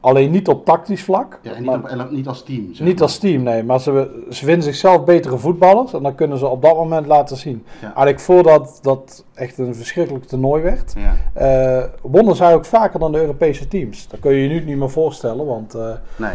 Alleen 0.00 0.30
niet 0.30 0.48
op 0.48 0.64
tactisch 0.64 1.02
vlak. 1.02 1.38
ja 1.42 1.50
en 1.52 1.62
niet, 1.62 1.82
maar- 1.82 2.04
op, 2.04 2.10
niet 2.10 2.28
als 2.28 2.42
team. 2.44 2.68
Zeg 2.74 2.86
Niet 2.86 2.94
maar. 2.94 3.02
als 3.02 3.18
team, 3.18 3.42
nee. 3.42 3.62
Maar 3.62 3.80
ze, 3.80 4.24
ze 4.30 4.44
vinden 4.44 4.62
zichzelf 4.62 5.04
betere 5.04 5.38
voetballers. 5.38 5.92
En 5.92 6.02
dan 6.02 6.14
kunnen 6.14 6.38
ze 6.38 6.46
op 6.46 6.62
dat 6.62 6.74
moment 6.74 7.06
laten 7.06 7.36
zien. 7.36 7.64
Ja. 7.80 7.86
Eigenlijk 7.86 8.20
voordat 8.20 8.78
dat 8.82 9.24
echt 9.34 9.58
een 9.58 9.74
verschrikkelijk 9.74 10.24
toernooi 10.24 10.62
werd. 10.62 10.94
Ja. 10.96 11.16
eh, 11.80 11.84
wonnen 12.02 12.36
zij 12.36 12.54
ook 12.54 12.64
vaker 12.64 12.98
dan 13.00 13.12
de 13.12 13.20
Europese 13.20 13.68
teams. 13.68 14.08
Dat 14.08 14.20
kun 14.20 14.32
je 14.32 14.42
je 14.42 14.48
nu 14.48 14.64
niet 14.64 14.76
meer 14.76 14.90
voorstellen. 14.90 15.46
Want 15.46 15.74
eh, 15.74 15.80
Nee. 16.16 16.30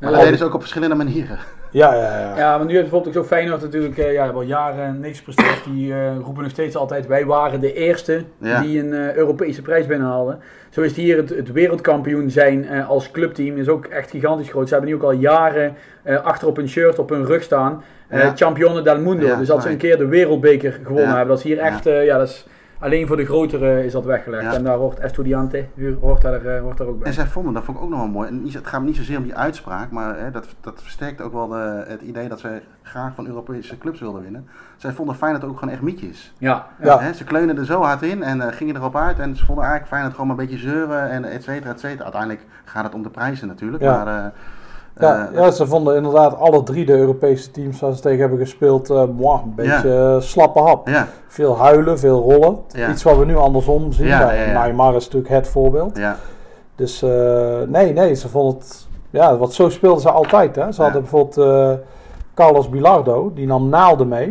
Maar 0.00 0.10
dat 0.12 0.20
deden 0.20 0.38
ze 0.38 0.44
ook 0.44 0.54
op 0.54 0.60
verschillende 0.60 0.94
manieren. 0.94 1.38
Ja, 1.70 1.94
ja, 1.94 2.18
ja. 2.18 2.36
Ja, 2.36 2.56
maar 2.56 2.66
nu 2.66 2.72
heeft 2.72 2.82
bijvoorbeeld 2.82 3.16
ook 3.16 3.22
zo 3.22 3.28
Feyenoord 3.28 3.60
natuurlijk 3.62 3.96
uh, 3.98 4.12
ja, 4.12 4.28
al 4.28 4.42
jaren 4.42 5.00
niks 5.00 5.22
presteert. 5.22 5.64
Die 5.64 5.92
eh, 5.92 6.16
roepen 6.22 6.42
nog 6.42 6.50
steeds 6.52 6.76
altijd, 6.76 7.06
wij 7.06 7.24
waren 7.26 7.60
de 7.60 7.72
eerste 7.72 8.24
Ja. 8.38 8.60
die 8.60 8.78
een 8.80 8.92
eh, 8.92 9.14
Europese 9.14 9.62
prijs 9.62 9.86
binnenhaalden. 9.86 10.38
Zo 10.70 10.80
is 10.80 10.88
het 10.88 10.96
hier 10.96 11.16
het, 11.16 11.28
het 11.28 11.52
wereldkampioen 11.52 12.30
zijn 12.30 12.68
eh, 12.68 12.88
als 12.88 13.10
clubteam 13.10 13.56
is 13.56 13.68
ook 13.68 13.86
echt 13.86 14.10
gigantisch 14.10 14.48
groot. 14.50 14.66
Ze 14.68 14.74
hebben 14.74 14.90
nu 14.90 14.96
ook 14.96 15.02
al 15.02 15.12
jaren 15.12 15.74
eh, 16.02 16.24
achter 16.24 16.48
op 16.48 16.56
hun 16.56 16.68
shirt, 16.68 16.98
op 16.98 17.08
hun 17.08 17.26
rug 17.26 17.42
staan. 17.42 17.82
eh 18.08 18.22
Ja. 18.22 18.32
Campione 18.36 18.82
del 18.82 18.98
Mundo. 19.00 19.26
Ja, 19.26 19.36
dus 19.36 19.48
dat 19.48 19.62
ze 19.62 19.70
een 19.70 19.76
keer 19.76 19.98
de 19.98 20.06
wereldbeker 20.06 20.72
gewonnen 20.72 21.02
Ja. 21.04 21.08
hebben. 21.16 21.28
Dat 21.28 21.38
is 21.38 21.44
hier 21.44 21.58
echt, 21.58 21.86
eh, 21.86 22.04
ja, 22.04 22.18
dat 22.18 22.28
is 22.28 22.46
alleen 22.78 23.06
voor 23.06 23.16
de 23.16 23.24
grotere 23.24 23.84
is 23.84 23.92
dat 23.92 24.04
weggelegd. 24.04 24.42
Ja. 24.42 24.52
En 24.54 24.64
daar 24.64 24.76
hoort 24.76 24.98
Estudiante, 24.98 25.66
hoort 26.00 26.22
daar, 26.22 26.44
eh, 26.44 26.60
hoort 26.60 26.78
daar 26.78 26.86
ook 26.86 26.98
bij. 26.98 27.06
En 27.08 27.12
zij 27.14 27.26
vonden, 27.26 27.52
dat 27.54 27.64
vond 27.64 27.76
ik 27.76 27.82
ook 27.82 27.88
nog 27.90 27.98
wel 27.98 28.08
mooi. 28.08 28.28
En 28.28 28.42
niet- 28.42 28.54
het 28.54 28.66
gaat 28.66 28.82
niet 28.82 28.96
zozeer 28.96 29.16
om 29.16 29.22
die 29.22 29.34
uitspraak, 29.36 29.90
maar 29.90 30.18
hè, 30.18 30.30
dat, 30.30 30.46
dat 30.60 30.82
versterkt 30.82 31.20
ook 31.20 31.32
wel 31.32 31.48
de, 31.48 31.84
het 31.88 32.02
idee 32.02 32.28
dat 32.28 32.40
zij 32.40 32.62
graag 32.82 33.14
van 33.14 33.26
Europese 33.26 33.78
clubs 33.78 34.00
wilden 34.00 34.22
winnen. 34.22 34.48
Zij 34.76 34.92
vonden 34.92 35.14
Feyenoord 35.14 35.44
ook 35.44 35.58
gewoon 35.58 35.74
echt 35.74 35.82
mietjes. 35.82 36.32
Ja, 36.38 36.66
Ja. 36.82 36.98
Hè, 37.00 37.12
ze 37.12 37.24
kleunen 37.24 37.58
er 37.58 37.64
zo 37.64 37.82
hard 37.82 38.02
in 38.02 38.22
en 38.22 38.40
eh, 38.40 38.52
gingen 38.56 38.76
erop 38.76 38.96
uit. 38.96 39.18
En 39.18 39.36
ze 39.36 39.44
vonden 39.44 39.64
eigenlijk 39.64 39.92
Feyenoord 39.92 40.14
gewoon 40.14 40.30
maar 40.36 40.38
een 40.38 40.50
beetje 40.50 40.68
zeuren 40.68 41.10
en 41.10 41.24
et 41.24 41.42
cetera, 41.42 41.70
et 41.72 41.80
cetera. 41.80 42.02
Uiteindelijk 42.02 42.44
gaat 42.64 42.84
het 42.84 42.94
om 42.94 43.02
de 43.02 43.10
prijzen 43.10 43.48
natuurlijk. 43.48 43.82
Ja. 43.82 44.04
Maar, 44.04 44.16
eh, 44.24 44.30
Ja, 45.00 45.28
eh, 45.28 45.34
ja, 45.34 45.50
ze 45.50 45.66
vonden 45.66 45.96
inderdaad 45.96 46.38
alle 46.38 46.62
drie 46.62 46.84
de 46.86 46.92
Europese 46.92 47.50
teams 47.50 47.80
waar 47.80 47.92
ze 47.92 48.00
tegen 48.00 48.20
hebben 48.20 48.38
gespeeld, 48.38 48.88
moi, 48.88 49.40
een 49.42 49.52
beetje 49.54 50.14
eh, 50.14 50.20
slappe 50.20 50.60
hap. 50.60 50.88
ja, 50.88 51.08
Veel 51.28 51.58
huilen, 51.58 51.98
veel 51.98 52.20
rollen. 52.20 52.58
Iets 52.90 53.02
wat 53.02 53.16
we 53.18 53.24
nu 53.24 53.36
andersom 53.36 53.92
zien. 53.92 54.06
Ja. 54.06 54.30
Neymar 54.52 54.94
is 54.94 55.04
natuurlijk 55.04 55.32
het 55.32 55.48
voorbeeld. 55.48 55.96
ja, 55.98 56.16
Dus 56.74 57.00
nee, 57.66 57.92
nee, 57.92 58.14
ze 58.14 58.28
vonden 58.28 58.54
het... 58.58 58.86
Ja, 59.10 59.36
want 59.36 59.52
zo 59.52 59.68
speelden 59.68 60.00
ze 60.02 60.10
altijd. 60.10 60.56
Hè. 60.56 60.72
Ze 60.72 60.82
hadden 60.82 61.00
bijvoorbeeld 61.00 61.80
Carlos 62.34 62.68
Bilardo, 62.68 63.32
die 63.34 63.46
nam 63.46 63.68
naalden 63.68 64.08
mee. 64.08 64.26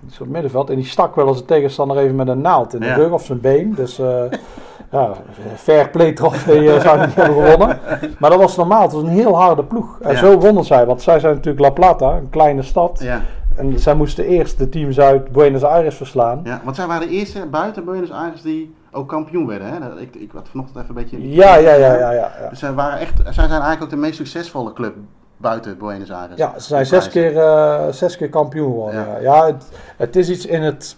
Die 0.00 0.10
is 0.10 0.14
op 0.14 0.20
het 0.20 0.30
middenveld. 0.30 0.70
En 0.70 0.76
die 0.76 0.84
stak 0.84 1.14
wel 1.14 1.28
eens 1.28 1.38
de 1.38 1.44
tegenstander 1.44 1.96
even 1.98 2.16
met 2.16 2.28
een 2.28 2.40
naald 2.40 2.74
in 2.74 2.80
de 2.80 2.92
rug 2.94 3.10
of 3.10 3.24
zijn 3.24 3.40
been. 3.40 3.74
Dus 3.74 3.98
ja, 4.94 5.12
fair 5.56 5.90
play 5.90 6.12
trofee 6.12 6.72
eh, 6.74 6.80
zou 6.80 7.00
niet 7.06 7.14
hebben 7.14 7.34
gewonnen. 7.44 7.78
Maar 8.18 8.30
dat 8.30 8.38
was 8.38 8.56
normaal. 8.56 8.82
Het 8.82 8.92
was 8.92 9.02
een 9.02 9.08
heel 9.08 9.36
harde 9.36 9.64
ploeg. 9.64 9.98
En 10.00 10.10
Ja. 10.12 10.16
zo 10.18 10.38
wonnen 10.38 10.64
zij. 10.64 10.86
Want 10.86 11.02
zij 11.02 11.18
zijn 11.20 11.34
natuurlijk 11.34 11.64
La 11.64 11.70
Plata, 11.70 12.10
een 12.16 12.30
kleine 12.30 12.62
stad. 12.62 13.00
ja, 13.02 13.20
En 13.56 13.78
zij 13.78 13.94
moesten 13.94 14.24
eerst 14.24 14.58
de 14.58 14.68
teams 14.68 15.00
uit 15.00 15.32
Buenos 15.32 15.62
Aires 15.64 15.96
verslaan. 15.96 16.40
ja. 16.44 16.60
Want 16.64 16.76
zij 16.76 16.86
waren 16.86 17.08
de 17.08 17.14
eerste 17.14 17.46
buiten 17.46 17.84
Buenos 17.84 18.10
Aires 18.10 18.42
die 18.42 18.74
ook 18.92 19.08
kampioen 19.08 19.46
werden. 19.46 19.66
Hè? 19.68 20.00
Ik, 20.00 20.14
ik 20.14 20.30
had 20.34 20.48
vanochtend 20.50 20.76
even 20.78 20.88
een 20.88 21.02
beetje... 21.02 21.30
Ja, 21.34 21.56
ja, 21.56 21.74
ja, 21.74 21.94
ja, 21.98 22.10
ja. 22.12 22.30
Dus 22.50 22.58
zij, 22.58 22.72
waren 22.72 22.98
echt, 22.98 23.18
zij 23.24 23.32
zijn 23.32 23.50
eigenlijk 23.50 23.82
ook 23.82 23.90
de 23.90 23.96
meest 23.96 24.16
succesvolle 24.16 24.72
club 24.72 24.94
buiten 25.36 25.78
Buenos 25.78 26.10
Aires. 26.10 26.36
Ja, 26.38 26.52
ze 26.58 26.66
zijn 26.66 26.86
zes 26.86 27.08
keer, 27.08 27.38
eh, 27.38 27.82
zes 27.90 28.16
keer 28.16 28.28
kampioen 28.28 28.70
geworden. 28.70 29.00
Ja. 29.00 29.18
Ja, 29.20 29.46
het, 29.46 29.64
het 29.96 30.16
is 30.16 30.30
iets 30.30 30.46
in 30.46 30.62
het 30.62 30.96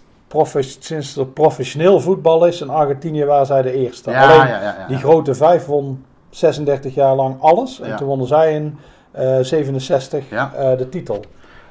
sinds 0.79 1.15
er 1.17 1.25
professioneel 1.25 1.99
voetbal 1.99 2.45
is 2.45 2.61
in 2.61 2.69
Argentinië 2.69 3.25
waren 3.25 3.45
zij 3.45 3.61
de 3.61 3.71
eerste. 3.71 4.11
Ja, 4.11 4.23
Alleen 4.23 4.47
ja, 4.47 4.61
ja, 4.61 4.75
ja. 4.79 4.87
die 4.87 4.97
grote 4.97 5.35
vijf 5.35 5.65
won 5.65 6.05
36 6.29 6.93
jaar 6.93 7.15
lang 7.15 7.41
alles. 7.41 7.79
En 7.79 7.95
toen 7.95 8.07
wonnen 8.07 8.27
zij 8.27 8.53
in 8.53 8.77
eh 9.11 9.37
67 9.41 10.29
Ja. 10.29 10.53
eh, 10.53 10.77
de 10.77 10.89
titel. 10.89 11.21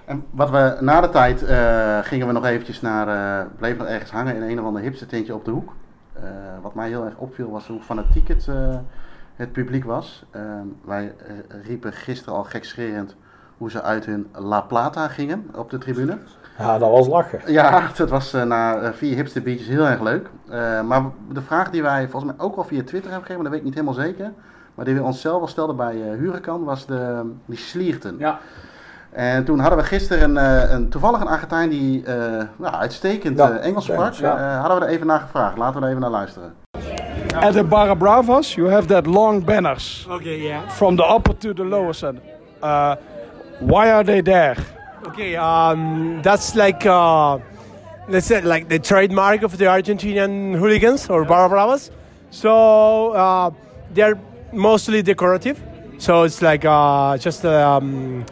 En 0.04 0.24
wat 0.30 0.50
we 0.50 0.76
na 0.80 1.00
de 1.00 1.08
tijd 1.08 1.44
eh, 1.44 1.98
gingen 2.02 2.26
we 2.26 2.32
nog 2.32 2.44
eventjes 2.46 2.80
naar, 2.80 3.46
bleef 3.58 3.76
nog 3.76 3.86
ergens 3.86 4.10
hangen 4.10 4.36
in 4.36 4.42
een 4.42 4.60
of 4.60 4.66
ander 4.66 4.82
hipster 4.82 5.06
tentje 5.06 5.34
op 5.34 5.44
de 5.44 5.50
hoek. 5.50 5.72
Wat 6.62 6.74
mij 6.74 6.88
heel 6.88 7.04
erg 7.04 7.16
opviel 7.16 7.50
was 7.50 7.66
hoe 7.66 7.80
fanatiek 7.80 8.28
het, 8.28 8.48
het 9.36 9.52
publiek 9.52 9.84
was. 9.84 10.24
Eh, 10.30 10.40
wij 10.84 11.12
riepen 11.64 11.92
gisteren 11.92 12.34
al 12.34 12.44
gekscherend 12.44 13.14
hoe 13.58 13.70
ze 13.70 13.82
uit 13.82 14.06
hun 14.06 14.26
La 14.32 14.60
Plata 14.60 15.08
gingen 15.08 15.46
op 15.56 15.70
de 15.70 15.78
tribune. 15.78 16.18
Ja, 16.58 16.78
dat 16.78 16.90
was 16.90 17.08
lachen. 17.08 17.40
Ja, 17.46 17.82
dat 17.96 18.10
was 18.10 18.32
eh, 18.32 18.42
na 18.42 18.76
eh, 18.76 18.92
vier 18.92 19.14
hipster 19.16 19.42
biertjes 19.42 19.68
heel 19.68 19.86
erg 19.86 20.00
leuk. 20.00 20.28
Eh, 20.48 20.80
maar 20.82 21.02
de 21.32 21.42
vraag 21.42 21.70
die 21.70 21.82
wij 21.82 22.08
volgens 22.08 22.32
mij 22.32 22.46
ook 22.46 22.54
wel 22.54 22.64
via 22.64 22.82
Twitter 22.82 23.10
hebben 23.10 23.26
gegeven, 23.26 23.34
maar 23.34 23.44
dat 23.44 23.52
weet 23.52 23.60
ik 23.60 23.64
niet 23.66 23.74
helemaal 23.74 24.04
zeker. 24.06 24.32
Maar 24.74 24.84
die 24.84 24.94
we 24.94 25.02
onszelf 25.02 25.40
al 25.40 25.46
stelden 25.46 25.76
bij 25.76 25.94
eh 26.02 26.18
Huracan, 26.18 26.64
was 26.64 26.86
de, 26.86 27.30
die 27.46 27.58
slierten. 27.58 28.16
Ja. 28.18 28.38
En 29.12 29.44
toen 29.44 29.58
hadden 29.58 29.78
we 29.78 29.84
gisteren 29.84 30.36
een, 30.36 30.62
eh, 30.62 30.70
een 30.72 30.88
toevallig 30.88 31.20
een 31.20 31.26
Argentijn 31.28 31.68
die 31.68 32.04
eh, 32.04 32.14
nou, 32.56 32.74
uitstekend 32.74 33.38
Ja, 33.38 33.50
eh, 33.50 33.66
Engels 33.66 33.84
sprak. 33.84 34.12
ja. 34.12 34.36
Eh, 34.36 34.60
hadden 34.60 34.78
we 34.78 34.84
er 34.84 34.90
even 34.90 35.06
naar 35.06 35.20
gevraagd. 35.20 35.56
Laten 35.56 35.74
we 35.76 35.82
er 35.82 35.88
even 35.88 36.00
naar 36.00 36.10
luisteren. 36.10 36.54
At 37.40 37.52
the 37.52 37.64
Barra 37.64 37.94
Bravas, 37.94 38.54
you 38.54 38.70
have 38.70 38.86
that 38.86 39.06
long 39.06 39.44
banners 39.44 40.06
Okay, 40.10 40.40
yeah. 40.42 40.68
from 40.68 40.96
the 40.96 41.14
upper 41.14 41.36
to 41.36 41.52
the 41.52 41.64
lower 41.64 41.94
center. 41.94 42.22
Uh, 42.62 42.94
why 43.60 43.86
are 43.90 44.04
they 44.04 44.22
there? 44.22 44.54
Okay, 45.04 45.36
um, 45.36 46.20
that's 46.22 46.54
like 46.56 46.84
uh, 46.86 47.38
let's 48.08 48.26
say 48.26 48.40
like 48.40 48.68
the 48.68 48.78
trademark 48.78 49.42
of 49.42 49.56
the 49.58 49.66
Argentinian 49.66 50.56
hooligans 50.56 51.08
or 51.08 51.24
Barra 51.24 51.48
Bravas. 51.48 51.90
So 52.30 53.12
uh, 53.12 53.50
they're 53.92 54.18
mostly 54.52 55.02
decorative. 55.02 55.62
So 55.98 56.24
it's 56.24 56.42
like 56.42 56.64
uh, 56.64 57.18
just 57.18 57.44
um, 57.44 58.24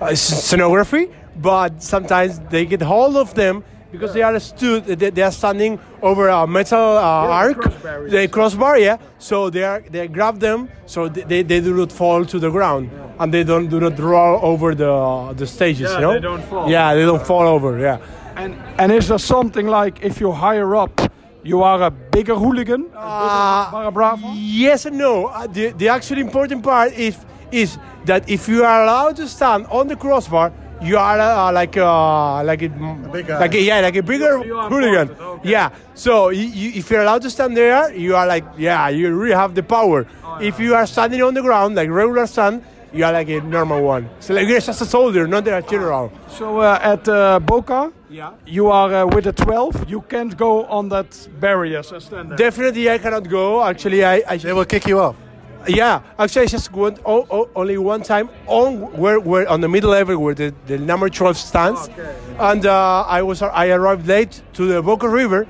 scenography, 0.00 1.12
but 1.36 1.82
sometimes 1.82 2.38
they 2.50 2.66
get 2.66 2.82
hold 2.82 3.16
of 3.16 3.34
them 3.34 3.64
because 3.92 4.12
they 4.14 4.22
are 4.22 4.38
stood, 4.40 4.84
they, 4.86 5.10
they 5.10 5.22
are 5.22 5.30
standing 5.30 5.78
over 6.00 6.28
a 6.28 6.46
metal 6.46 6.78
uh, 6.98 7.02
arc, 7.42 7.62
the 8.08 8.28
crossbar, 8.32 8.78
yeah. 8.78 8.96
So 9.18 9.50
they 9.50 9.62
are 9.62 9.80
they 9.88 10.08
grab 10.08 10.40
them, 10.40 10.68
so 10.86 11.08
they, 11.08 11.22
they, 11.22 11.42
they 11.42 11.60
do 11.60 11.74
not 11.76 11.92
fall 11.92 12.24
to 12.24 12.38
the 12.38 12.50
ground, 12.50 12.90
and 13.20 13.32
they 13.32 13.44
don't 13.44 13.68
do 13.68 13.78
not 13.78 13.98
roll 13.98 14.40
over 14.42 14.74
the 14.74 15.34
the 15.36 15.46
stages, 15.46 15.90
Yeah, 15.90 15.94
you 15.96 16.00
know. 16.00 16.12
they 16.14 16.20
don't 16.20 16.44
fall. 16.44 16.70
Yeah, 16.70 16.94
they 16.94 17.02
don't 17.04 17.24
fall 17.26 17.46
over. 17.46 17.78
Yeah. 17.78 17.98
And, 18.34 18.54
and 18.78 18.90
is 18.90 19.08
there 19.08 19.18
something 19.18 19.66
like 19.66 20.02
if 20.02 20.18
you're 20.18 20.32
higher 20.32 20.74
up, 20.74 20.98
you 21.44 21.62
are 21.62 21.82
a 21.82 21.90
bigger 21.90 22.34
hooligan? 22.34 22.90
Uh, 22.96 23.70
Barra 23.70 23.92
Brava? 23.92 24.32
Yes 24.34 24.86
and 24.86 24.96
no. 24.96 25.26
Uh, 25.26 25.46
the, 25.46 25.72
the 25.72 25.88
actually 25.88 26.22
important 26.22 26.62
part 26.64 26.92
is 26.94 27.16
is 27.50 27.76
that 28.06 28.26
if 28.30 28.48
you 28.48 28.64
are 28.64 28.82
allowed 28.84 29.16
to 29.16 29.28
stand 29.28 29.66
on 29.66 29.86
the 29.86 29.96
crossbar, 29.96 30.50
you 30.82 30.98
are 30.98 31.18
uh, 31.20 31.52
like 31.52 31.76
uh, 31.76 32.42
like 32.44 32.62
a, 32.62 32.68
big 33.12 33.28
like 33.28 33.54
a, 33.54 33.60
yeah 33.60 33.80
like 33.80 33.96
a 33.96 34.02
bigger 34.02 34.38
hooligan. 34.68 35.16
Yeah. 35.44 35.70
So 35.94 36.30
you, 36.30 36.42
you, 36.44 36.72
if 36.80 36.90
you're 36.90 37.02
allowed 37.02 37.22
to 37.22 37.30
stand 37.30 37.56
there, 37.56 37.94
you 37.94 38.16
are 38.16 38.26
like 38.26 38.44
yeah 38.58 38.88
you 38.88 39.14
really 39.14 39.34
have 39.34 39.54
the 39.54 39.62
power. 39.62 40.06
if 40.40 40.58
you 40.58 40.74
are 40.74 40.86
standing 40.86 41.22
on 41.22 41.34
the 41.34 41.42
ground 41.42 41.74
like 41.74 41.88
regular 41.90 42.26
stand, 42.26 42.62
you 42.92 43.04
are 43.04 43.12
like 43.12 43.28
a 43.28 43.40
normal 43.40 43.82
one. 43.82 44.08
So 44.20 44.34
like 44.34 44.48
you're 44.48 44.60
just 44.60 44.80
a 44.80 44.86
soldier, 44.86 45.26
not 45.26 45.46
a 45.48 45.62
general. 45.62 46.10
So 46.28 46.58
uh, 46.60 46.78
at 46.82 47.08
uh, 47.08 47.38
Boca, 47.40 47.92
Yeah. 48.10 48.32
you 48.46 48.68
are 48.70 48.92
uh, 48.94 49.06
with 49.06 49.26
a 49.26 49.32
12. 49.32 49.88
You 49.88 50.02
can't 50.02 50.36
go 50.36 50.64
on 50.66 50.88
that 50.90 51.28
barriers 51.40 51.92
and 51.92 52.02
stand 52.02 52.30
there. 52.30 52.36
Definitely, 52.36 52.90
I 52.90 52.98
cannot 52.98 53.28
go. 53.28 53.62
Actually, 53.62 54.04
I, 54.04 54.22
I 54.28 54.36
They 54.36 54.52
will 54.52 54.66
kick 54.66 54.86
you 54.86 55.00
off. 55.00 55.16
Yeah, 55.68 56.02
actually, 56.18 56.42
I 56.42 56.46
just 56.46 56.72
went 56.72 56.98
o- 57.06 57.26
o- 57.30 57.50
only 57.54 57.78
one 57.78 58.02
time 58.02 58.30
on 58.46 58.92
where, 58.98 59.20
where 59.20 59.48
on 59.48 59.60
the 59.60 59.68
middle 59.68 59.90
level 59.90 60.16
where 60.18 60.34
the, 60.34 60.52
the 60.66 60.78
number 60.78 61.08
12 61.08 61.36
stands, 61.36 61.88
and 62.38 62.66
uh, 62.66 63.02
I 63.06 63.22
was 63.22 63.42
I 63.42 63.68
arrived 63.70 64.06
late 64.06 64.42
to 64.54 64.66
the 64.66 64.82
Boca 64.82 65.08
River, 65.08 65.46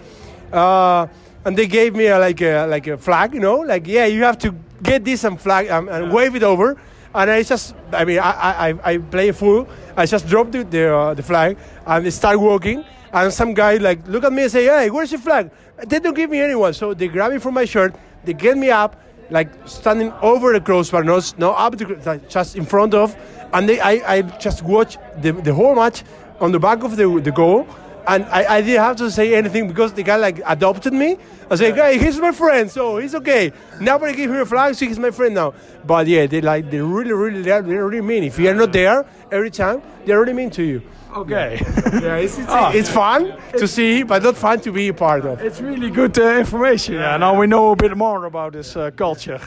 uh, 0.52 1.06
and 1.44 1.56
they 1.56 1.66
gave 1.66 1.94
me 1.94 2.06
a, 2.06 2.18
like 2.18 2.40
a 2.42 2.66
like 2.66 2.86
a 2.88 2.98
flag, 2.98 3.32
you 3.34 3.40
know, 3.40 3.60
like 3.60 3.86
yeah, 3.86 4.06
you 4.06 4.22
have 4.24 4.38
to 4.38 4.54
get 4.82 5.04
this 5.04 5.24
and 5.24 5.40
flag 5.40 5.70
um, 5.70 5.88
and 5.88 6.12
wave 6.12 6.34
it 6.36 6.42
over, 6.42 6.76
and 7.14 7.30
I 7.30 7.42
just, 7.42 7.74
I 7.92 8.04
mean, 8.04 8.18
I, 8.18 8.70
I, 8.70 8.92
I 8.92 8.98
play 8.98 9.32
fool. 9.32 9.66
I 9.96 10.04
just 10.06 10.26
dropped 10.28 10.52
the 10.52 10.64
the, 10.64 10.94
uh, 10.94 11.14
the 11.14 11.22
flag 11.22 11.56
and 11.86 12.04
they 12.04 12.10
start 12.10 12.38
walking. 12.38 12.84
And 13.14 13.32
some 13.32 13.52
guy 13.54 13.76
like 13.76 14.06
look 14.08 14.24
at 14.24 14.32
me 14.32 14.42
and 14.44 14.50
say, 14.52 14.64
"Hey, 14.64 14.88
where's 14.90 15.10
your 15.12 15.20
flag?" 15.20 15.50
They 15.86 15.98
don't 16.00 16.14
give 16.14 16.30
me 16.30 16.40
anyone, 16.40 16.72
so 16.74 16.94
they 16.94 17.08
grab 17.08 17.32
me 17.32 17.38
from 17.38 17.54
my 17.54 17.66
shirt. 17.66 17.94
They 18.24 18.32
get 18.32 18.56
me 18.56 18.70
up, 18.70 18.96
like 19.30 19.50
standing 19.66 20.12
over 20.22 20.52
the 20.52 20.60
crossbar, 20.60 21.04
not, 21.04 21.34
not 21.38 21.58
up 21.58 21.78
the, 21.78 21.86
like, 22.04 22.28
just 22.28 22.56
in 22.56 22.64
front 22.64 22.94
of, 22.94 23.16
and 23.52 23.68
they, 23.68 23.80
I, 23.80 24.16
I 24.16 24.22
just 24.22 24.62
watch 24.62 24.96
the, 25.18 25.32
the 25.32 25.54
whole 25.54 25.74
match 25.74 26.04
on 26.40 26.52
the 26.52 26.58
back 26.58 26.82
of 26.82 26.96
the, 26.96 27.20
the 27.20 27.32
goal. 27.32 27.66
And 28.04 28.24
I, 28.24 28.56
I 28.56 28.62
didn't 28.62 28.82
have 28.82 28.96
to 28.96 29.12
say 29.12 29.32
anything 29.32 29.68
because 29.68 29.92
the 29.92 30.02
guy 30.02 30.16
like 30.16 30.40
adopted 30.44 30.92
me. 30.92 31.18
I 31.48 31.54
say, 31.54 31.70
hey, 31.72 31.98
he's 31.98 32.18
my 32.18 32.32
friend, 32.32 32.68
so 32.68 32.98
he's 32.98 33.14
okay. 33.14 33.52
Nobody 33.80 34.16
give 34.16 34.28
him 34.28 34.38
a 34.38 34.44
flag, 34.44 34.74
so 34.74 34.86
he's 34.86 34.98
my 34.98 35.12
friend 35.12 35.36
now. 35.36 35.54
But 35.84 36.08
yeah, 36.08 36.26
they 36.26 36.40
like 36.40 36.68
they 36.68 36.80
really, 36.80 37.12
really, 37.12 37.42
they're, 37.42 37.62
they're 37.62 37.86
really 37.86 38.00
mean. 38.00 38.24
If 38.24 38.40
you're 38.40 38.54
not 38.54 38.72
there 38.72 39.06
every 39.30 39.52
time, 39.52 39.82
they're 40.04 40.18
really 40.18 40.32
mean 40.32 40.50
to 40.50 40.64
you. 40.64 40.82
Okay. 41.16 41.60
Yeah, 42.02 42.16
it's 42.22 42.38
it's, 42.38 42.48
Ah. 42.48 42.70
it's 42.72 42.88
fun 42.90 43.32
to 43.58 43.66
see, 43.66 44.04
but 44.04 44.22
not 44.22 44.36
fun 44.36 44.60
to 44.60 44.72
be 44.72 44.88
a 44.88 44.94
part 44.94 45.24
of. 45.24 45.40
It's 45.42 45.60
really 45.60 45.90
good 45.90 46.18
uh, 46.18 46.38
information. 46.38 46.94
Yeah, 46.94 47.18
now 47.18 47.38
we 47.40 47.46
know 47.46 47.70
a 47.70 47.76
bit 47.76 47.94
more 47.96 48.24
about 48.26 48.52
this 48.52 48.76
uh, 48.76 48.90
culture. 48.94 49.38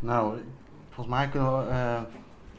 Nou, 0.00 0.32
volgens 0.94 1.16
mij 1.16 1.28
kunnen 1.28 1.58
we, 1.58 1.70
eh, 1.70 2.00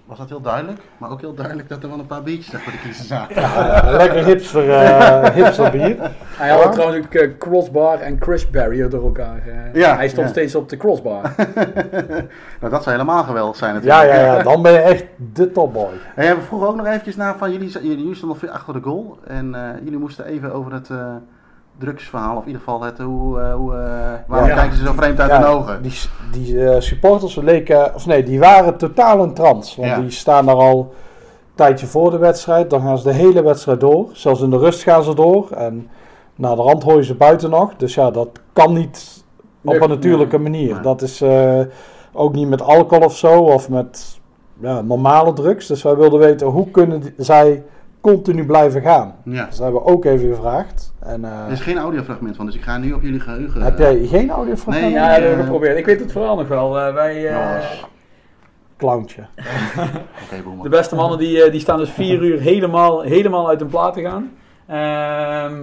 was 0.10 0.18
dat 0.18 0.30
heel 0.30 0.42
duidelijk. 0.42 0.82
Maar 0.98 1.10
ook 1.10 1.22
heel 1.22 1.34
duidelijk 1.34 1.70
dat 1.70 1.84
er 1.84 1.90
wel 1.90 2.00
een 2.00 2.06
paar 2.06 2.24
biertjes 2.24 2.62
voor 2.62 2.72
de 2.72 2.80
kiezer 2.80 3.06
zaten. 3.06 3.42
Ja, 3.42 3.92
lekker 3.92 4.26
hipster, 4.26 4.70
eh, 4.70 5.30
hipster 5.38 5.72
bier. 5.72 6.12
Hij 6.38 6.50
had 6.50 6.72
trouwens 6.74 7.06
ook 7.06 7.14
eh, 7.14 7.30
crossbar 7.38 8.00
en 8.00 8.18
crush 8.18 8.46
barrier 8.46 8.90
door 8.90 9.04
elkaar. 9.04 9.42
eh. 9.48 9.74
Ja, 9.82 9.96
hij 9.96 10.08
stond 10.08 10.26
ja. 10.26 10.32
steeds 10.32 10.56
op 10.56 10.70
de 10.70 10.78
crossbar. 10.78 11.22
nou, 12.60 12.72
dat 12.72 12.84
zou 12.84 12.96
helemaal 12.96 13.24
geweldig 13.24 13.56
zijn 13.56 13.74
natuurlijk. 13.74 14.04
Ja, 14.04 14.16
ja, 14.16 14.36
ja, 14.36 14.44
dan 14.44 14.62
ben 14.62 14.72
je 14.72 14.78
echt 14.80 15.06
de 15.34 15.52
topboy. 15.52 15.94
En 16.16 16.36
we 16.36 16.42
vroegen 16.42 16.68
ook 16.68 16.76
nog 16.76 16.86
eventjes 16.86 17.16
naar 17.16 17.38
van 17.38 17.52
jullie, 17.52 17.80
jullie 17.82 18.16
stonden 18.16 18.38
veel 18.38 18.50
achter 18.50 18.74
de 18.74 18.82
goal. 18.82 19.18
En 19.28 19.56
eh, 19.56 19.62
jullie 19.84 20.00
moesten 20.00 20.26
even 20.26 20.54
over 20.54 20.74
het 20.74 20.90
eh, 20.90 21.16
drugsverhaal, 21.80 22.36
of 22.36 22.42
in 22.42 22.48
ieder 22.48 22.62
geval 22.66 22.82
het, 22.82 22.98
hoe, 22.98 23.40
eh, 23.40 23.54
hoe, 23.54 23.74
eh, 23.74 23.80
waarom 24.28 24.50
Ja. 24.50 24.56
kijken 24.56 24.78
ze 24.78 24.86
zo 24.86 24.94
vreemd 24.94 25.20
uit 25.20 25.30
Ja, 25.32 25.38
hun 25.38 25.48
ogen? 25.48 25.82
Die, 25.82 25.94
die 26.32 26.66
eh, 26.70 26.82
supporters 26.82 27.36
leken, 27.36 27.96
of 27.96 28.06
nee, 28.06 28.24
die 28.24 28.40
waren 28.40 28.78
totaal 28.78 29.24
in 29.24 29.34
trance. 29.34 29.82
Want 29.82 29.92
Ja. 29.94 30.00
die 30.00 30.10
staan 30.12 30.46
daar 30.46 30.56
al 30.56 30.80
een 30.80 31.66
tijdje 31.66 31.88
voor 31.88 32.12
de 32.12 32.18
wedstrijd. 32.18 32.70
Dan 32.70 32.82
gaan 32.82 32.98
ze 32.98 33.04
de 33.04 33.14
hele 33.14 33.44
wedstrijd 33.44 33.80
door. 33.80 34.10
Zelfs 34.12 34.42
in 34.42 34.50
de 34.50 34.58
rust 34.58 34.84
gaan 34.84 35.04
ze 35.04 35.16
door. 35.16 35.52
En 35.52 35.88
na 36.36 36.56
de 36.56 36.62
rand 36.62 36.84
hoor 36.84 36.96
je 36.98 37.04
ze 37.04 37.16
buiten 37.16 37.50
nog. 37.50 37.76
Dus 37.78 37.94
ja, 37.96 38.12
dat 38.12 38.28
kan 38.54 38.74
niet 38.74 39.24
op 39.64 39.72
Nee, 39.72 39.82
een 39.82 39.90
natuurlijke 39.90 40.40
nee. 40.40 40.50
manier. 40.52 40.74
Nee. 40.74 40.82
Dat 40.84 41.02
is 41.02 41.22
eh, 41.22 41.60
ook 42.14 42.34
niet 42.34 42.48
met 42.48 42.62
alcohol 42.62 43.06
of 43.06 43.18
zo. 43.18 43.40
Of 43.42 43.70
met 43.70 44.20
ja, 44.62 44.82
normale 44.82 45.34
drugs. 45.34 45.68
Dus 45.68 45.84
wij 45.84 45.96
wilden 45.96 46.20
weten, 46.20 46.48
hoe 46.48 46.72
kunnen 46.72 47.00
die- 47.00 47.14
zij 47.18 47.64
continu 48.02 48.46
blijven 48.46 48.82
gaan? 48.82 49.16
Ja. 49.24 49.46
Dus 49.46 49.56
dat 49.56 49.64
hebben 49.64 49.82
we 49.84 49.88
ook 49.88 50.06
even 50.06 50.30
gevraagd. 50.36 50.94
En, 51.00 51.26
eh, 51.26 51.46
Er 51.46 51.52
is 51.52 51.62
geen 51.62 51.78
audiofragment 51.78 52.36
van, 52.36 52.46
dus 52.46 52.56
ik 52.56 52.62
ga 52.62 52.78
nu 52.78 52.92
op 52.94 53.02
jullie 53.02 53.20
geheugen. 53.20 53.62
heb 53.62 53.78
jij 53.78 54.06
geen 54.06 54.30
audio 54.30 54.56
van 54.56 54.74
Nee, 54.74 54.92
ja, 54.92 55.08
dat 55.08 55.20
hebben 55.20 55.38
we 55.38 55.44
geprobeerd. 55.44 55.78
Ik 55.78 55.86
weet 55.86 56.00
het 56.00 56.12
vooral 56.12 56.36
nog 56.36 56.48
wel. 56.48 56.80
Eh, 56.80 56.94
wij, 56.94 57.28
eh, 57.28 57.62
Clowntje. 58.78 59.22
Boeman. 60.44 60.64
de 60.64 60.70
beste 60.70 60.96
mannen 60.96 61.18
die, 61.18 61.44
eh, 61.44 61.52
die 61.52 61.60
staan 61.60 61.78
dus 61.78 61.90
vier 61.90 62.24
uur 62.24 62.40
helemaal, 62.40 63.02
helemaal 63.02 63.50
uit 63.50 63.60
hun 63.60 63.70
plaat 63.70 63.94
te 63.94 64.02
gaan. 64.02 64.32
Ehm, 64.68 65.56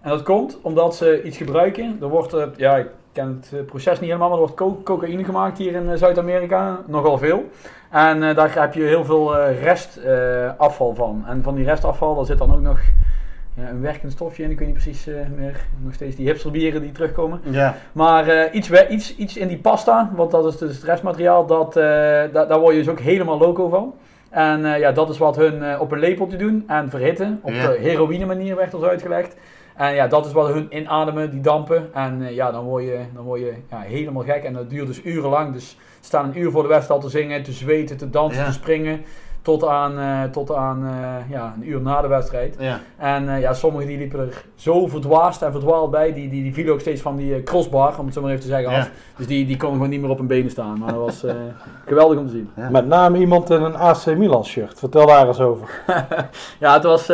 en 0.00 0.10
dat 0.10 0.22
komt 0.22 0.58
omdat 0.62 0.96
ze 0.96 1.22
iets 1.22 1.36
gebruiken. 1.36 1.96
Er 2.00 2.08
wordt, 2.08 2.32
eh, 2.32 2.46
ja, 2.56 2.76
ik 2.76 2.86
ken 3.16 3.38
het 3.40 3.52
eh, 3.60 3.64
proces 3.66 4.00
niet 4.00 4.08
helemaal, 4.10 4.28
maar 4.28 4.38
er 4.38 4.44
wordt 4.44 4.60
co- 4.60 4.80
cocaïne 4.84 5.24
gemaakt 5.24 5.58
hier 5.58 5.72
in 5.74 5.90
eh, 5.90 5.96
Zuid-Amerika. 5.96 6.80
Nogal 6.86 7.18
veel. 7.18 7.44
En 7.90 8.22
eh, 8.22 8.36
daar 8.36 8.60
heb 8.60 8.74
je 8.74 8.82
heel 8.82 9.04
veel 9.04 9.36
restafval 9.50 10.94
van. 10.94 11.24
En 11.26 11.42
van 11.42 11.54
die 11.54 11.64
restafval, 11.64 12.14
daar 12.14 12.24
zit 12.24 12.38
dan 12.38 12.54
ook 12.54 12.60
nog 12.60 12.80
ja, 13.54 13.68
een 13.68 13.80
werkend 13.80 14.12
stofje 14.12 14.42
in. 14.42 14.50
Ik 14.50 14.58
weet 14.58 14.68
niet 14.68 14.82
precies 14.82 15.06
meer. 15.36 15.56
Nog 15.84 15.94
steeds 15.94 16.16
die 16.16 16.26
hipsterbieren 16.26 16.80
die 16.82 16.92
terugkomen. 16.92 17.40
Ja, 17.50 17.74
Maar 17.92 18.50
iets, 18.52 18.70
iets, 18.88 19.16
iets 19.16 19.36
in 19.36 19.48
die 19.48 19.58
pasta, 19.58 20.10
want 20.14 20.30
dat 20.30 20.46
is 20.46 20.56
dus 20.56 20.74
het 20.74 20.84
restmateriaal, 20.84 21.46
dat, 21.46 21.72
da- 21.72 22.44
daar 22.44 22.58
word 22.60 22.74
je 22.74 22.80
dus 22.82 22.90
ook 22.90 23.00
helemaal 23.00 23.38
loco 23.38 23.68
van. 23.68 23.94
En 24.30 24.60
ja, 24.78 24.92
dat 24.92 25.08
is 25.10 25.18
wat 25.18 25.36
hun 25.36 25.80
op 25.80 25.92
een 25.92 25.98
lepeltje 25.98 26.36
doen 26.36 26.64
en 26.66 26.90
verhitten. 26.90 27.38
Op 27.42 27.52
Ja. 27.52 27.66
de 27.66 27.76
heroïne 27.80 28.26
manier 28.26 28.56
werd 28.56 28.74
ons 28.74 28.84
uitgelegd. 28.84 29.36
En 29.76 29.94
ja, 29.94 30.06
dat 30.06 30.26
is 30.26 30.32
wat 30.32 30.48
hun 30.48 30.66
inademen, 30.76 31.30
die 31.30 31.40
dampen. 31.40 31.94
En 31.94 32.22
eh, 32.22 32.34
ja, 32.34 32.50
dan 32.50 32.64
word 32.64 32.84
je, 32.84 32.98
dan 33.14 33.24
word 33.24 33.40
je 33.40 33.54
ja, 33.70 33.78
helemaal 33.80 34.22
gek. 34.22 34.42
En 34.44 34.52
dat 34.52 34.70
duurt 34.70 34.86
dus 34.86 35.04
urenlang. 35.04 35.52
Dus 35.52 35.68
ze 35.70 35.76
staan 36.06 36.24
een 36.28 36.38
uur 36.38 36.50
voor 36.50 36.62
de 36.62 36.68
wedstrijd 36.68 37.02
al 37.02 37.08
te 37.10 37.16
zingen, 37.18 37.42
te 37.42 37.52
zweten, 37.52 37.96
te 37.96 38.10
dansen, 38.10 38.40
Ja. 38.40 38.46
te 38.46 38.52
springen. 38.52 39.04
Tot 39.42 39.64
aan, 39.66 39.98
eh, 39.98 40.22
tot 40.30 40.54
aan 40.54 40.84
eh, 40.86 41.30
ja, 41.30 41.54
een 41.56 41.68
uur 41.68 41.80
na 41.80 42.00
de 42.02 42.08
wedstrijd. 42.08 42.56
ja. 42.58 42.80
En 42.96 43.28
eh, 43.28 43.40
ja, 43.40 43.54
sommigen 43.54 43.88
die 43.88 43.98
liepen 43.98 44.18
er 44.20 44.44
zo 44.54 44.86
verdwaasd 44.86 45.42
en 45.42 45.52
verdwaald 45.52 45.90
bij. 45.90 46.12
Die, 46.12 46.28
die, 46.28 46.42
die 46.42 46.54
vielen 46.54 46.72
ook 46.72 46.80
steeds 46.80 47.00
van 47.00 47.16
die 47.16 47.34
eh, 47.34 47.42
crossbar, 47.42 47.98
om 47.98 48.04
het 48.04 48.14
zo 48.14 48.20
maar 48.20 48.30
even 48.30 48.42
te 48.42 48.48
zeggen, 48.48 48.70
Ja. 48.70 48.78
af. 48.78 48.90
Dus 49.16 49.26
die, 49.26 49.46
die 49.46 49.56
konden 49.56 49.76
gewoon 49.76 49.90
niet 49.92 50.00
meer 50.00 50.10
op 50.10 50.18
hun 50.18 50.26
benen 50.26 50.50
staan. 50.50 50.78
Maar 50.78 50.88
dat 50.92 50.98
was 51.04 51.24
eh, 51.24 51.34
geweldig 51.86 52.18
om 52.18 52.26
te 52.26 52.32
zien. 52.32 52.50
Ja. 52.56 52.70
Met 52.70 52.86
name 52.86 53.18
iemand 53.18 53.50
in 53.50 53.62
een 53.62 53.76
AC 53.76 54.06
Milan 54.06 54.44
shirt. 54.44 54.78
Vertel 54.78 55.06
daar 55.06 55.26
eens 55.26 55.40
over. 55.40 55.68
Ja, 56.58 56.72
het 56.74 56.82
was... 56.82 57.12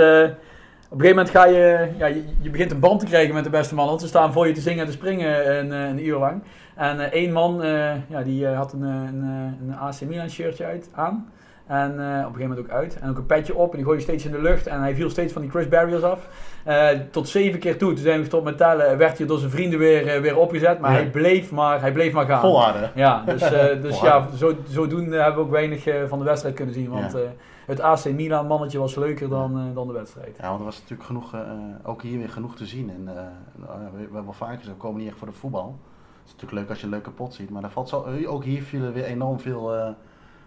eh, 0.92 0.98
op 0.98 1.00
een 1.00 1.00
gegeven 1.00 1.16
moment 1.16 1.30
ga 1.30 1.46
je, 1.46 1.88
ja, 1.98 2.06
je... 2.06 2.24
Je 2.40 2.50
begint 2.50 2.70
een 2.70 2.80
band 2.80 3.00
te 3.00 3.06
krijgen 3.06 3.34
met 3.34 3.44
de 3.44 3.50
beste 3.50 3.74
man. 3.74 3.86
Want 3.86 4.00
ze 4.00 4.06
staan 4.06 4.32
voor 4.32 4.46
je 4.46 4.52
te 4.52 4.60
zingen 4.60 4.80
en 4.80 4.86
te 4.86 4.92
springen 4.92 5.58
een, 5.58 5.72
eh, 5.72 5.88
een 5.88 6.06
uur 6.06 6.18
lang. 6.18 6.42
En 6.76 7.00
eh, 7.00 7.12
één 7.12 7.32
man, 7.32 7.62
eh, 7.62 7.90
ja, 8.08 8.22
die 8.22 8.46
eh, 8.46 8.56
had 8.56 8.72
een, 8.72 8.82
eh, 8.82 8.88
een, 8.88 9.22
eh, 9.22 9.68
een 9.68 9.74
AC 9.78 10.00
Milan 10.00 10.30
shirtje 10.30 10.64
uit, 10.64 10.88
aan. 10.94 11.30
En 11.66 11.90
eh, 11.90 11.96
op 11.96 12.00
een 12.00 12.22
gegeven 12.24 12.40
moment 12.40 12.58
ook 12.58 12.68
uit. 12.70 12.98
En 13.00 13.10
ook 13.10 13.16
een 13.16 13.26
petje 13.26 13.54
op. 13.56 13.70
En 13.70 13.76
die 13.76 13.84
gooide 13.84 14.02
steeds 14.02 14.24
in 14.24 14.30
de 14.32 14.40
lucht. 14.42 14.66
En 14.66 14.80
hij 14.80 14.94
viel 14.94 15.10
steeds 15.10 15.32
van 15.32 15.42
die 15.42 15.50
crush 15.50 15.66
barriers 15.66 16.02
af. 16.02 16.28
Eh, 16.64 16.88
tot 17.10 17.28
zeven 17.28 17.58
keer 17.58 17.78
toe. 17.78 17.88
Toen 17.92 18.02
zijn 18.02 18.14
we 18.16 18.20
gestopt 18.20 18.44
met 18.44 18.56
tellen. 18.56 18.98
Werd 18.98 19.18
hij 19.18 19.26
door 19.26 19.38
zijn 19.38 19.50
vrienden 19.50 19.78
weer, 19.78 20.06
eh, 20.08 20.20
weer 20.20 20.36
opgezet. 20.36 20.78
Maar 20.80 20.90
Ja. 20.92 20.96
hij, 20.96 21.06
bleef 21.10 21.50
maar, 21.50 21.80
hij 21.80 21.92
bleef 21.92 22.12
maar 22.12 22.26
gaan. 22.26 22.40
Volharden. 22.40 22.90
Ja, 22.94 23.22
dus, 23.26 23.42
eh, 23.42 23.50
dus 23.82 23.96
Volharden. 23.98 24.30
ja, 24.30 24.36
zo, 24.36 24.54
zodoende 24.68 25.16
hebben 25.16 25.34
we 25.34 25.40
ook 25.40 25.50
weinig 25.50 25.86
eh, 25.86 25.94
van 26.08 26.18
de 26.18 26.24
wedstrijd 26.24 26.54
kunnen 26.54 26.74
zien. 26.74 26.88
Want 26.90 27.12
Ja. 27.12 27.18
Het 27.66 27.80
AC 27.80 28.04
Milan 28.04 28.46
mannetje 28.46 28.78
was 28.78 28.94
leuker 28.94 29.28
dan, 29.28 29.58
eh, 29.58 29.74
dan 29.74 29.86
de 29.86 29.92
wedstrijd. 29.92 30.36
Ja, 30.40 30.46
want 30.46 30.58
er 30.58 30.64
was 30.64 30.80
natuurlijk 30.80 31.08
genoeg, 31.08 31.34
eh, 31.34 31.40
ook 31.82 32.02
hier 32.02 32.18
weer 32.18 32.28
genoeg 32.30 32.56
te 32.56 32.66
zien. 32.66 32.90
En 32.90 33.08
eh, 33.08 33.24
nou 33.54 33.80
we, 33.84 33.90
we 33.92 34.00
hebben 34.00 34.24
wel 34.24 34.32
vaker 34.32 34.58
gezegd, 34.58 34.76
we 34.76 34.82
komen 34.82 35.00
niet 35.00 35.08
echt 35.08 35.18
voor 35.18 35.26
de 35.26 35.32
voetbal. 35.32 35.78
Het 36.18 36.26
is 36.26 36.32
natuurlijk 36.32 36.60
leuk 36.60 36.68
als 36.68 36.78
je 36.78 36.84
een 36.84 36.90
leuke 36.90 37.10
pot 37.10 37.34
ziet, 37.34 37.50
maar 37.50 37.70
valt 37.70 37.88
zo, 37.88 38.06
ook 38.26 38.44
hier 38.44 38.62
vielen 38.62 38.92
weer 38.92 39.04
enorm 39.04 39.40
veel, 39.40 39.94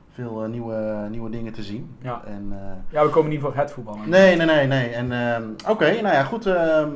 veel 0.10 0.40
nieuwe, 0.42 1.08
nieuwe 1.10 1.30
dingen 1.30 1.54
te 1.54 1.64
zien. 1.64 1.96
Ja. 2.02 2.22
En, 2.26 2.54
Ja, 2.90 3.04
we 3.04 3.10
komen 3.10 3.30
niet 3.30 3.42
voor 3.42 3.56
het 3.56 3.72
voetbal. 3.72 3.98
nee, 4.06 4.36
nee, 4.36 4.46
nee, 4.46 4.68
nee. 4.68 4.90
En 4.90 5.12
ehm, 5.12 5.44
oké, 5.70 6.02
nou 6.02 6.16
ja, 6.16 6.24
goed. 6.24 6.46
ehm, 6.46 6.90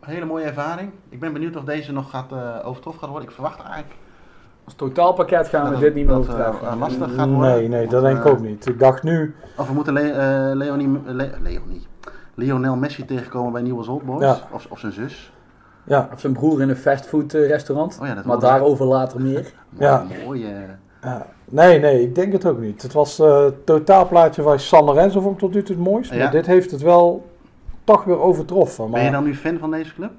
hele 0.00 0.24
mooie 0.24 0.44
ervaring. 0.44 0.92
Ik 1.08 1.20
ben 1.20 1.32
benieuwd 1.32 1.56
of 1.56 1.64
deze 1.64 1.92
nog 1.92 2.10
gaat, 2.10 2.32
overtroffen 2.64 3.00
gaat 3.00 3.10
worden. 3.10 3.28
Ik 3.28 3.34
verwacht 3.34 3.60
eigenlijk 3.60 3.94
Als 4.70 4.78
totaalpakket 4.78 5.48
gaan 5.48 5.64
we 5.64 5.70
dat 5.70 5.80
dit 5.80 5.94
niet 5.94 6.06
meer 6.06 6.14
dat, 6.14 6.22
overtreffen. 6.28 6.68
eh, 6.68 6.78
lastig 6.78 7.14
gaat 7.14 7.28
worden. 7.28 7.50
Nee, 7.58 7.68
nee, 7.68 7.86
dat 7.86 8.02
denk 8.02 8.18
ik 8.18 8.24
eh, 8.24 8.30
ook 8.30 8.40
niet. 8.40 8.66
Ik 8.66 8.78
dacht 8.78 9.02
nu, 9.02 9.34
Of 9.56 9.68
we 9.68 9.74
moeten 9.74 9.92
Le 9.92 10.00
eh, 10.00 10.56
Leonie, 10.56 10.88
Le 11.06 11.30
Leonie. 11.42 11.86
Lionel 12.34 12.76
Messi 12.76 13.04
tegenkomen 13.04 13.52
bij 13.52 13.62
Nieuwe 13.62 13.90
Old 13.90 14.02
Boys. 14.02 14.20
Ja. 14.22 14.38
Of, 14.52 14.66
of 14.70 14.78
zijn 14.78 14.92
zus. 14.92 15.32
ja, 15.84 16.08
Of 16.12 16.20
zijn 16.20 16.32
broer 16.32 16.60
in 16.62 16.68
een 16.68 16.76
fastfood 16.76 17.32
restaurant. 17.32 17.98
Oh 18.00 18.06
ja, 18.06 18.14
dat 18.14 18.24
maar 18.24 18.38
daarover 18.38 18.86
later 18.86 19.20
meer. 19.20 19.52
Ja. 19.78 20.04
Mooi. 20.24 20.44
eh, 20.44 20.50
ja. 21.02 21.26
Nee, 21.44 21.78
nee, 21.80 22.02
ik 22.02 22.14
denk 22.14 22.32
het 22.32 22.46
ook 22.46 22.58
niet. 22.60 22.82
Het 22.82 22.92
was 22.92 23.18
eh, 23.18 23.44
het 23.44 23.66
totaalplaatje 23.66 24.42
van 24.42 24.58
San 24.58 24.84
Lorenzo 24.84 25.20
vond 25.20 25.34
ik 25.34 25.40
tot 25.40 25.54
nu 25.54 25.62
toe 25.62 25.76
het 25.76 25.84
mooist. 25.84 26.10
Ja. 26.12 26.18
Maar 26.18 26.30
dit 26.30 26.46
heeft 26.46 26.70
het 26.70 26.82
wel 26.82 27.26
toch 27.84 28.04
weer 28.04 28.20
overtroffen. 28.20 28.84
Maar, 28.84 28.92
Ben 28.92 29.04
je 29.04 29.10
dan 29.10 29.24
nu 29.24 29.34
fan 29.34 29.58
van 29.58 29.70
deze 29.70 29.94
club? 29.94 30.10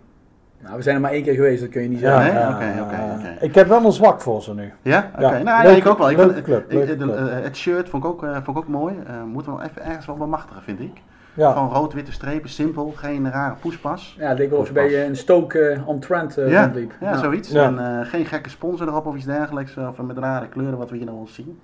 Nou, 0.64 0.76
we 0.76 0.82
zijn 0.82 0.96
er 0.96 1.02
maar 1.02 1.12
één 1.12 1.24
keer 1.24 1.34
geweest, 1.34 1.62
dat 1.62 1.70
kun 1.70 1.82
je 1.82 1.90
niet 1.90 2.00
Ja, 2.00 2.22
zeggen. 2.22 2.34
Nee? 2.60 2.76
ja, 2.76 2.84
Oké, 2.84 3.14
oké. 3.14 3.46
Ik 3.46 3.56
heb 3.56 3.68
wel 3.68 3.86
een 3.86 3.92
zwak 3.92 4.22
voor 4.22 4.42
ze 4.42 4.54
nu. 4.54 4.74
Ja? 4.82 5.10
Oké. 5.16 5.22
Ja. 5.22 5.30
Nou, 5.44 5.68
ja, 5.68 5.70
ik 5.76 5.86
ook 5.88 5.98
wel. 5.98 6.10
Ik 6.10 6.18
leuke 6.18 6.34
vond- 6.34 6.44
club, 6.46 6.64
ik- 6.66 6.74
leuke 6.74 6.96
de- 6.98 7.04
club. 7.04 7.18
eh, 7.18 7.44
het 7.44 7.58
shirt 7.58 7.90
vond 7.90 8.04
ik 8.04 8.10
ook, 8.10 8.24
eh, 8.24 8.32
vond 8.34 8.48
ik 8.48 8.58
ook 8.58 8.68
mooi. 8.68 8.96
Eh, 9.08 9.14
moeten 9.24 9.52
we 9.52 9.58
wel 9.58 9.68
even 9.68 9.84
ergens 9.86 10.06
wel 10.06 10.16
bemachtigen, 10.18 10.62
vind 10.64 10.80
ik. 10.80 11.02
Ja, 11.34 11.52
Gewoon 11.52 11.70
rood-witte 11.70 12.12
strepen, 12.12 12.50
simpel. 12.50 12.94
Geen 12.96 13.32
rare 13.32 13.54
poespas. 13.62 14.16
Ja, 14.20 14.28
het 14.30 14.38
leek 14.38 14.50
wel 14.50 14.60
of 14.60 14.68
je 14.68 14.74
bij 14.74 14.88
eh, 14.88 15.06
een 15.06 15.16
Stoke 15.16 15.60
eh, 15.60 15.88
on 15.88 16.00
Trent 16.00 16.38
eh, 16.38 16.50
ja, 16.52 16.62
rondliep. 16.64 16.94
ja, 17.00 17.18
zoiets. 17.18 17.50
Ja. 17.50 17.64
En 17.64 18.00
eh, 18.00 18.08
geen 18.10 18.26
gekke 18.26 18.50
sponsor 18.50 18.88
erop 18.88 19.06
of 19.06 19.16
iets 19.16 19.26
dergelijks. 19.26 19.78
Of 19.78 19.98
met 20.02 20.18
rare 20.18 20.48
kleuren, 20.48 20.78
wat 20.78 20.90
we 20.90 20.98
hier 20.98 21.06
nog 21.06 21.16
wel 21.16 21.28
zien. 21.28 21.60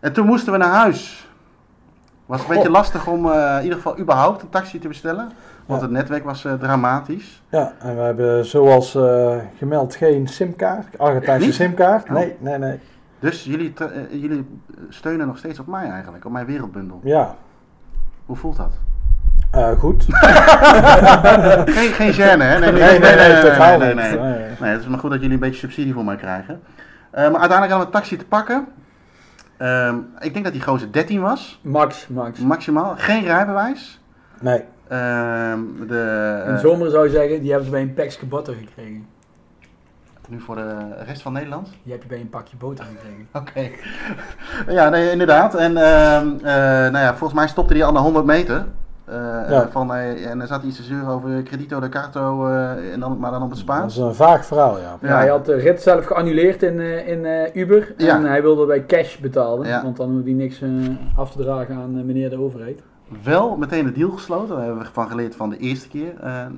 En 0.00 0.12
toen 0.12 0.26
moesten 0.26 0.52
we 0.52 0.58
naar 0.58 0.72
huis. 0.72 1.28
Was 2.26 2.38
een 2.40 2.46
Goh. 2.46 2.54
beetje 2.54 2.70
lastig 2.70 3.06
om 3.06 3.30
eh, 3.30 3.54
in 3.56 3.62
ieder 3.62 3.76
geval 3.76 3.98
überhaupt 3.98 4.42
een 4.42 4.48
taxi 4.48 4.78
te 4.78 4.88
bestellen. 4.88 5.30
Want 5.66 5.80
Ja. 5.80 5.86
het 5.86 5.96
netwerk 5.96 6.24
was 6.24 6.44
eh, 6.44 6.52
dramatisch. 6.52 7.42
ja, 7.48 7.72
en 7.78 7.96
we 7.96 8.02
hebben 8.02 8.46
zoals 8.46 8.94
eh, 8.94 9.36
gemeld 9.58 9.94
geen 9.94 10.28
simkaart, 10.28 10.98
Argentijnse 10.98 11.52
simkaart. 11.52 12.04
Oh. 12.08 12.14
Nee, 12.14 12.36
nee, 12.38 12.58
nee. 12.58 12.80
Dus 13.18 13.44
jullie, 13.44 13.72
eh, 13.78 13.86
jullie 14.22 14.58
steunen 14.88 15.26
nog 15.26 15.38
steeds 15.38 15.58
op 15.58 15.66
mij 15.66 15.90
eigenlijk, 15.90 16.24
op 16.24 16.32
mijn 16.32 16.46
wereldbundel. 16.46 17.00
Ja, 17.04 17.34
Hoe 18.26 18.36
voelt 18.36 18.56
dat? 18.56 18.72
eh, 19.50 19.70
goed. 19.78 20.04
Geen, 21.76 21.92
geen 21.92 22.12
gêne, 22.12 22.42
hè? 22.42 22.58
Nee, 22.58 22.72
Nee, 22.72 22.98
nee, 22.98 22.98
nee, 22.98 23.32
nee, 23.32 23.42
totaal 23.42 23.78
nee, 23.78 23.94
niet. 23.94 23.96
nee. 24.04 24.18
Nee. 24.18 24.38
Nee, 24.60 24.70
het 24.70 24.80
is 24.80 24.86
maar 24.86 24.98
goed 24.98 25.10
dat 25.10 25.18
jullie 25.20 25.34
een 25.34 25.40
beetje 25.40 25.58
subsidie 25.58 25.92
voor 25.94 26.04
mij 26.04 26.16
krijgen. 26.16 26.60
maar 27.12 27.22
uiteindelijk 27.22 27.70
hadden 27.70 27.78
we 27.78 27.84
een 27.84 27.90
taxi 27.90 28.16
te 28.16 28.24
pakken. 28.24 28.66
Ehm, 29.56 29.96
ik 30.18 30.32
denk 30.32 30.44
dat 30.44 30.52
die 30.54 30.62
gozer 30.62 30.92
13 30.92 31.20
was, 31.20 31.60
Max, 31.62 32.08
Max. 32.08 32.38
maximaal. 32.38 32.94
Geen 32.96 33.24
rijbewijs. 33.24 34.00
Nee. 34.40 34.64
Ehm, 34.92 35.60
de, 35.88 36.42
In 36.46 36.52
eh, 36.54 36.58
zomer 36.58 36.90
zou 36.90 37.04
je 37.04 37.10
zeggen, 37.10 37.40
die 37.40 37.48
hebben 37.48 37.64
ze 37.66 37.70
bij 37.72 37.82
een 37.82 37.94
pakje 37.94 38.26
boter 38.26 38.54
gekregen. 38.54 39.06
nu 40.28 40.40
voor 40.40 40.56
de 40.56 40.76
rest 41.06 41.22
van 41.22 41.32
Nederland. 41.32 41.68
Die 41.82 41.92
heb 41.92 42.02
je 42.02 42.08
bij 42.08 42.20
een 42.20 42.30
pakje 42.30 42.56
boter 42.56 42.84
gekregen. 42.84 43.26
Oké. 43.40 43.70
ja, 44.72 44.88
nee, 44.88 45.10
inderdaad. 45.10 45.54
En 45.54 45.76
ehm, 45.76 46.26
eh, 46.36 46.52
nou 46.92 46.98
ja, 46.98 47.08
volgens 47.14 47.38
mij 47.38 47.48
stopte 47.48 47.74
hij 47.74 47.84
al 47.84 47.92
na 47.92 48.00
100 48.00 48.24
meter. 48.24 48.66
Eh, 49.04 49.14
Ja. 49.48 49.68
van, 49.70 49.94
en 49.94 50.38
dan 50.38 50.46
zat 50.46 50.62
iets 50.62 50.76
te 50.76 50.82
zeuren 50.82 51.08
over 51.08 51.42
Credito 51.42 51.80
de 51.80 51.88
Carto, 51.88 52.46
en 52.92 53.00
dan, 53.00 53.18
maar 53.18 53.30
dan 53.30 53.42
op 53.42 53.50
het 53.50 53.58
Dat 53.58 53.66
Spaans. 53.68 53.96
is 53.96 54.02
een 54.02 54.14
vaag 54.14 54.44
verhaal, 54.46 54.78
ja. 54.78 54.96
Ja. 55.00 55.16
hij 55.16 55.28
had 55.28 55.44
de 55.44 55.54
rit 55.54 55.82
zelf 55.82 56.04
geannuleerd 56.06 56.62
in, 56.62 56.80
in 57.06 57.50
Uber. 57.58 57.94
En 57.96 58.24
hij 58.24 58.42
wilde 58.42 58.66
bij 58.66 58.86
cash 58.86 59.16
betalen. 59.16 59.82
Want 59.82 59.96
dan 59.96 60.10
hoefde 60.10 60.24
hij 60.30 60.38
niks 60.38 60.62
af 61.16 61.30
te 61.32 61.42
dragen 61.42 61.74
aan 61.76 62.06
meneer 62.06 62.30
de 62.30 62.40
overheid. 62.40 62.82
Wel 63.22 63.56
meteen 63.56 63.84
de 63.84 63.92
deal 63.92 64.10
gesloten. 64.10 64.56
Daar 64.56 64.64
hebben 64.64 64.82
we 64.82 64.88
van 64.92 65.08
geleerd 65.08 65.36
van 65.36 65.50
de 65.50 65.56
eerste 65.58 65.88
keer. 65.88 66.12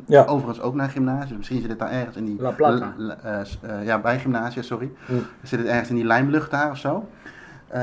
Ja. 0.06 0.24
Overigens 0.24 0.60
ook 0.60 0.74
naar 0.74 0.88
gymnasium. 0.88 1.36
Misschien 1.36 1.60
zit 1.60 1.70
het 1.70 1.78
daar 1.78 1.90
ergens 1.90 2.16
in 2.16 2.24
die... 2.24 2.40
La 2.42 2.50
Plata. 2.50 2.92
l- 2.96 3.10
eh, 3.22 3.40
eh, 3.40 3.84
ja, 3.84 3.98
bij 3.98 4.18
gymnasia, 4.18 4.62
sorry. 4.62 4.90
Hm. 5.06 5.12
Zit 5.42 5.58
het 5.58 5.68
ergens 5.68 5.88
in 5.88 5.94
die 5.94 6.04
lijnlucht 6.04 6.50
daar 6.50 6.70
of 6.70 6.76
zo. 6.78 7.08
Eh, 7.68 7.80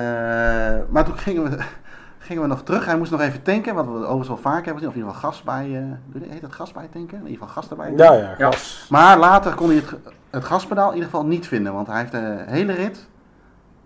maar 0.89 1.05
toen 1.05 1.17
gingen 1.17 1.43
we, 1.43 1.57
gingen 2.27 2.41
we 2.41 2.47
nog 2.47 2.63
terug. 2.63 2.85
Hij 2.85 2.97
moest 2.97 3.11
nog 3.11 3.21
even 3.21 3.41
tanken, 3.41 3.75
wat 3.75 3.85
we 3.85 3.91
overigens 3.91 4.27
wel 4.27 4.37
vaak 4.37 4.65
hebben 4.65 4.83
gezien. 4.83 4.87
Of 4.89 4.93
in 4.95 4.99
ieder 4.99 5.13
geval 5.15 5.29
gas 5.31 5.43
bij... 5.43 5.87
eh, 6.21 6.29
heet 6.31 6.41
dat 6.41 6.53
gas 6.53 6.71
bij 6.71 6.87
tanken? 6.93 7.17
In 7.17 7.27
ieder 7.27 7.37
geval 7.47 7.61
gas 7.61 7.69
erbij. 7.69 7.93
Ja, 7.95 8.13
ja. 8.13 8.35
Ja. 8.37 8.45
gas. 8.51 8.87
Maar 8.89 9.17
later 9.19 9.53
kon 9.53 9.67
hij 9.67 9.75
het, 9.77 9.95
het 10.29 10.43
gaspedaal 10.43 10.87
in 10.89 10.93
ieder 10.95 11.09
geval 11.09 11.25
niet 11.25 11.47
vinden. 11.47 11.73
Want 11.73 11.87
hij 11.87 11.97
heeft 11.99 12.11
de 12.11 12.43
hele 12.47 12.73
rit 12.73 13.07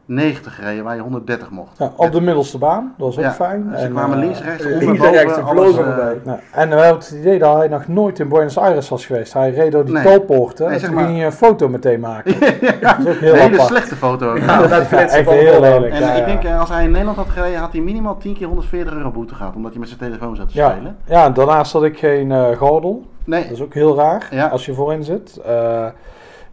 90 0.07 0.55
gereden 0.55 0.83
waar 0.83 0.95
je 0.95 1.01
130 1.01 1.49
mocht. 1.49 1.77
Ja, 1.77 1.91
op 1.95 2.11
de 2.11 2.21
middelste 2.21 2.57
baan, 2.57 2.93
dat 2.97 3.07
was 3.07 3.17
ook 3.17 3.23
Ja, 3.23 3.31
fijn. 3.31 3.67
Dus 3.69 3.79
ze 3.79 3.85
En, 3.85 3.91
kwamen 3.91 4.17
eh, 4.17 4.23
links, 4.23 4.41
rechts, 4.41 4.63
links 4.63 4.85
onder, 4.85 5.13
en 5.15 5.55
boven, 5.55 5.85
rechts, 5.85 6.17
eh. 6.25 6.25
Ja, 6.25 6.39
en 6.51 6.69
we 6.69 6.75
hebben 6.75 6.97
het 7.03 7.11
idee 7.19 7.39
dat 7.39 7.55
hij 7.57 7.67
nog 7.67 7.87
nooit 7.87 8.19
in 8.19 8.29
Buenos 8.29 8.57
Aires 8.57 8.89
was 8.89 9.05
geweest. 9.05 9.33
Hij 9.33 9.51
reed 9.51 9.71
door 9.71 9.85
die 9.85 9.93
Nee. 9.93 10.03
tolpoorten 10.03 10.65
Nee, 10.69 10.75
en 10.79 10.83
toen 10.85 10.93
maar- 10.93 11.03
ging 11.05 11.17
hij 11.17 11.25
een 11.25 11.31
foto 11.31 11.69
meteen 11.69 11.99
maken. 11.99 12.35
ja, 12.81 12.93
Dat 12.93 13.05
is 13.05 13.13
ook 13.13 13.19
heel 13.19 13.33
een 13.33 13.39
hele 13.39 13.53
apart. 13.53 13.67
slechte 13.67 13.95
foto. 13.95 14.37
Ja, 14.37 14.61
dat 14.67 14.91
echt 14.91 15.29
heel 15.29 15.59
lelijk. 15.61 15.93
En 15.93 16.17
ik 16.17 16.25
denk, 16.25 16.43
eh, 16.43 16.59
als 16.59 16.69
hij 16.69 16.83
in 16.83 16.89
Nederland 16.91 17.17
had 17.17 17.29
gereden, 17.29 17.59
had 17.59 17.71
hij 17.71 17.81
minimaal 17.81 18.17
10 18.17 18.33
keer 18.33 18.47
140 18.47 18.93
euro 18.93 19.11
boete 19.11 19.35
gehad. 19.35 19.55
Omdat 19.55 19.71
hij 19.71 19.79
met 19.79 19.89
zijn 19.89 19.99
telefoon 20.01 20.35
zat 20.35 20.45
te 20.49 20.51
spelen. 20.51 20.97
ja, 21.05 21.29
daarnaast 21.29 21.73
had 21.73 21.83
ik 21.83 21.97
geen 21.99 22.31
eh, 22.31 22.47
gordel. 22.57 23.05
Nee, 23.23 23.41
Dat 23.43 23.51
is 23.51 23.61
ook 23.61 23.73
heel 23.73 23.95
raar 23.95 24.49
als 24.51 24.65
je 24.65 24.73
voorin 24.73 25.03
zit. 25.03 25.37
Eh, 25.45 25.85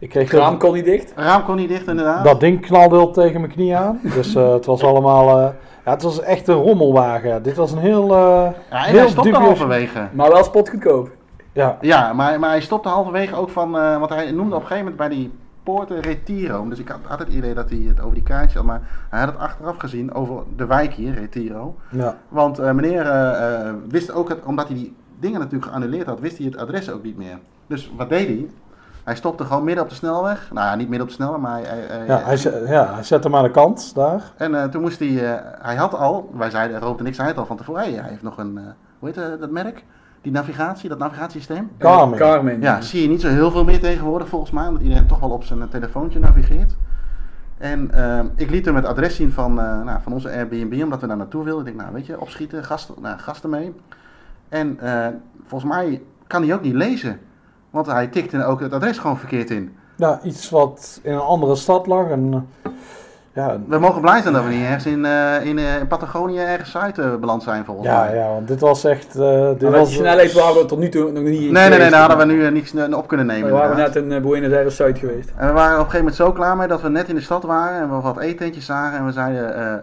ik 0.03 0.09
kreeg 0.09 0.31
Het 0.31 0.39
raam 0.39 0.57
kon 0.57 0.73
niet 0.73 0.85
dicht. 0.85 1.13
raam 1.15 1.43
kon 1.43 1.55
niet 1.55 1.69
dicht 1.69 1.87
inderdaad. 1.87 2.23
dat 2.23 2.39
ding 2.39 2.61
knalde 2.61 2.95
heel 2.95 3.11
tegen 3.11 3.41
mijn 3.41 3.53
knie 3.53 3.75
aan. 3.77 3.99
Dus 4.03 4.35
eh, 4.35 4.51
het 4.53 4.65
was 4.65 4.83
allemaal... 4.83 5.39
eh, 5.39 5.47
ja, 5.85 5.91
het 5.91 6.01
was 6.01 6.21
echt 6.21 6.47
een 6.47 6.55
rommelwagen. 6.55 7.43
Dit 7.43 7.55
was 7.55 7.71
een 7.71 7.77
heel... 7.77 8.03
eh, 8.03 8.17
ja, 8.69 8.85
en 8.85 8.89
heel 8.89 8.99
hij 8.99 9.07
stopte 9.07 9.29
dubieus- 9.31 9.45
halverwege. 9.47 10.07
Maar 10.11 10.29
wel 10.31 10.43
spotgoedkoop. 10.43 11.09
Ja, 11.51 11.77
Ja, 11.81 12.13
maar, 12.13 12.39
maar 12.39 12.49
hij 12.49 12.61
stopte 12.61 12.89
halverwege 12.89 13.35
ook 13.35 13.49
van, 13.49 13.77
eh, 13.77 13.97
want 13.97 14.09
hij 14.09 14.31
noemde 14.31 14.55
op 14.55 14.61
een 14.61 14.67
gegeven 14.67 14.91
moment 14.91 14.95
bij 14.95 15.09
die 15.17 15.31
poorten 15.63 15.99
Retiro. 15.99 16.67
Dus 16.69 16.79
ik 16.79 16.87
had, 16.87 16.97
had 17.03 17.19
het 17.19 17.27
idee 17.27 17.53
dat 17.53 17.69
hij 17.69 17.83
het 17.87 18.01
over 18.01 18.13
die 18.13 18.23
kaartje 18.23 18.57
had, 18.57 18.67
maar 18.67 18.81
hij 19.09 19.19
had 19.19 19.29
het 19.29 19.39
achteraf 19.39 19.77
gezien 19.77 20.13
over 20.13 20.35
de 20.55 20.65
wijk 20.65 20.93
hier, 20.93 21.13
Retiro. 21.13 21.75
ja. 21.91 22.17
Want 22.29 22.59
eh, 22.59 22.71
meneer 22.71 23.05
wist 23.89 24.11
ook, 24.11 24.29
het, 24.29 24.39
omdat 24.45 24.67
hij 24.67 24.75
die 24.75 24.95
dingen 25.19 25.39
natuurlijk 25.39 25.65
geannuleerd 25.71 26.07
had, 26.07 26.19
wist 26.19 26.37
hij 26.37 26.45
het 26.45 26.57
adres 26.57 26.91
ook 26.91 27.03
niet 27.03 27.17
meer. 27.17 27.39
Dus 27.67 27.91
wat 27.97 28.09
deed 28.09 28.27
hij? 28.27 28.47
Hij 29.03 29.15
stopte 29.15 29.45
gewoon 29.45 29.63
midden 29.63 29.83
op 29.83 29.89
de 29.89 29.95
snelweg. 29.95 30.49
Nou 30.53 30.67
ja, 30.67 30.75
niet 30.75 30.87
midden 30.89 31.01
op 31.01 31.07
de 31.07 31.13
snelweg, 31.13 31.39
maar 31.39 31.59
hij... 31.63 32.05
Ja, 32.07 32.17
hij, 32.23 32.37
zet- 32.37 32.67
ja, 32.67 32.93
hij 32.93 33.03
zette 33.03 33.27
hem 33.27 33.37
aan 33.37 33.43
de 33.43 33.51
kant 33.51 33.95
daar. 33.95 34.21
En 34.37 34.55
eh, 34.55 34.63
toen 34.63 34.81
moest 34.81 34.99
hij, 34.99 35.33
eh, 35.33 35.39
hij 35.61 35.75
had 35.75 35.95
al, 35.95 36.29
wij 36.37 36.49
zeiden, 36.49 36.79
Robert 36.79 36.99
en 36.99 37.05
ik 37.05 37.15
zeiden 37.15 37.35
het 37.37 37.49
al 37.49 37.55
van 37.55 37.57
tevoren, 37.65 37.81
hey, 37.83 37.91
hij 37.91 38.09
heeft 38.09 38.21
nog 38.23 38.37
een, 38.37 38.57
eh, 38.57 38.63
hoe 38.99 39.09
heet 39.09 39.39
dat 39.39 39.49
merk? 39.51 39.83
Die 40.21 40.31
navigatie, 40.31 40.89
dat 40.89 40.97
navigatiesysteem? 40.97 41.71
Garmin. 41.79 42.19
Garmin. 42.19 42.61
Ja, 42.61 42.81
zie 42.81 43.01
je 43.01 43.07
niet 43.07 43.21
zo 43.21 43.27
heel 43.27 43.51
veel 43.51 43.63
meer 43.63 43.79
tegenwoordig 43.79 44.27
volgens 44.27 44.51
mij, 44.51 44.67
omdat 44.67 44.81
iedereen 44.81 45.07
toch 45.07 45.19
wel 45.19 45.29
op 45.29 45.43
zijn 45.43 45.69
telefoontje 45.69 46.19
navigeert. 46.19 46.75
En 47.57 47.91
ik 48.35 48.49
liet 48.49 48.65
hem 48.65 48.75
het 48.75 48.85
adres 48.85 49.15
zien 49.15 49.31
van, 49.31 49.59
eh, 49.59 49.81
nou, 49.83 49.99
van 50.01 50.13
onze 50.13 50.29
Airbnb, 50.31 50.83
omdat 50.83 51.01
we 51.01 51.07
daar 51.07 51.17
naartoe 51.17 51.43
wilden. 51.43 51.65
Ik 51.65 51.65
denk, 51.65 51.77
nou 51.81 51.93
weet 51.93 52.05
je, 52.05 52.19
opschieten, 52.19 52.63
gasten, 52.63 52.95
nou, 53.01 53.17
gasten 53.19 53.49
mee. 53.49 53.75
En 54.49 54.79
eh, 54.79 55.07
volgens 55.45 55.71
mij 55.73 56.01
kan 56.27 56.43
hij 56.43 56.53
ook 56.53 56.61
niet 56.61 56.73
lezen, 56.73 57.19
want 57.73 57.85
hij 57.87 58.07
tikte 58.07 58.45
ook 58.45 58.59
het 58.59 58.73
adres 58.73 58.97
gewoon 58.97 59.17
verkeerd 59.17 59.49
in. 59.49 59.75
Ja, 59.95 60.19
iets 60.23 60.49
wat 60.49 60.99
in 61.03 61.13
een 61.13 61.19
andere 61.19 61.55
stad 61.55 61.87
lag. 61.87 62.09
En, 62.09 62.47
eh, 62.63 62.71
ja, 63.33 63.57
We 63.67 63.79
mogen 63.79 64.01
blij 64.01 64.21
zijn 64.21 64.33
dat 64.33 64.43
we 64.43 64.49
niet 64.49 64.63
ergens 64.65 64.85
in, 64.85 65.05
eh, 65.05 65.45
in, 65.45 65.57
eh, 65.57 65.79
in 65.79 65.87
Patagonië 65.87 66.37
ergens 66.39 66.77
uit 66.77 66.97
eh, 66.97 67.15
beland 67.15 67.43
zijn 67.43 67.65
volgens 67.65 67.87
ja, 67.87 68.03
mij. 68.03 68.15
ja, 68.15 68.27
want 68.27 68.47
dit 68.47 68.59
was 68.59 68.83
echt... 68.83 69.15
eh 69.15 69.49
dit 69.49 69.61
Maar 69.61 69.71
was, 69.71 69.89
die 69.89 69.97
snelheid 69.97 70.33
waren 70.33 70.61
we 70.61 70.65
tot 70.65 70.79
nu 70.79 70.89
toe 70.89 71.11
nog 71.11 71.23
niet 71.23 71.51
Nee, 71.51 71.69
nee, 71.69 71.79
nee, 71.79 71.89
daar 71.89 72.09
hadden 72.09 72.27
we 72.27 72.33
nu 72.33 72.51
niets 72.51 72.73
op 72.93 73.07
kunnen 73.07 73.25
nemen. 73.25 73.45
We 73.49 73.53
waren 73.55 73.69
inderdaad. 73.69 74.03
net 74.03 74.13
in 74.13 74.21
Buenos 74.21 74.51
Aires 74.53 74.75
Zuid 74.75 74.97
geweest. 74.99 75.31
En 75.35 75.47
we 75.47 75.53
waren 75.53 75.79
op 75.79 75.85
een 75.85 75.91
gegeven 75.91 75.97
moment 75.97 76.15
zo 76.15 76.31
klaar 76.31 76.57
mee 76.57 76.67
dat 76.67 76.81
we 76.81 76.89
net 76.89 77.09
in 77.09 77.15
de 77.15 77.21
stad 77.21 77.43
waren 77.43 77.81
en 77.81 77.95
we 77.95 78.01
wat 78.01 78.19
eetentjes 78.19 78.65
zagen 78.65 78.97
en 78.97 79.05
we 79.05 79.11
zeiden 79.11 79.55
eh 79.55 79.75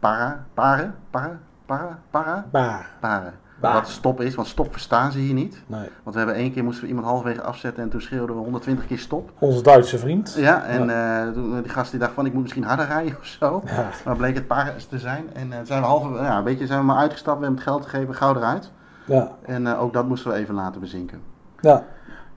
para, 0.00 0.44
paren, 0.54 0.94
para, 1.10 1.40
para, 1.66 1.98
para, 2.10 2.46
Bah, 2.52 2.80
paren. 3.00 3.34
Bah. 3.64 3.74
Wat 3.74 3.88
stop 3.88 4.20
is, 4.20 4.34
want 4.34 4.48
stop 4.48 4.72
verstaan 4.72 5.12
ze 5.12 5.18
hier 5.18 5.34
niet. 5.34 5.62
nee. 5.66 5.88
Want 6.02 6.16
we 6.16 6.22
hebben 6.22 6.34
één 6.34 6.52
keer 6.52 6.64
moesten 6.64 6.82
we 6.82 6.88
iemand 6.88 7.06
halverwege 7.06 7.42
afzetten 7.42 7.82
en 7.82 7.88
toen 7.90 8.00
schreeuwden 8.00 8.36
we 8.36 8.42
120 8.42 8.86
keer 8.86 8.98
stop. 8.98 9.30
Onze 9.38 9.62
Duitse 9.62 9.98
vriend. 9.98 10.34
Ja, 10.36 10.64
en 10.64 10.90
eh, 10.90 11.32
toen, 11.32 11.62
die 11.62 11.70
gast 11.70 11.90
die 11.90 12.00
dacht 12.00 12.12
van 12.12 12.26
ik 12.26 12.32
moet 12.32 12.42
misschien 12.42 12.64
harder 12.64 12.86
rijden 12.86 13.16
of 13.18 13.24
zo. 13.26 13.62
Ja. 13.66 13.88
Maar 14.04 14.16
bleek 14.16 14.34
het 14.34 14.46
paren 14.46 14.74
te 14.88 14.98
zijn. 14.98 15.24
En 15.34 15.52
eh, 15.52 15.58
zijn 15.62 15.80
we 15.80 15.86
halve, 15.86 16.14
ja, 16.22 16.38
een 16.38 16.44
beetje 16.44 16.66
zijn 16.66 16.78
we 16.78 16.84
maar 16.84 16.96
uitgestapt, 16.96 17.38
we 17.38 17.44
hebben 17.44 17.62
het 17.64 17.72
geld 17.72 17.86
gegeven, 17.86 18.14
gauw 18.14 18.34
eruit. 18.36 18.70
Ja, 19.04 19.28
En 19.42 19.66
eh, 19.66 19.82
ook 19.82 19.92
dat 19.92 20.08
moesten 20.08 20.30
we 20.30 20.36
even 20.36 20.54
laten 20.54 20.80
bezinken. 20.80 21.20
ja. 21.60 21.84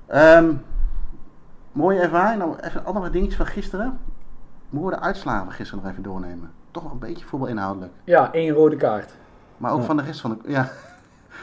Ehm, 0.08 0.54
mooie 1.72 2.00
ervaring. 2.00 2.40
Nou, 2.40 2.56
even 2.62 2.86
andere 2.86 3.10
dingetjes 3.10 3.36
van 3.38 3.46
gisteren. 3.46 4.00
Moeten 4.70 4.90
we 4.92 4.96
de 4.98 5.02
uitslagen 5.02 5.44
van 5.46 5.54
gisteren 5.54 5.84
nog 5.84 5.92
even 5.92 6.04
doornemen? 6.04 6.52
Toch 6.72 6.84
wel 6.84 6.92
een 6.92 7.00
beetje 7.00 7.26
voetbalinhoudelijk. 7.26 7.92
Ja, 8.04 8.32
één 8.32 8.54
rode 8.54 8.76
kaart. 8.76 9.12
Maar 9.58 9.72
ook 9.72 9.80
Ja. 9.80 9.86
van 9.86 9.98
de 9.98 10.04
rest 10.04 10.22
van 10.22 10.30
de... 10.44 10.52
Ja. 10.52 10.70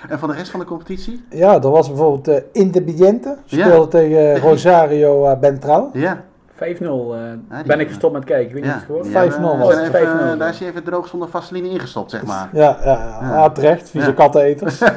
En 0.08 0.18
van 0.18 0.28
de 0.28 0.34
rest 0.34 0.50
van 0.50 0.60
de 0.60 0.66
competitie? 0.66 1.24
ja, 1.30 1.58
dat 1.58 1.72
was 1.72 1.88
bijvoorbeeld 1.88 2.28
eh 2.28 2.42
Independiente. 2.52 3.36
Ja. 3.44 3.64
Speelde 3.66 3.88
tegen 3.88 4.38
Rosario 4.38 5.24
uh, 5.30 5.38
Bentral. 5.38 5.90
Ja. 5.92 6.20
5-0 6.54 6.58
eh, 6.58 6.66
die- 7.48 7.66
ben 7.66 7.80
ik 7.80 7.88
gestopt 7.88 8.12
met 8.12 8.24
kijken. 8.24 8.46
Ik 8.46 8.52
weet 8.54 8.62
niet 8.62 8.72
ja. 8.72 8.78
of 8.78 8.86
je 8.96 9.02
het 9.02 9.10
Vijf- 9.12 9.34
5-0 9.34 9.40
hebben- 9.40 9.58
was 9.58 9.74
zijn 9.74 9.84
het. 9.84 9.94
even, 9.94 10.34
5-0. 10.34 10.38
Daar 10.38 10.48
is 10.48 10.58
hij 10.58 10.68
even 10.68 10.82
droog 10.84 11.08
zonder 11.08 11.28
vaseline 11.28 11.68
ingestopt, 11.68 12.10
zeg 12.10 12.22
maar. 12.24 12.48
Ja, 12.52 12.78
ja, 12.84 12.90
ja. 12.90 13.18
Ja. 13.20 13.34
ja 13.34 13.50
terecht. 13.50 13.90
Vieze 13.90 14.06
Ja. 14.08 14.12
katteneters. 14.14 14.78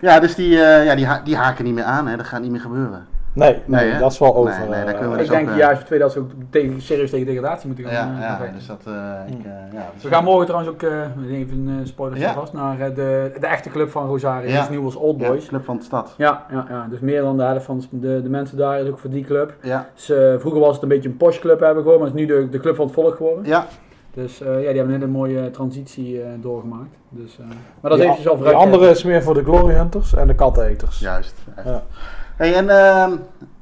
Ja, 0.00 0.20
dus 0.20 0.34
die, 0.34 0.62
eh, 0.62 0.84
ja, 0.84 0.94
die, 0.94 1.06
ha- 1.06 1.20
die 1.24 1.36
haken 1.36 1.64
niet 1.64 1.74
meer 1.74 1.84
aan, 1.84 2.06
hè. 2.06 2.16
Dat 2.16 2.26
gaat 2.26 2.40
niet 2.40 2.50
meer 2.50 2.60
gebeuren. 2.60 3.06
Nee, 3.38 3.62
nee, 3.66 3.90
Nee, 3.90 3.98
dat 4.00 4.12
is 4.12 4.18
wel 4.18 4.28
Nee, 4.32 4.38
over. 4.38 4.68
nee, 4.68 4.84
daar 4.84 4.94
kunnen 4.94 5.00
we 5.00 5.04
eh, 5.04 5.12
Ik 5.12 5.18
dus 5.18 5.28
denk 5.28 5.42
ook, 5.48 5.52
eh, 5.52 5.58
juist 5.58 5.76
voor 5.78 5.86
2000 5.86 6.24
ook 6.24 6.30
tegen, 6.50 6.80
serieus 6.82 7.10
tegen 7.10 7.26
degradatie 7.26 7.66
moeten 7.66 7.84
gaan. 7.84 7.92
Ja, 8.20 8.38
eh, 8.40 8.46
ja, 8.46 8.52
dus 8.54 8.66
dat... 8.66 8.80
eh, 8.86 8.92
ik, 9.26 9.44
eh, 9.44 9.50
ja, 9.72 9.86
dus- 9.94 10.02
We 10.02 10.08
gaan 10.08 10.24
morgen 10.24 10.46
trouwens 10.46 10.72
ook, 10.74 10.82
eh, 10.82 11.32
even 11.32 11.86
Ja. 12.14 12.32
vast, 12.34 12.52
naar 12.52 12.80
eh, 12.80 12.94
de, 12.94 13.32
de 13.40 13.46
echte 13.46 13.68
club 13.70 13.90
van 13.90 14.06
Rosario. 14.06 14.48
Ja. 14.48 14.54
Dat 14.54 14.62
is 14.64 14.68
nieuw 14.70 14.84
als 14.84 14.96
Old 14.96 15.20
Ja, 15.20 15.28
Boys. 15.28 15.46
Club 15.46 15.64
van 15.64 15.76
de 15.76 15.82
Stad. 15.82 16.14
Ja, 16.16 16.46
ja, 16.50 16.66
ja, 16.68 16.86
dus 16.90 17.00
meer 17.00 17.22
dan 17.22 17.36
de 17.36 17.42
helft 17.42 17.64
van 17.64 17.82
de, 17.90 18.22
de 18.22 18.28
mensen 18.28 18.56
daar 18.56 18.80
is 18.80 18.88
ook 18.88 18.98
voor 18.98 19.10
die 19.10 19.24
club. 19.24 19.54
Ja, 19.62 19.86
Dus, 19.94 20.10
eh, 20.10 20.34
vroeger 20.38 20.60
was 20.60 20.72
het 20.74 20.82
een 20.82 20.88
beetje 20.88 21.08
een 21.08 21.16
posh 21.16 21.38
club 21.38 21.60
hebben 21.60 21.82
gewoon, 21.82 21.98
maar 21.98 22.08
het 22.08 22.16
is 22.16 22.26
nu 22.26 22.34
de, 22.36 22.48
de 22.48 22.58
club 22.58 22.76
van 22.76 22.84
het 22.84 22.94
volk 22.94 23.16
geworden. 23.16 23.44
ja. 23.46 23.66
Dus 24.14 24.40
eh, 24.40 24.46
ja, 24.48 24.54
die 24.56 24.64
hebben 24.66 24.84
een 24.94 25.00
hele 25.00 25.06
mooie 25.12 25.50
transitie 25.50 26.20
eh, 26.22 26.28
doorgemaakt. 26.40 26.96
Dus, 27.08 27.38
eh, 27.38 27.46
maar 27.80 27.90
dat 27.90 28.00
heeft 28.00 28.16
je 28.16 28.22
zelf 28.22 28.36
die 28.36 28.44
vooruit. 28.46 28.64
andere 28.66 28.90
is 28.90 29.04
meer 29.04 29.22
voor 29.22 29.34
de 29.34 29.42
Glory 29.44 29.74
Hunters 29.74 30.14
en 30.14 30.26
de 30.26 30.34
katteneters. 30.34 30.98
Juist. 30.98 31.34
Ja. 31.64 31.82
Hey, 32.38 32.54
en 32.54 32.68
ehm, 32.68 33.16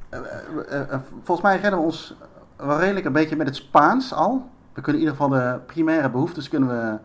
eh, 0.09 0.19
eh, 0.69 0.81
eh, 0.81 1.01
volgens 1.23 1.47
mij 1.47 1.59
redden 1.61 1.79
we 1.79 1.85
ons 1.85 2.17
wel 2.57 2.79
redelijk 2.79 3.07
een 3.07 3.13
beetje 3.13 3.37
met 3.37 3.47
het 3.47 3.57
Spaans 3.57 4.13
al. 4.13 4.51
We 4.73 4.81
kunnen 4.81 5.03
in 5.03 5.09
ieder 5.09 5.23
geval 5.23 5.39
de 5.39 5.59
primaire 5.67 6.11
behoeftes 6.11 6.49
kunnen 6.49 6.69
we 6.69 6.99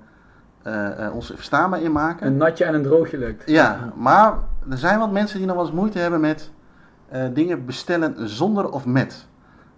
eh, 0.62 1.06
eh, 1.06 1.16
ons 1.16 1.32
verstaanbaar 1.36 1.82
inmaken. 1.82 2.28
Een 2.28 2.38
natje 2.38 2.66
en 2.66 2.74
een 2.74 2.84
droogje 2.84 3.18
lukt. 3.18 3.50
Ja, 3.50 3.92
maar 3.96 4.34
er 4.70 4.78
zijn 4.78 5.00
wat 5.00 5.12
mensen 5.12 5.38
die 5.38 5.48
nog 5.48 5.56
wel 5.56 5.66
eens 5.66 5.74
moeite 5.74 6.00
hebben 6.00 6.20
met 6.20 6.52
eh, 7.10 7.24
dingen 7.34 7.66
bestellen 7.66 8.30
zonder 8.30 8.70
of 8.70 8.86
met. 8.86 9.28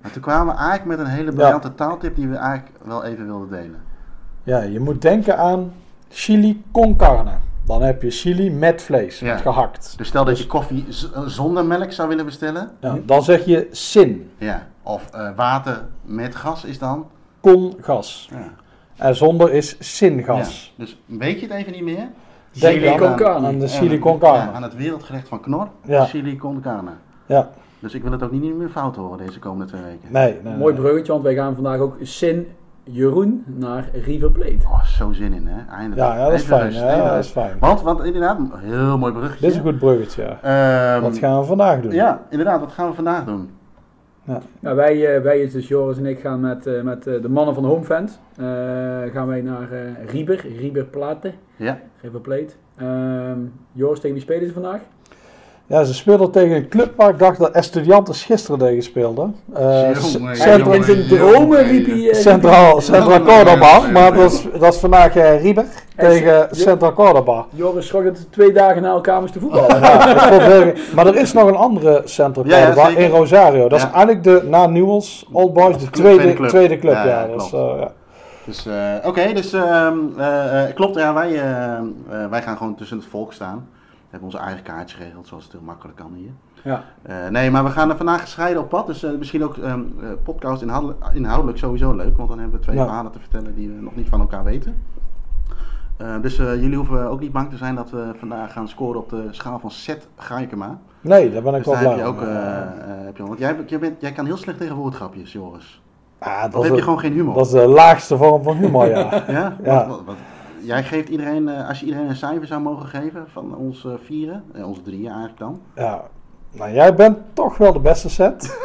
En 0.01 0.11
toen 0.11 0.21
kwamen 0.21 0.53
we 0.55 0.59
eigenlijk 0.61 0.97
met 0.97 1.07
een 1.07 1.13
hele 1.13 1.31
briljante 1.31 1.75
taaltip 1.75 2.15
die 2.15 2.27
we 2.27 2.35
eigenlijk 2.35 2.77
wel 2.85 3.03
even 3.03 3.25
wilden 3.25 3.49
delen. 3.49 3.81
Ja, 4.43 4.61
je 4.61 4.79
moet 4.79 5.01
denken 5.01 5.37
aan 5.37 5.73
chili 6.09 6.63
con 6.71 6.95
carne. 6.95 7.31
Dan 7.65 7.81
heb 7.81 8.01
je 8.01 8.09
chili 8.11 8.51
met 8.51 8.81
vlees, 8.81 9.19
Ja. 9.19 9.33
met 9.33 9.41
gehakt. 9.41 9.93
Dus 9.97 10.07
stel 10.07 10.25
dat 10.25 10.33
Dus- 10.33 10.43
je 10.43 10.49
koffie 10.49 10.85
z- 10.89 11.09
zonder 11.25 11.65
melk 11.65 11.91
zou 11.91 12.07
willen 12.09 12.25
bestellen. 12.25 12.71
Ja, 12.79 12.97
dan 13.05 13.23
zeg 13.23 13.45
je 13.45 13.67
sin, 13.71 14.31
Ja. 14.37 14.67
Of 14.83 15.09
eh, 15.11 15.29
water 15.35 15.85
met 16.01 16.35
gas 16.35 16.65
is 16.65 16.79
dan. 16.79 17.07
con 17.41 17.73
gas. 17.81 18.29
Ja. 18.31 18.49
En 19.05 19.15
zonder 19.15 19.51
is 19.53 19.75
sin 19.79 20.23
gas. 20.23 20.73
Ja. 20.77 20.83
Dus 20.83 20.97
weet 21.05 21.39
je 21.39 21.47
het 21.47 21.55
even 21.55 21.71
niet 21.71 21.83
meer? 21.83 22.07
Denk 22.59 22.73
Chili 22.81 22.95
con 22.97 23.07
aan- 23.07 23.15
carne. 23.15 23.47
aan 23.47 23.59
de 23.59 23.67
chili 23.67 23.99
con 23.99 24.13
ja, 24.13 24.19
carne. 24.19 24.51
aan 24.51 24.63
het 24.63 24.75
wereldgerecht 24.75 25.27
van 25.27 25.39
Knor. 25.41 25.67
Ja. 25.85 26.05
Chili 26.05 26.35
con 26.37 26.61
carne. 26.61 26.91
Ja. 27.25 27.49
Dus 27.79 27.93
ik 27.93 28.01
wil 28.03 28.11
het 28.11 28.23
ook 28.23 28.31
niet 28.31 28.55
meer 28.55 28.69
fout 28.69 28.95
horen 28.95 29.17
deze 29.17 29.39
komende 29.39 29.65
twee 29.65 29.81
weken. 29.81 30.11
Nee, 30.11 30.39
nee, 30.43 30.55
Mooi 30.55 30.73
bruggetje, 30.73 31.11
want 31.11 31.23
wij 31.23 31.35
gaan 31.35 31.53
vandaag 31.55 31.79
ook 31.79 31.97
Sin 32.01 32.47
Jeroen 32.83 33.43
naar 33.45 33.89
River 34.05 34.31
Plate. 34.31 34.67
Oh, 34.67 34.83
zo 34.83 35.11
zin 35.11 35.33
in, 35.33 35.47
hè? 35.47 35.71
Eindelijk. 35.71 36.01
Ja, 36.01 36.15
ja, 36.17 36.23
dat 36.23 36.33
is 36.33 36.43
fijn. 36.43 36.73
Ja, 36.73 37.09
dat 37.09 37.23
is 37.23 37.29
fijn. 37.29 37.59
Want, 37.59 37.81
want 37.81 38.03
inderdaad, 38.03 38.37
een 38.37 38.51
heel 38.59 38.97
mooi 38.97 39.13
bruggetje. 39.13 39.41
Dit 39.41 39.49
is 39.51 39.55
een 39.57 39.63
goed 39.63 39.77
bruggetje, 39.79 40.21
ja. 40.41 40.93
Ehm, 40.93 41.01
Wat 41.01 41.17
gaan 41.17 41.39
we 41.39 41.45
vandaag 41.45 41.81
doen? 41.81 41.91
Ja, 41.91 42.21
inderdaad, 42.29 42.59
wat 42.59 42.71
gaan 42.71 42.89
we 42.89 42.93
vandaag 42.93 43.25
doen? 43.25 43.49
Ja, 44.59 44.75
wij, 44.75 45.15
eh, 45.15 45.21
wij, 45.21 45.49
dus 45.49 45.67
Joris 45.67 45.97
en 45.97 46.05
ik, 46.05 46.19
gaan 46.19 46.39
met, 46.39 46.67
eh, 46.67 46.81
met 46.81 47.07
eh, 47.07 47.21
de 47.21 47.29
mannen 47.29 47.55
van 47.55 47.65
Homefans 47.65 48.19
eh 48.37 48.45
gaan 49.13 49.27
wij 49.27 49.41
naar 49.41 49.71
eh 49.71 50.09
Riber, 50.11 50.45
Riber 50.57 50.85
Plate, 50.85 51.31
Ja, 51.55 51.79
River 52.01 52.19
Plate. 52.19 52.53
Ehm, 52.77 53.39
Joris, 53.71 53.99
tegen 53.99 54.15
wie 54.15 54.23
spelen 54.25 54.47
ze 54.47 54.53
vandaag? 54.53 54.81
Ja, 55.67 55.83
ze 55.83 55.93
speelden 55.93 56.31
tegen 56.31 56.55
een 56.55 56.67
club 56.67 56.93
waar 56.95 57.09
ik 57.09 57.19
dacht 57.19 57.39
dat 57.39 57.51
Estudiantes 57.51 58.23
gisteren 58.23 58.59
tegen 58.59 58.83
speelden. 58.83 59.35
Eh, 59.53 59.89
in 59.89 59.95
zijn 60.35 60.59
jongen, 60.63 61.07
dromen 61.07 61.31
jongen. 61.39 61.63
riep 61.63 61.85
hij... 61.85 62.13
Centraal, 62.13 62.81
Central 62.81 63.11
Ja, 63.11 63.19
Cordoba, 63.19 63.79
maar 63.91 64.13
dat 64.13 64.31
is, 64.31 64.45
dat 64.59 64.73
is 64.73 64.79
vandaag 64.79 65.15
eh, 65.15 65.41
Riber 65.41 65.65
tegen 65.97 66.31
Ja. 66.31 66.47
Central 66.51 66.93
Cordoba. 66.93 67.45
Joris 67.49 67.87
schrok 67.87 68.03
dat 68.03 68.17
ze 68.17 68.29
twee 68.29 68.51
dagen 68.51 68.81
na 68.81 68.89
elkaar 68.89 69.21
moesten 69.21 69.41
voetballen. 69.41 69.79
Ja, 69.79 70.29
het 70.29 70.93
maar 70.95 71.07
er 71.07 71.15
is 71.15 71.33
nog 71.33 71.47
een 71.47 71.55
andere 71.55 72.01
ja, 72.05 72.31
Cordoba 72.31 72.87
in 72.87 73.09
Rosario. 73.09 73.67
Dat 73.69 73.79
Ja. 73.79 73.85
is 73.87 73.91
eigenlijk 73.93 74.23
de, 74.23 74.41
na 74.49 74.65
Newell's, 74.67 75.25
Old 75.31 75.53
Boys, 75.53 75.77
de 75.77 75.89
Tweede 75.89 76.15
tweede, 76.17 76.33
club. 76.37 76.49
tweede 76.49 76.79
club. 76.79 76.93
Ja, 76.93 77.05
Ja, 77.05 77.21
ja, 77.21 77.27
dus, 77.35 77.49
klopt. 77.49 77.53
eh, 77.75 77.79
ja. 77.81 77.91
dus 78.45 78.65
eh, 78.65 79.07
oké, 79.09 79.33
dus 79.33 79.53
ehm, 79.53 79.93
eh, 80.17 80.63
eh, 80.67 80.75
klopt, 80.75 80.95
ja, 80.95 81.13
wij, 81.13 81.41
wij 82.29 82.41
gaan 82.41 82.57
gewoon 82.57 82.75
tussen 82.75 82.97
het 82.97 83.05
volk 83.09 83.33
staan. 83.33 83.67
We 84.13 84.19
hebben 84.19 84.37
onze 84.37 84.47
eigen 84.49 84.63
kaartje 84.73 84.97
geregeld, 84.97 85.27
zoals 85.27 85.43
het 85.43 85.51
heel 85.53 85.61
makkelijk 85.61 85.97
kan 85.97 86.13
hier. 86.13 86.29
Ja. 86.63 86.83
Eh, 87.01 87.27
nee, 87.29 87.51
maar 87.51 87.63
we 87.63 87.69
gaan 87.69 87.89
er 87.89 87.97
vandaag 87.97 88.21
gescheiden 88.21 88.61
op 88.61 88.69
pad. 88.69 88.87
Dus 88.87 89.03
eh, 89.03 89.11
misschien 89.17 89.43
ook 89.43 89.57
ehm 89.57 89.79
eh, 90.01 90.07
podcast 90.23 90.61
inhoudelijk, 90.61 90.99
inhoudelijk 91.13 91.57
sowieso 91.57 91.93
leuk. 91.95 92.17
Want 92.17 92.29
dan 92.29 92.39
hebben 92.39 92.57
we 92.57 92.63
twee 92.63 92.75
Ja. 92.75 92.83
verhalen 92.85 93.11
te 93.11 93.19
vertellen 93.19 93.55
die 93.55 93.69
we 93.69 93.81
nog 93.81 93.95
niet 93.95 94.09
van 94.09 94.19
elkaar 94.19 94.43
weten. 94.43 94.75
Dus 96.21 96.35
jullie 96.35 96.75
hoeven 96.75 97.09
ook 97.09 97.19
niet 97.19 97.31
bang 97.31 97.49
te 97.49 97.57
zijn 97.57 97.75
dat 97.75 97.89
we 97.89 98.11
vandaag 98.17 98.53
gaan 98.53 98.67
scoren 98.67 98.99
op 98.99 99.09
de 99.09 99.27
schaal 99.31 99.59
van 99.59 99.71
Seth 99.71 100.07
Gaikema. 100.15 100.79
Nee, 101.01 101.31
daar 101.31 101.41
ben 101.41 101.53
ik 101.55 101.63
Dus 101.63 101.73
wel 101.79 101.93
blij 101.93 102.05
heb 102.05 102.15
je 103.17 103.23
heb 103.23 103.27
want 103.27 103.39
jij, 103.39 103.55
jij, 103.65 103.79
bent, 103.79 104.01
jij 104.01 104.11
kan 104.11 104.25
heel 104.25 104.37
slecht 104.37 104.57
tegen 104.57 104.75
woordgrapjes, 104.75 105.31
Joris. 105.31 105.81
ah, 106.19 106.41
dat, 106.41 106.55
Of 106.55 106.63
heb 106.65 106.75
je 106.75 106.81
gewoon 106.81 106.99
geen 106.99 107.13
humor? 107.13 107.33
dat 107.33 107.45
is 107.45 107.51
de 107.51 107.67
laagste 107.67 108.17
vorm 108.17 108.43
van 108.43 108.57
humor, 108.57 108.87
ja. 108.87 109.23
Ja? 109.27 109.55
Ja. 109.63 109.87
Wat- 109.87 109.87
wat- 109.87 110.05
wat- 110.05 110.15
jij 110.63 110.83
geeft 110.83 111.09
iedereen, 111.09 111.47
eh, 111.49 111.67
als 111.67 111.79
je 111.79 111.85
iedereen 111.85 112.09
een 112.09 112.15
cijfer 112.15 112.47
zou 112.47 112.61
mogen 112.61 112.87
geven 112.87 113.25
van 113.31 113.55
ons 113.55 113.85
eh, 113.85 113.91
vieren, 114.03 114.43
eh, 114.53 114.67
onze 114.67 114.81
drieën 114.81 115.07
eigenlijk 115.07 115.37
dan. 115.39 115.61
ja. 115.75 116.01
Nou, 116.55 116.73
jij 116.73 116.95
bent 116.95 117.17
toch 117.33 117.57
wel 117.57 117.73
de 117.73 117.79
beste 117.79 118.09
set. 118.09 118.57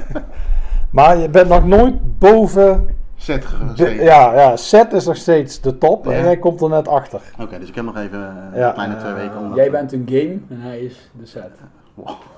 maar 0.90 1.16
je 1.16 1.28
bent 1.28 1.48
nog 1.48 1.64
nooit 1.66 2.18
boven... 2.18 2.86
De, 3.26 3.40
geschreven. 3.40 4.04
ja, 4.04 4.34
ja, 4.34 4.56
set 4.56 4.92
is 4.92 5.06
nog 5.06 5.16
steeds 5.16 5.60
de 5.60 5.78
top 5.78 6.04
Ja. 6.04 6.10
en 6.10 6.24
jij 6.24 6.36
komt 6.36 6.60
er 6.62 6.68
net 6.68 6.88
achter. 6.88 7.20
Oké, 7.40 7.58
dus 7.58 7.68
ik 7.68 7.74
heb 7.74 7.84
nog 7.84 7.96
even 7.96 8.50
eh, 8.52 8.58
Ja, 8.58 8.68
een 8.68 8.74
kleine 8.74 8.96
twee 8.96 9.12
eh, 9.12 9.18
weken 9.18 9.38
om. 9.38 9.54
Jij 9.54 9.70
bent 9.70 9.92
een 9.92 10.04
game 10.06 10.38
en 10.48 10.60
hij 10.60 10.80
is 10.80 11.10
de 11.12 11.26
set. 11.26 11.50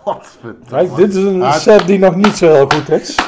Wat 0.04 0.38
Kijk, 0.68 0.96
dit 0.96 1.14
is 1.14 1.24
een 1.24 1.52
set 1.52 1.86
die 1.86 1.98
nog 1.98 2.14
niet 2.14 2.36
zo 2.36 2.52
heel 2.52 2.68
goed 2.68 2.90
is. 2.90 3.18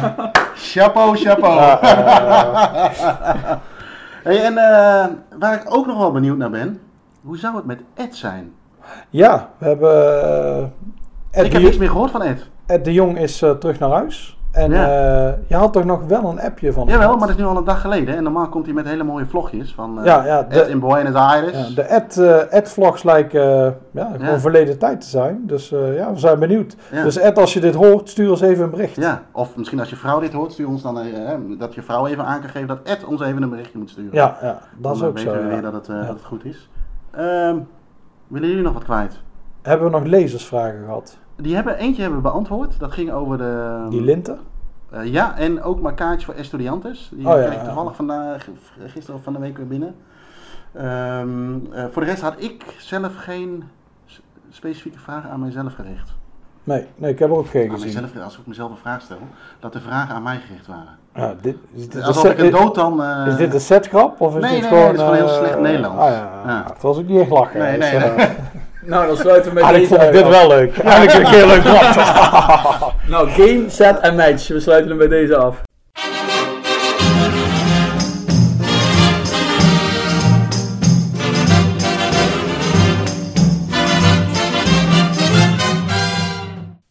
Chapeau, 0.72 1.16
chapeau. 1.16 1.54
Ja, 1.54 1.80
eh, 1.80 3.52
hey, 4.28 4.44
en 4.44 4.58
eh, 4.58 5.06
waar 5.38 5.54
ik 5.54 5.74
ook 5.74 5.86
nog 5.86 5.98
wel 5.98 6.12
benieuwd 6.12 6.36
naar 6.36 6.50
ben, 6.50 6.80
hoe 7.22 7.38
zou 7.38 7.56
het 7.56 7.64
met 7.64 7.80
Ed 7.94 8.16
zijn? 8.16 8.52
ja, 9.10 9.50
we 9.58 9.66
hebben... 9.66 10.22
eh, 10.22 10.62
Ed, 11.30 11.46
ik 11.46 11.52
heb 11.52 11.62
niks 11.62 11.76
meer 11.76 11.88
gehoord 11.88 12.10
van 12.10 12.22
Ed. 12.22 12.46
Ed 12.66 12.84
de 12.84 12.92
Jong 12.92 13.18
is 13.18 13.42
eh, 13.42 13.50
terug 13.50 13.78
naar 13.78 13.90
huis. 13.90 14.37
En 14.52 14.70
Ja. 14.70 14.84
eh, 15.28 15.32
je 15.46 15.54
had 15.54 15.72
toch 15.72 15.84
nog 15.84 16.04
wel 16.06 16.24
een 16.24 16.40
appje 16.40 16.72
van 16.72 16.86
Jawel, 16.86 17.08
maar 17.10 17.18
dat 17.18 17.28
is 17.28 17.36
nu 17.36 17.44
al 17.44 17.56
een 17.56 17.64
dag 17.64 17.80
geleden. 17.80 18.16
En 18.16 18.22
normaal 18.22 18.48
komt 18.48 18.64
hij 18.64 18.74
met 18.74 18.86
hele 18.86 19.02
mooie 19.04 19.26
vlogjes 19.26 19.74
van 19.74 19.98
eh 19.98 20.04
Ja, 20.04 20.24
ja, 20.26 20.42
de- 20.42 20.68
in 20.68 20.80
Buenos 20.80 21.14
Aires. 21.14 21.68
Ja, 21.68 21.74
de 21.74 21.82
Ed, 21.82 22.16
eh, 22.18 22.52
Ed 22.52 22.68
vlogs 22.70 23.02
lijken 23.02 23.76
ja, 23.90 24.10
gewoon 24.18 24.40
verleden 24.40 24.78
tijd 24.78 25.00
te 25.00 25.06
zijn. 25.06 25.40
Dus 25.46 25.68
ja, 25.68 26.12
we 26.12 26.18
zijn 26.18 26.38
benieuwd. 26.38 26.76
Dus 26.90 27.16
Ed, 27.18 27.38
als 27.38 27.52
je 27.52 27.60
dit 27.60 27.74
hoort, 27.74 28.08
stuur 28.08 28.30
ons 28.30 28.40
even 28.40 28.64
een 28.64 28.70
bericht. 28.70 28.96
Ja, 28.96 29.22
of 29.32 29.56
misschien 29.56 29.80
als 29.80 29.90
je 29.90 29.96
vrouw 29.96 30.20
dit 30.20 30.32
hoort, 30.32 30.52
stuur 30.52 30.68
ons 30.68 30.82
dan 30.82 30.98
dat 31.58 31.74
je 31.74 31.82
vrouw 31.82 32.06
even 32.06 32.24
aan 32.24 32.40
kan 32.40 32.48
geven 32.50 32.68
dat 32.68 32.78
Ed 32.82 33.04
ons 33.04 33.20
even 33.20 33.42
een 33.42 33.50
berichtje 33.50 33.78
moet 33.78 33.90
sturen. 33.90 34.14
ja, 34.14 34.36
ja, 34.42 34.58
dat 34.76 34.92
is 34.94 34.98
dan 35.00 35.08
ook 35.08 35.16
weten 35.18 35.32
zo. 35.32 35.38
we 35.38 35.44
ja. 35.44 35.52
weer 35.52 35.62
dat 35.62 35.72
het, 35.72 35.86
dat 35.86 36.08
het 36.08 36.24
goed 36.24 36.44
is. 36.44 36.70
Ehm, 37.10 37.56
willen 38.28 38.48
jullie 38.48 38.64
nog 38.64 38.72
wat 38.72 38.84
kwijt? 38.84 39.20
Hebben 39.62 39.90
we 39.90 39.98
nog 39.98 40.04
lezersvragen 40.06 40.80
gehad? 40.84 41.18
Die 41.42 41.54
hebben, 41.54 41.76
eentje 41.76 42.02
hebben 42.02 42.22
we 42.22 42.28
beantwoord. 42.28 42.78
Dat 42.78 42.92
ging 42.92 43.10
over 43.12 43.38
de... 43.38 43.86
Die 43.90 44.02
linten? 44.02 44.38
Eh, 44.90 45.04
ja, 45.04 45.36
en 45.36 45.62
ook 45.62 45.80
maar 45.80 45.94
kaartjes 45.94 46.24
voor 46.24 46.34
Estudiantes. 46.34 47.10
Die 47.14 47.26
Oh, 47.28 47.36
ja, 47.36 47.44
kreeg 47.46 47.58
ik 47.58 47.64
toevallig 47.64 47.96
vandaag, 47.96 48.48
gisteren 48.86 49.14
of 49.18 49.22
van 49.22 49.32
de 49.32 49.38
week 49.38 49.56
weer 49.56 49.66
binnen. 49.66 49.94
Ehm, 50.74 51.54
eh, 51.72 51.84
voor 51.90 52.02
de 52.02 52.08
rest 52.08 52.22
had 52.22 52.34
ik 52.36 52.64
zelf 52.78 53.16
geen 53.16 53.64
specifieke 54.50 54.98
vragen 54.98 55.30
aan 55.30 55.40
mijzelf 55.40 55.74
gericht. 55.74 56.14
Nee, 56.64 56.86
nee, 56.96 57.10
ik 57.10 57.18
heb 57.18 57.30
er 57.30 57.36
ook 57.36 57.48
geen 57.48 57.70
Aan 57.70 57.78
gezien. 57.80 58.00
mijzelf, 58.00 58.24
als 58.24 58.38
ik 58.38 58.46
mezelf 58.46 58.70
een 58.70 58.76
vraag 58.76 59.00
stel, 59.00 59.18
dat 59.60 59.72
de 59.72 59.80
vragen 59.80 60.14
aan 60.14 60.22
mij 60.22 60.38
gericht 60.46 60.66
waren. 60.66 60.96
Ja, 61.14 61.34
dit, 61.40 61.56
is, 61.74 61.88
dit 61.88 62.02
Alsof 62.02 62.24
een 62.24 62.30
ik 62.30 62.38
een 62.38 62.50
dood 62.50 62.74
dan... 62.74 63.02
eh, 63.02 63.26
is 63.26 63.36
dit 63.36 63.54
een 63.54 63.60
setgrap? 63.60 64.20
Of 64.20 64.36
is 64.36 64.42
Nee, 64.42 64.50
dit 64.60 64.60
nee, 64.60 64.68
gewoon, 64.68 64.82
nee, 64.82 64.90
dit 64.92 65.00
is 65.00 65.06
gewoon 65.06 65.16
heel 65.16 65.28
eh, 65.28 65.38
slecht 65.38 65.60
Nederlands. 65.60 65.98
Ah, 66.02 66.10
ja, 66.10 66.42
Ja. 66.46 66.64
Het 66.72 66.82
was 66.82 66.96
ook 66.98 67.06
niet 67.06 67.20
echt 67.20 67.30
lachen. 67.30 67.58
Nee, 67.60 67.78
nee, 67.78 67.90
eh, 67.96 68.16
nee. 68.16 68.26
Nou, 68.82 69.06
dan 69.06 69.16
sluiten 69.16 69.48
we 69.48 69.54
met 69.54 69.64
Eigenlijk 69.64 69.90
deze 69.90 70.02
vond 70.02 70.16
ik 70.16 70.24
dit 70.24 70.34
af. 70.34 70.40
wel 70.40 70.48
leuk. 70.58 70.78
Eigenlijk 70.78 71.28
ik 71.28 71.34
heel 71.34 71.46
leuk 71.46 71.62
grap. 71.64 72.94
Nou, 73.08 73.28
game, 73.28 73.64
set 73.68 74.00
en 74.00 74.16
match. 74.16 74.48
We 74.48 74.60
sluiten 74.60 74.88
hem 74.88 74.98
bij 74.98 75.08
deze 75.08 75.36
af. 75.36 75.62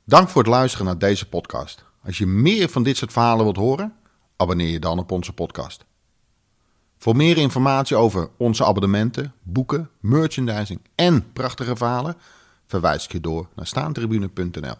Dank 0.06 0.30
voor 0.30 0.42
het 0.42 0.52
luisteren 0.52 0.86
naar 0.86 0.98
deze 0.98 1.30
podcast. 1.30 1.86
Als 2.06 2.18
je 2.18 2.26
meer 2.26 2.70
van 2.70 2.84
dit 2.84 2.98
soort 2.98 3.12
verhalen 3.12 3.44
wilt 3.44 3.58
horen, 3.58 3.94
abonneer 4.38 4.70
je 4.70 4.80
dan 4.80 5.00
op 5.00 5.12
onze 5.12 5.34
podcast. 5.34 5.86
Voor 6.98 7.16
meer 7.16 7.38
informatie 7.38 7.96
over 7.96 8.30
onze 8.38 8.66
abonnementen, 8.66 9.34
boeken, 9.44 9.90
merchandising 10.00 10.80
en 10.96 11.32
prachtige 11.34 11.76
verhalen, 11.76 12.16
verwijs 12.68 13.06
ik 13.06 13.12
je 13.12 13.22
door 13.22 13.48
naar 13.56 13.68
staantribune.nl. 13.68 14.76